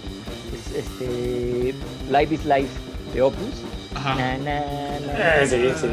Es 0.54 0.74
este 0.74 1.74
Live 2.10 2.34
is 2.34 2.44
Life 2.44 2.68
de 3.14 3.22
Opus. 3.22 3.62
Ajá. 3.94 4.14
Na, 4.16 4.38
na, 4.38 4.60
na. 5.06 5.40
Ah, 5.42 5.46
sí, 5.46 5.56
sí. 5.76 5.86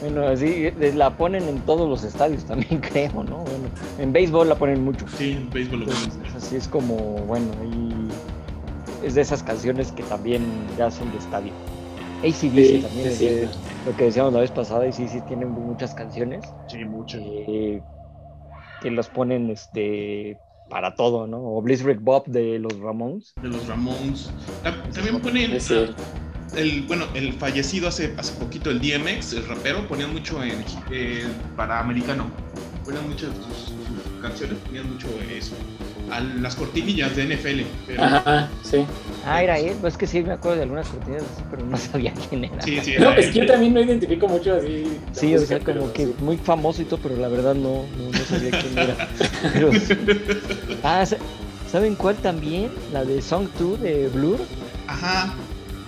Bueno, 0.00 0.28
así 0.28 0.66
eh, 0.66 0.92
la 0.94 1.10
ponen 1.16 1.48
en 1.48 1.58
todos 1.62 1.88
los 1.88 2.04
estadios 2.04 2.44
también, 2.44 2.80
creo, 2.92 3.12
¿no? 3.24 3.38
Bueno, 3.38 3.68
en 3.98 4.12
béisbol 4.12 4.48
la 4.48 4.54
ponen 4.54 4.84
mucho. 4.84 5.04
Sí, 5.16 5.32
en 5.32 5.50
béisbol 5.50 5.80
lo 5.80 5.84
Entonces, 5.86 6.14
ponen. 6.14 6.36
así 6.36 6.56
es 6.56 6.68
como, 6.68 6.94
bueno, 7.26 7.46
y 7.64 9.06
es 9.06 9.14
de 9.14 9.22
esas 9.22 9.42
canciones 9.42 9.90
que 9.92 10.02
también 10.04 10.42
ya 10.76 10.90
son 10.90 11.10
de 11.10 11.18
estadio. 11.18 11.52
ACDC 12.22 12.32
Sí, 12.32 12.80
también, 12.82 13.12
sí, 13.12 13.26
es 13.26 13.40
de- 13.40 13.48
sí. 13.52 13.58
lo 13.86 13.96
que 13.96 14.04
decíamos 14.04 14.32
la 14.32 14.40
vez 14.40 14.50
pasada, 14.50 14.84
ACDC 14.84 15.20
tiene 15.26 15.46
muchas 15.46 15.94
canciones 15.94 16.44
Sí, 16.68 16.84
mucho. 16.84 17.18
eh, 17.20 17.80
que 18.80 18.90
los 18.90 19.08
ponen 19.08 19.50
este 19.50 20.38
para 20.68 20.94
todo, 20.94 21.26
¿no? 21.26 21.38
O 21.38 21.62
Blizzard 21.62 21.98
Bob 22.00 22.26
de 22.26 22.58
los 22.58 22.78
Ramones. 22.78 23.34
De 23.42 23.48
los 23.48 23.66
Ramones. 23.66 24.30
Ta- 24.62 24.82
También 24.92 25.20
ponen. 25.20 25.60
Sí. 25.60 25.86
El, 26.56 26.82
bueno, 26.82 27.04
el 27.14 27.34
fallecido 27.34 27.88
hace, 27.88 28.14
hace 28.16 28.32
poquito, 28.38 28.70
el 28.70 28.80
DMX, 28.80 29.34
el 29.34 29.46
rapero, 29.46 29.86
ponían 29.86 30.12
mucho 30.12 30.42
en, 30.42 30.64
eh, 30.90 31.26
para 31.56 31.80
americano. 31.80 32.26
Ponían 32.84 33.06
muchas 33.08 33.30
de 33.36 33.44
sus, 33.44 33.56
sus 33.68 34.22
canciones, 34.22 34.56
ponían 34.64 34.90
mucho 34.90 35.08
eso. 35.30 35.54
A 36.10 36.20
las 36.20 36.54
cortinillas 36.56 37.14
de 37.16 37.24
NFL. 37.36 37.60
Pero, 37.86 38.02
Ajá, 38.02 38.48
sí. 38.62 38.84
Ah, 39.26 39.42
era 39.42 39.58
él, 39.58 39.76
pues 39.80 39.94
es 39.94 39.98
que 39.98 40.06
sí 40.06 40.22
me 40.22 40.32
acuerdo 40.32 40.56
de 40.56 40.62
algunas 40.62 40.88
cortinas 40.88 41.22
así, 41.22 41.42
pero 41.50 41.66
no 41.66 41.76
sabía 41.92 42.12
quién 42.28 42.44
era. 42.44 42.62
Sí, 42.62 42.78
sí, 42.82 42.94
No, 42.98 43.10
era 43.10 43.20
es 43.20 43.26
él. 43.26 43.32
que 43.32 43.38
yo 43.40 43.46
también 43.46 43.74
no 43.74 43.80
identifico 43.80 44.26
mucho 44.28 44.54
así. 44.54 44.84
Sí, 45.12 45.34
o 45.34 45.38
sea, 45.40 45.58
como 45.60 45.64
pero 45.80 45.92
que 45.92 46.06
sí. 46.06 46.14
muy 46.20 46.36
famoso 46.36 46.82
y 46.82 46.86
todo, 46.86 47.00
pero 47.02 47.16
la 47.16 47.28
verdad 47.28 47.54
no, 47.54 47.84
no, 47.98 48.10
no 48.12 48.18
sabía 48.26 48.50
quién 48.50 48.78
era. 48.78 49.08
Pero, 49.52 49.70
ah, 50.82 51.04
sa- 51.06 51.16
¿saben 51.70 51.94
cuál 51.94 52.16
también? 52.16 52.70
La 52.92 53.04
de 53.04 53.20
Song 53.22 53.48
2 53.58 53.80
de 53.80 54.08
Blur. 54.08 54.38
Ajá. 54.86 55.34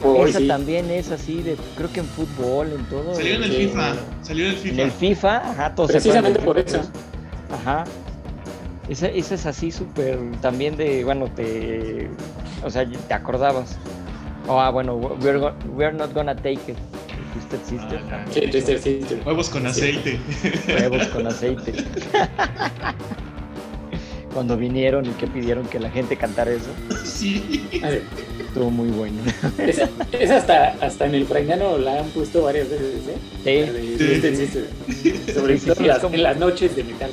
Oh, 0.03 0.27
Esa 0.27 0.39
sí. 0.39 0.47
también 0.49 0.91
es 0.91 1.11
así, 1.11 1.43
de 1.43 1.57
creo 1.77 1.93
que 1.93 2.01
en 2.01 2.07
fútbol, 2.07 2.69
en 2.73 2.85
todo. 2.87 3.15
Salió 3.15 3.35
en 3.37 3.45
el 3.45 3.53
FIFA. 3.53 3.95
Salió 4.23 4.47
en 4.47 4.51
el 4.53 4.57
En 4.57 4.63
FIFA. 4.63 4.83
el 4.83 4.91
FIFA, 4.93 5.37
ajá, 5.51 5.75
todos 5.75 5.89
se 5.91 5.95
Precisamente 6.01 6.39
por 6.41 6.59
eso. 6.59 6.81
Ajá. 7.53 7.85
Esa, 8.91 9.07
esa 9.07 9.35
es 9.37 9.47
así 9.47 9.71
súper 9.71 10.19
también 10.43 10.77
de, 10.77 11.05
bueno, 11.05 11.27
te, 11.35 12.09
o 12.65 12.71
sea, 12.71 12.85
te 12.87 13.15
acordabas. 13.15 13.77
Oh, 14.49 14.61
ah, 14.61 14.71
bueno, 14.71 14.97
we're, 14.97 15.39
go- 15.39 15.53
we're 15.77 15.93
not 15.97 16.13
gonna 16.13 16.35
take 16.35 16.59
it. 16.69 16.77
Twisted 17.33 17.61
Sister. 17.65 18.01
Ah, 18.11 18.25
Sí, 18.33 18.41
Twister 18.51 18.79
Sister. 18.81 19.23
Huevos 19.25 19.49
con 19.49 19.65
aceite. 19.67 20.19
Huevos 20.69 21.07
con 21.09 21.27
aceite. 21.29 21.73
Cuando 24.35 24.57
vinieron 24.57 25.07
y 25.07 25.11
que 25.11 25.27
pidieron 25.29 25.67
que 25.67 25.79
la 25.79 25.91
gente 25.91 26.17
cantara 26.17 26.51
eso, 26.53 26.71
sí. 27.05 27.69
Estuvo 28.41 28.71
muy 28.71 28.89
bueno. 28.91 29.19
Esa, 29.59 29.89
esa 30.13 30.37
hasta, 30.37 30.69
hasta 30.81 31.07
en 31.07 31.15
el 31.15 31.27
Frainano 31.27 31.79
la 31.79 32.01
han 32.01 32.07
puesto 32.11 32.43
varias 32.43 32.69
veces, 32.69 33.07
¿eh? 33.09 33.17
Sí. 33.45 33.97
Twisted. 33.99 34.35
Sister. 34.37 35.35
Sobre 35.35 35.55
Sí, 35.59 35.61
sí, 35.61 35.67
todo 35.67 35.75
sí, 35.77 35.81
en 35.85 35.85
es 35.85 35.87
las, 35.87 35.99
como- 36.01 36.15
en 36.17 36.23
las 36.25 36.37
noches 36.39 36.75
de 36.77 36.83
metal. 36.85 37.11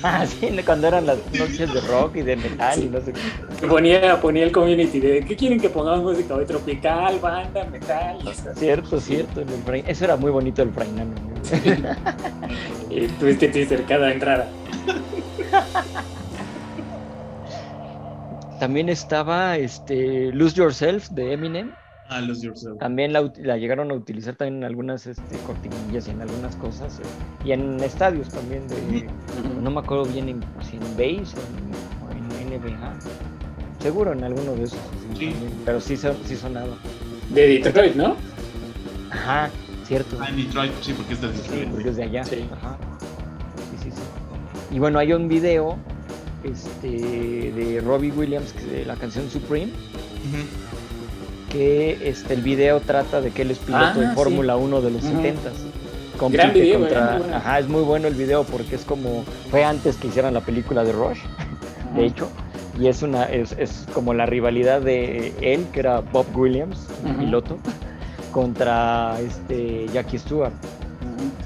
Ah, 0.02 0.24
sí, 0.26 0.48
cuando 0.64 0.88
eran 0.88 1.06
las 1.06 1.18
noches 1.38 1.72
de 1.74 1.80
rock 1.82 2.16
y 2.16 2.22
de 2.22 2.36
metal 2.36 2.78
y 2.78 2.82
Sí. 2.82 2.88
no 2.88 3.00
sé 3.00 3.12
qué. 3.12 3.66
Ponía, 3.66 4.20
ponía 4.20 4.44
el 4.44 4.52
community 4.52 4.98
de 5.00 5.24
¿qué 5.24 5.36
quieren 5.36 5.60
que 5.60 5.68
pongamos 5.68 6.02
música 6.02 6.34
hoy? 6.34 6.46
Tropical, 6.46 7.18
banda, 7.20 7.64
metal. 7.64 8.18
Cierto, 8.56 9.00
cierto. 9.00 9.40
el 9.42 9.84
Eso 9.86 10.04
era 10.04 10.16
muy 10.16 10.30
bonito 10.30 10.62
el 10.62 10.70
Frainano. 10.72 11.12
Y 12.90 13.06
Twisted 13.06 13.52
Sister 13.52 13.84
cada 13.84 14.12
entrada. 14.12 14.48
También 18.58 18.88
estaba 18.88 19.56
este 19.56 20.32
Lose 20.32 20.56
Yourself 20.56 21.08
de 21.10 21.32
Eminem. 21.32 21.72
Ah, 22.12 22.20
los 22.20 22.42
Yourself. 22.42 22.78
También 22.80 23.12
la, 23.12 23.32
la 23.38 23.56
llegaron 23.56 23.90
a 23.90 23.94
utilizar 23.94 24.34
también 24.34 24.56
en 24.58 24.64
algunas 24.64 25.06
este, 25.06 25.36
cortinillas 25.46 26.08
y 26.08 26.10
en 26.10 26.20
algunas 26.20 26.56
cosas. 26.56 26.98
eh, 26.98 27.02
y 27.44 27.52
en 27.52 27.78
estadios 27.80 28.28
también 28.28 28.66
de. 28.68 29.08
No 29.62 29.70
me 29.70 29.78
acuerdo 29.80 30.04
bien 30.06 30.28
en, 30.28 30.40
si 30.68 30.76
en 30.76 30.82
base 30.96 31.36
o 31.38 32.10
en, 32.12 32.48
o 32.50 32.54
en 32.54 32.60
NBA. 32.60 32.94
Seguro 33.80 34.12
en 34.12 34.24
alguno 34.24 34.52
de 34.54 34.64
esos. 34.64 34.78
sí, 35.16 35.30
Sí. 35.30 35.34
Pero 35.64 35.80
sí, 35.80 35.96
son- 35.96 36.16
sí 36.24 36.34
sonaba. 36.36 36.74
De 37.32 37.60
Detroit, 37.62 37.94
¿no? 37.94 38.16
Ajá, 39.10 39.50
cierto. 39.86 40.18
Ah, 40.20 40.28
en 40.30 40.36
Detroit, 40.36 40.72
sí, 40.80 40.92
porque 40.94 41.14
es 41.14 41.20
de 41.20 41.28
Sí, 41.32 41.42
Detroit. 41.42 41.68
porque 41.70 41.88
es 41.90 41.96
de 41.96 42.02
allá. 42.02 42.24
Sí. 42.24 42.48
Ajá. 42.52 42.76
Sí, 43.70 43.84
sí, 43.84 43.90
sí. 43.92 44.74
Y 44.74 44.78
bueno, 44.80 44.98
hay 44.98 45.12
un 45.12 45.28
video 45.28 45.76
este, 46.42 46.88
de 46.88 47.80
Robbie 47.84 48.10
Williams, 48.12 48.52
que 48.52 48.64
de 48.64 48.84
la 48.84 48.96
canción 48.96 49.30
Supreme, 49.30 49.70
Ujú. 49.72 50.69
Que 51.50 52.08
este, 52.08 52.32
el 52.34 52.40
video 52.40 52.80
trata 52.80 53.20
de 53.20 53.30
que 53.30 53.42
él 53.42 53.50
es 53.50 53.58
piloto 53.58 53.84
Ah, 53.84 53.92
de 53.94 54.06
sí. 54.08 54.14
Fórmula 54.14 54.56
1 54.56 54.80
de 54.80 54.90
los 54.90 55.04
Ujú. 55.04 55.20
70s. 55.20 56.30
Gran 56.30 56.52
video, 56.52 56.76
eh, 56.76 56.80
contra... 56.80 57.16
bueno. 57.18 57.34
Ajá, 57.36 57.58
es 57.58 57.68
muy 57.68 57.82
bueno 57.82 58.06
el 58.08 58.14
video 58.14 58.44
porque 58.44 58.74
es 58.76 58.84
como... 58.84 59.24
Fue 59.50 59.64
antes 59.64 59.96
que 59.96 60.08
hicieran 60.08 60.32
la 60.34 60.40
película 60.40 60.84
de 60.84 60.92
Rush, 60.92 61.18
de 61.96 62.06
hecho. 62.06 62.28
Y 62.78 62.86
es 62.88 63.02
una 63.02 63.24
es, 63.24 63.52
es 63.58 63.86
como 63.92 64.14
la 64.14 64.24
rivalidad 64.26 64.80
de 64.80 65.34
él, 65.42 65.66
que 65.72 65.80
era 65.80 66.00
Bob 66.00 66.24
Williams, 66.34 66.86
el 67.04 67.14
piloto, 67.16 67.58
contra 68.32 69.18
este 69.20 69.86
Jackie 69.92 70.18
Stewart. 70.18 70.52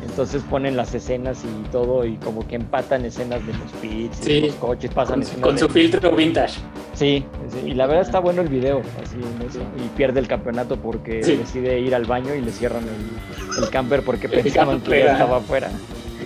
Entonces 0.05 0.43
ponen 0.49 0.77
las 0.77 0.95
escenas 0.95 1.43
y 1.45 1.69
todo 1.71 2.05
y 2.05 2.17
como 2.19 2.47
que 2.47 2.55
empatan 2.55 3.05
escenas 3.05 3.45
de 3.47 3.53
los 3.53 3.73
pits, 3.83 4.19
Sí, 4.21 4.41
los 4.43 4.55
coches, 4.57 4.91
pasan 4.93 5.15
Con, 5.15 5.23
escenas 5.23 5.43
con 5.43 5.55
de- 5.55 5.61
su 5.61 5.69
filtro 5.69 6.13
vintage. 6.15 6.61
Sí, 6.95 7.25
sí, 7.51 7.59
y 7.71 7.75
la 7.75 7.87
verdad 7.87 8.03
está 8.03 8.21
bueno 8.21 8.41
el 8.43 8.49
video, 8.49 8.81
así 9.03 9.17
en 9.17 9.49
eso. 9.49 9.61
Y 9.85 9.89
pierde 9.97 10.21
el 10.21 10.29
campeonato 10.29 10.77
porque 10.77 11.23
Sí. 11.25 11.37
decide 11.37 11.81
ir 11.81 11.95
al 11.95 12.05
baño 12.05 12.35
y 12.35 12.41
le 12.41 12.53
cierran 12.53 12.85
el, 12.85 13.63
el 13.65 13.71
camper 13.71 14.03
porque 14.05 14.29
pensaban 14.29 14.81
que 14.81 15.01
ya 15.05 15.13
estaba 15.13 15.39
afuera. 15.39 15.71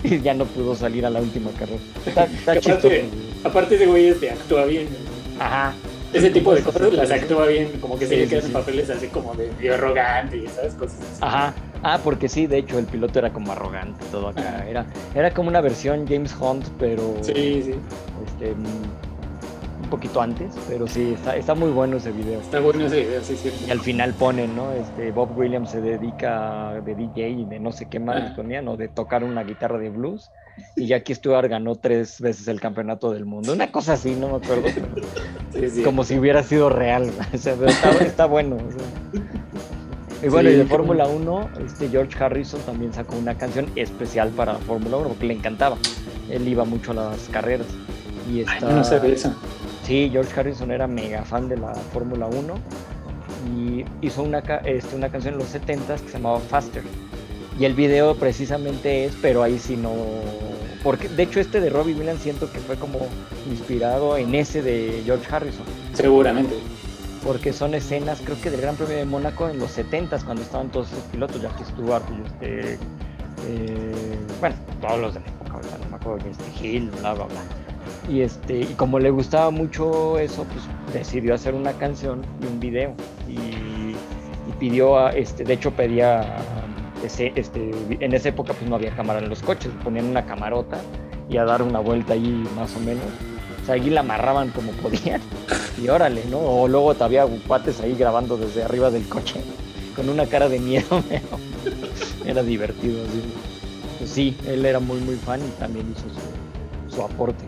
Y 0.04 0.20
ya 0.20 0.34
no 0.34 0.44
pudo 0.44 0.74
salir 0.74 1.04
a 1.06 1.10
la 1.10 1.20
última 1.20 1.50
carrera. 1.52 1.80
Está, 2.06 2.24
está 2.24 2.54
chistoso. 2.60 2.86
aparte- 2.88 3.08
Aparte 3.44 3.74
ese 3.76 3.86
güey 3.86 4.08
este, 4.08 4.30
actúa 4.30 4.64
bien. 4.66 4.88
Ajá. 5.40 5.72
Ese 6.12 6.30
tipo 6.30 6.54
de 6.54 6.62
cosas 6.62 6.92
las 6.92 7.10
actúa 7.10 7.46
bien, 7.46 7.68
como 7.80 7.98
que 7.98 8.06
se 8.06 8.14
Sí, 8.14 8.20
le 8.22 8.28
quedan 8.28 8.44
sí. 8.44 8.52
papeles 8.52 8.88
así 8.90 9.08
como 9.08 9.34
de, 9.34 9.50
de 9.52 9.74
arrogante 9.74 10.38
y 10.38 10.44
esas 10.46 10.74
cosas. 10.74 10.98
así. 11.00 11.18
Ajá. 11.20 11.54
Ah, 11.82 11.98
porque 12.02 12.28
sí, 12.28 12.46
de 12.46 12.58
hecho 12.58 12.78
el 12.78 12.86
piloto 12.86 13.18
era 13.18 13.30
como 13.32 13.52
arrogante 13.52 14.04
todo 14.10 14.28
acá. 14.28 14.40
Ajá. 14.40 14.68
Era, 14.68 14.86
era 15.14 15.30
como 15.32 15.48
una 15.48 15.60
versión 15.60 16.06
James 16.08 16.34
Hunt, 16.40 16.64
pero 16.78 17.16
Sí, 17.22 17.62
sí. 17.64 17.74
este, 18.26 18.54
un 19.88 19.90
poquito 19.90 20.20
antes. 20.20 20.54
Pero 20.68 20.86
sí, 20.86 21.14
está, 21.14 21.34
está 21.36 21.54
muy 21.54 21.70
bueno 21.70 21.96
ese 21.96 22.12
video. 22.12 22.40
Está 22.40 22.60
bueno 22.60 22.84
ese 22.86 23.00
video, 23.06 23.22
sí, 23.22 23.36
sí. 23.36 23.50
Y 23.66 23.70
al 23.70 23.80
final 23.80 24.12
ponen, 24.14 24.54
¿no? 24.54 24.70
Este, 24.72 25.10
Bob 25.12 25.36
Williams 25.36 25.70
se 25.70 25.80
dedica 25.80 26.74
de 26.84 26.94
DJ 26.94 27.28
y 27.30 27.44
de 27.46 27.58
no 27.58 27.72
sé 27.72 27.86
qué 27.88 27.98
más 27.98 28.16
Ah. 28.18 28.32
ponían, 28.36 28.68
o 28.68 28.76
de 28.76 28.88
tocar 28.88 29.24
una 29.24 29.42
guitarra 29.44 29.78
de 29.78 29.88
blues. 29.90 30.30
Y 30.76 30.86
Jackie 30.88 31.14
Stewart 31.14 31.48
ganó 31.48 31.76
tres 31.76 32.20
veces 32.20 32.48
el 32.48 32.60
campeonato 32.60 33.12
del 33.12 33.24
mundo. 33.24 33.52
Una 33.52 33.70
cosa 33.70 33.94
así, 33.94 34.14
no 34.14 34.28
me 34.28 34.36
acuerdo. 34.44 34.64
pero 34.74 35.06
Sí, 35.68 35.70
sí. 35.70 35.82
Como 35.82 36.04
si 36.04 36.18
hubiera 36.18 36.42
sido 36.42 36.68
real. 36.68 37.10
O 37.32 37.38
sea, 37.38 37.54
pero 37.54 37.70
está, 37.70 37.90
está 38.04 38.26
bueno. 38.26 38.56
o 38.56 38.70
sea. 38.72 39.22
Y 40.22 40.28
bueno, 40.28 40.48
Sí, 40.50 40.56
y 40.56 40.58
de 40.58 40.64
Fórmula 40.64 41.06
1, 41.06 41.48
este 41.64 41.88
George 41.88 42.22
Harrison 42.22 42.60
también 42.62 42.92
sacó 42.92 43.16
una 43.16 43.36
canción 43.38 43.68
especial 43.76 44.30
para 44.30 44.54
Fórmula 44.56 44.96
1 44.96 45.08
porque 45.10 45.26
le 45.26 45.34
encantaba. 45.34 45.76
Él 46.28 46.46
iba 46.48 46.64
mucho 46.64 46.90
a 46.90 46.94
las 46.94 47.28
carreras. 47.28 47.68
Y 48.28 48.38
Ay, 48.38 48.40
está, 48.40 48.68
no, 48.68 48.76
no 48.78 48.84
sabía 48.84 49.14
eso. 49.14 49.32
Sí, 49.88 50.10
George 50.12 50.38
Harrison 50.38 50.70
era 50.70 50.86
mega 50.86 51.24
fan 51.24 51.48
de 51.48 51.56
la 51.56 51.72
Fórmula 51.72 52.26
1 52.26 52.54
y 53.56 53.86
hizo 54.02 54.22
una, 54.22 54.40
este, 54.40 54.94
una 54.94 55.08
canción 55.08 55.32
en 55.32 55.40
los 55.40 55.54
70s 55.54 56.00
que 56.00 56.08
se 56.08 56.18
llamaba 56.18 56.40
Faster. 56.40 56.82
Y 57.58 57.64
el 57.64 57.72
video 57.72 58.14
precisamente 58.14 59.06
es, 59.06 59.16
pero 59.22 59.42
ahí 59.42 59.58
sí 59.58 59.78
no... 59.78 59.94
Porque 60.84 61.08
de 61.08 61.22
hecho 61.22 61.40
este 61.40 61.62
de 61.62 61.70
Robbie 61.70 61.94
Williams 61.94 62.20
siento 62.20 62.52
que 62.52 62.58
fue 62.58 62.76
como 62.76 62.98
inspirado 63.50 64.18
en 64.18 64.34
ese 64.34 64.60
de 64.60 65.00
George 65.06 65.26
Harrison. 65.34 65.64
Seguramente. 65.94 66.54
Porque 67.24 67.54
son 67.54 67.72
escenas, 67.72 68.20
creo 68.22 68.38
que 68.42 68.50
del 68.50 68.60
Gran 68.60 68.76
Premio 68.76 68.94
de 68.94 69.06
Mónaco 69.06 69.48
en 69.48 69.58
los 69.58 69.78
70s, 69.78 70.22
cuando 70.22 70.42
estaban 70.42 70.68
todos 70.68 70.92
esos 70.92 71.04
pilotos, 71.04 71.40
Jackie 71.40 71.64
Stewart 71.64 72.04
y 72.10 72.26
este... 72.26 72.74
eh, 73.46 74.18
bueno, 74.38 74.54
todos 74.82 75.00
los 75.00 75.14
de 75.14 75.20
la 75.20 75.26
época, 75.28 75.52
ahorita 75.54 75.78
no 75.78 75.88
me 75.88 75.96
acuerdo, 75.96 76.28
este 76.28 76.44
Hill, 76.62 76.90
bla, 77.00 77.14
bla, 77.14 77.24
bla. 77.24 77.67
Y, 78.08 78.22
este, 78.22 78.60
y 78.60 78.74
como 78.76 78.98
le 78.98 79.10
gustaba 79.10 79.50
mucho 79.50 80.18
eso, 80.18 80.44
pues 80.44 80.64
decidió 80.94 81.34
hacer 81.34 81.54
una 81.54 81.72
canción 81.72 82.22
y 82.42 82.46
un 82.46 82.60
video. 82.60 82.94
Y, 83.28 83.94
pidió, 84.58 84.98
a, 84.98 85.10
este, 85.10 85.44
de 85.44 85.54
hecho 85.54 85.70
pedía, 85.70 86.36
ese, 87.04 87.32
este, 87.36 87.70
en 88.00 88.12
esa 88.12 88.30
época 88.30 88.54
pues 88.54 88.68
no 88.68 88.74
había 88.74 88.90
cámara 88.96 89.20
en 89.20 89.28
los 89.28 89.40
coches, 89.40 89.70
ponían 89.84 90.06
una 90.06 90.26
camarota 90.26 90.78
y 91.28 91.36
a 91.36 91.44
dar 91.44 91.62
una 91.62 91.78
vuelta 91.78 92.14
ahí 92.14 92.44
más 92.56 92.74
o 92.74 92.80
menos. 92.80 93.04
O 93.62 93.66
sea, 93.66 93.74
ahí 93.76 93.90
la 93.90 94.00
amarraban 94.00 94.50
como 94.50 94.72
podían 94.72 95.20
y 95.80 95.88
órale, 95.88 96.24
¿no? 96.30 96.38
O 96.38 96.66
luego 96.66 96.94
había 96.98 97.26
cuates 97.46 97.80
ahí 97.80 97.94
grabando 97.94 98.36
desde 98.36 98.64
arriba 98.64 98.90
del 98.90 99.08
coche 99.08 99.40
con 99.94 100.08
una 100.08 100.26
cara 100.26 100.48
de 100.48 100.58
miedo, 100.58 101.02
pero 101.08 101.26
era 102.24 102.42
divertido. 102.42 103.02
así. 103.04 103.22
pues 103.98 104.10
sí, 104.10 104.36
él 104.46 104.64
era 104.64 104.80
muy 104.80 104.98
muy 105.00 105.16
fan 105.16 105.40
y 105.40 105.60
también 105.60 105.86
hizo 105.92 106.08
su, 106.08 106.96
su 106.96 107.02
aporte. 107.02 107.44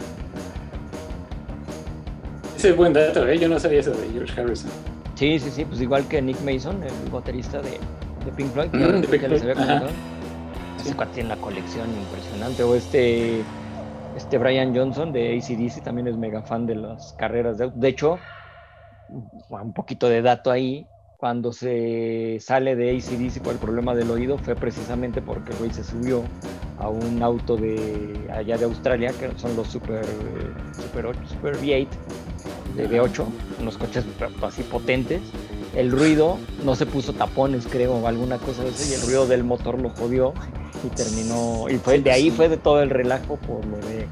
Ese 2.61 2.69
es 2.69 2.77
buen 2.77 2.93
dato, 2.93 3.27
¿eh? 3.27 3.39
Yo 3.39 3.49
no 3.49 3.59
sabía 3.59 3.81
eso 3.81 3.91
de 3.93 4.07
George 4.13 4.39
Harrison. 4.39 4.71
Sí, 5.15 5.39
sí, 5.39 5.51
sí, 5.51 5.65
pues 5.65 5.81
igual 5.81 6.07
que 6.09 6.21
Nick 6.21 6.39
Mason, 6.43 6.83
el 6.83 7.11
baterista 7.11 7.63
de, 7.63 7.71
de 7.71 8.33
Pink 8.37 8.53
Floyd, 8.53 8.71
que 8.71 8.77
Mm, 8.77 9.01
que 9.01 9.09
Pink 9.09 9.23
les 9.31 9.41
había 9.41 9.55
comentado. 9.55 9.91
Ese 10.79 10.95
cuate 10.95 11.15
tiene 11.15 11.31
la 11.31 11.37
colección 11.37 11.89
impresionante. 11.89 12.63
O 12.63 12.75
este, 12.75 13.41
este 14.15 14.37
Brian 14.37 14.77
Johnson 14.77 15.11
de 15.11 15.39
ACDC 15.39 15.83
también 15.83 16.07
es 16.09 16.19
mega 16.19 16.43
fan 16.43 16.67
de 16.67 16.75
las 16.75 17.15
carreras 17.15 17.57
de 17.57 17.65
auto. 17.65 17.79
De 17.79 17.89
hecho, 17.89 18.19
un 19.49 19.73
poquito 19.73 20.11
de 20.11 20.21
dato 20.21 20.51
ahí, 20.51 20.87
cuando 21.17 21.55
se 21.55 22.37
sale 22.41 22.77
de 22.77 22.91
ACDC 22.91 23.41
por 23.43 23.55
el 23.55 23.59
problema 23.59 23.95
del 23.95 24.11
oído 24.11 24.37
fue 24.37 24.55
precisamente 24.55 25.23
porque 25.23 25.55
güey 25.55 25.73
se 25.73 25.83
subió 25.83 26.25
a 26.79 26.91
un 26.91 27.23
auto 27.23 27.57
de 27.57 28.29
allá 28.31 28.59
de 28.59 28.67
Australia, 28.67 29.15
que 29.19 29.31
son 29.39 29.57
los 29.57 29.69
Super, 29.69 30.05
Super, 30.75 31.07
8, 31.07 31.21
Super 31.27 31.57
V8 31.57 31.89
de 32.77 32.89
V8, 32.89 33.25
unos 33.61 33.77
coches 33.77 34.05
así 34.43 34.63
potentes. 34.63 35.21
El 35.75 35.91
ruido 35.91 36.39
no 36.65 36.75
se 36.75 36.87
puso 36.87 37.13
tapones, 37.13 37.67
creo, 37.71 37.95
o 37.95 38.07
alguna 38.07 38.39
cosa 38.39 38.65
de 38.65 38.71
eso, 38.71 38.91
y 38.91 38.95
el 38.95 39.03
ruido 39.03 39.27
del 39.27 39.45
motor 39.45 39.81
lo 39.81 39.91
jodió 39.91 40.35
y 40.85 40.89
terminó. 40.89 41.67
Y 41.69 41.79
fue 41.79 42.01
de 42.01 42.11
ahí 42.11 42.31
fue 42.31 42.49
de 42.49 42.57
todo 42.57 42.83
el 42.83 42.91
relajo 42.91 43.37
por 43.37 43.65
lo 43.65 43.77
de 43.79 44.07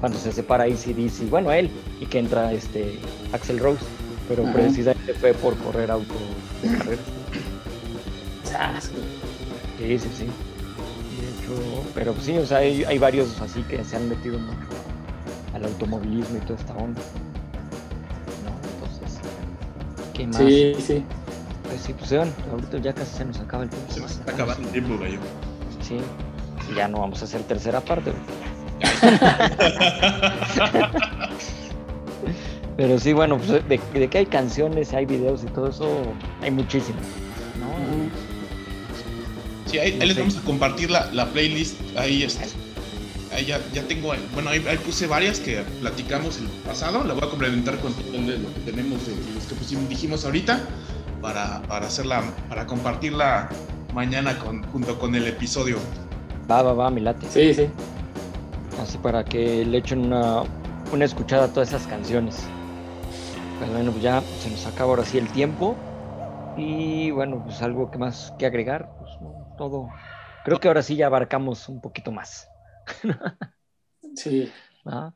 cuando 0.00 0.18
se 0.18 0.32
separa 0.32 0.64
ACDC, 0.64 1.30
bueno, 1.30 1.52
él, 1.52 1.70
y 2.00 2.06
que 2.06 2.18
entra 2.18 2.52
este 2.52 2.98
Axel 3.32 3.58
Rose, 3.58 3.84
pero 4.28 4.44
Ajá. 4.44 4.52
precisamente 4.52 5.14
fue 5.14 5.32
por 5.32 5.56
correr 5.58 5.90
auto 5.90 6.14
de 6.62 6.76
carrera. 6.76 7.02
Sas, 8.44 8.90
güey. 8.90 9.98
Sí, 9.98 10.08
sí, 10.08 10.14
sí. 10.16 10.24
De 10.24 11.28
hecho, 11.28 11.84
pero 11.94 12.12
pues 12.12 12.26
sí, 12.26 12.36
o 12.36 12.46
sea, 12.46 12.58
hay, 12.58 12.84
hay 12.84 12.98
varios 12.98 13.40
así 13.40 13.62
que 13.62 13.82
se 13.84 13.96
han 13.96 14.08
metido 14.08 14.38
mucho 14.38 14.56
al 15.54 15.64
automovilismo 15.64 16.36
y 16.36 16.40
toda 16.40 16.58
esta 16.58 16.76
onda. 16.76 17.00
¿No? 20.18 20.24
Entonces, 20.38 20.46
¿qué 20.54 20.74
más? 20.74 20.78
Sí, 20.86 20.94
sí. 20.94 21.02
Pues 21.64 21.80
sí, 21.80 21.92
pues 21.98 22.10
vean, 22.10 22.32
ahorita 22.52 22.78
ya 22.78 22.94
casi 22.94 23.16
se 23.18 23.24
nos 23.24 23.38
acaba 23.40 23.64
el 23.64 23.70
tiempo. 23.70 23.92
Se 23.92 24.00
nos 24.00 24.12
está 24.12 24.32
acabando 24.32 24.62
el 24.66 24.72
tiempo, 24.72 24.96
gallo. 24.98 25.18
Sí, 25.82 25.98
y 26.70 26.74
ya 26.74 26.88
no 26.88 27.00
vamos 27.00 27.20
a 27.22 27.24
hacer 27.24 27.42
tercera 27.42 27.80
parte. 27.80 28.12
Pero 32.76 32.98
sí, 33.00 33.12
bueno, 33.14 33.38
pues 33.38 33.48
de, 33.68 33.80
de 33.94 34.08
que 34.08 34.18
hay 34.18 34.26
canciones, 34.26 34.92
hay 34.92 35.06
videos 35.06 35.42
y 35.44 35.46
todo 35.46 35.68
eso, 35.70 35.88
hay 36.42 36.50
muchísimo. 36.50 36.98
¿no? 37.58 38.10
Sí, 39.70 39.78
ahí, 39.78 39.98
ahí 40.00 40.08
les 40.08 40.18
vamos 40.18 40.36
a 40.36 40.40
compartir 40.42 40.90
la, 40.90 41.06
la 41.12 41.26
playlist. 41.26 41.80
Ahí, 41.96 42.22
este, 42.22 42.44
ahí 43.36 43.44
ya, 43.44 43.60
ya 43.72 43.82
tengo, 43.82 44.12
bueno, 44.32 44.50
ahí, 44.50 44.64
ahí 44.66 44.78
puse 44.78 45.06
varias 45.06 45.38
que 45.38 45.62
platicamos 45.80 46.38
el 46.38 46.46
pasado. 46.66 47.04
La 47.04 47.14
voy 47.14 47.22
a 47.24 47.30
complementar 47.30 47.78
con 47.78 47.92
todo 47.92 48.12
lo 48.12 48.54
que 48.54 48.60
tenemos 48.64 49.06
de 49.06 49.14
los 49.34 49.44
que 49.44 49.54
pusimos, 49.54 49.88
dijimos 49.88 50.24
ahorita 50.24 50.60
para, 51.20 51.62
para 51.62 51.86
hacerla, 51.86 52.22
para 52.48 52.66
compartirla 52.66 53.48
mañana 53.94 54.38
con, 54.38 54.62
junto 54.64 54.98
con 54.98 55.14
el 55.14 55.26
episodio. 55.26 55.76
Va, 56.50 56.62
va, 56.62 56.72
va, 56.72 56.90
mi 56.90 57.02
late. 57.02 57.26
Sí, 57.30 57.52
sí. 57.54 57.68
Así 58.82 58.98
para 58.98 59.24
que 59.24 59.64
le 59.64 59.78
echen 59.78 60.06
una, 60.06 60.42
una 60.92 61.04
escuchada 61.04 61.44
a 61.44 61.48
todas 61.48 61.68
esas 61.68 61.86
canciones. 61.86 62.42
Pues 63.58 63.70
bueno, 63.70 63.90
pues 63.90 64.02
ya 64.02 64.22
se 64.40 64.50
nos 64.50 64.66
acaba 64.66 64.90
ahora 64.90 65.04
sí 65.04 65.18
el 65.18 65.28
tiempo. 65.28 65.76
Y 66.56 67.10
bueno, 67.10 67.42
pues 67.44 67.60
algo 67.60 67.90
que 67.90 67.98
más 67.98 68.32
que 68.38 68.46
agregar, 68.46 68.88
pues 68.98 69.10
no, 69.20 69.54
todo. 69.58 69.88
Creo 70.44 70.58
que 70.58 70.68
ahora 70.68 70.82
sí 70.82 70.96
ya 70.96 71.06
abarcamos 71.06 71.68
un 71.68 71.80
poquito 71.80 72.12
más. 72.12 72.48
Sí. 74.14 74.50
¿ah? 74.86 75.12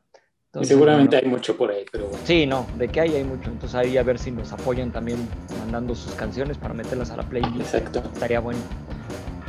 Entonces, 0.47 0.67
seguramente 0.67 1.15
bueno, 1.15 1.27
hay 1.27 1.31
mucho 1.31 1.57
por 1.57 1.71
ahí, 1.71 1.85
pero 1.91 2.07
bueno. 2.07 2.23
Sí, 2.25 2.45
no, 2.45 2.67
de 2.77 2.89
que 2.89 2.99
hay, 2.99 3.15
hay 3.15 3.23
mucho. 3.23 3.49
Entonces 3.49 3.73
ahí 3.73 3.97
a 3.97 4.03
ver 4.03 4.19
si 4.19 4.31
nos 4.31 4.51
apoyan 4.51 4.91
también 4.91 5.17
mandando 5.59 5.95
sus 5.95 6.13
canciones 6.13 6.57
para 6.57 6.73
meterlas 6.73 7.09
a 7.09 7.17
la 7.17 7.23
playlist. 7.23 7.73
Exacto. 7.73 8.03
Estaría 8.13 8.41
bueno. 8.41 8.59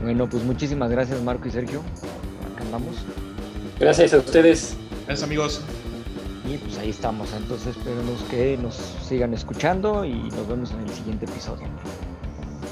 Bueno, 0.01 0.29
pues 0.29 0.45
muchísimas 0.45 0.91
gracias 0.91 1.21
Marco 1.23 1.49
y 1.49 1.51
Sergio. 1.51 1.81
Acá 2.55 2.63
andamos. 2.63 2.97
Gracias 3.81 4.15
a 4.15 4.19
ustedes. 4.19 4.77
Gracias, 5.07 5.27
amigos. 5.27 5.61
Y 6.49 6.59
pues 6.59 6.79
ahí 6.79 6.91
estamos. 6.91 7.33
Entonces 7.33 7.77
esperemos 7.77 8.23
que 8.31 8.57
nos 8.57 8.77
sigan 8.77 9.35
escuchando 9.35 10.05
y 10.05 10.15
nos 10.15 10.47
vemos 10.47 10.71
en 10.71 10.83
el 10.83 10.91
siguiente 10.91 11.25
episodio. 11.25 11.67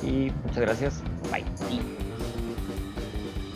Y 0.05 0.31
muchas 0.45 0.61
gracias. 0.61 1.03
Bye. 1.33 2.10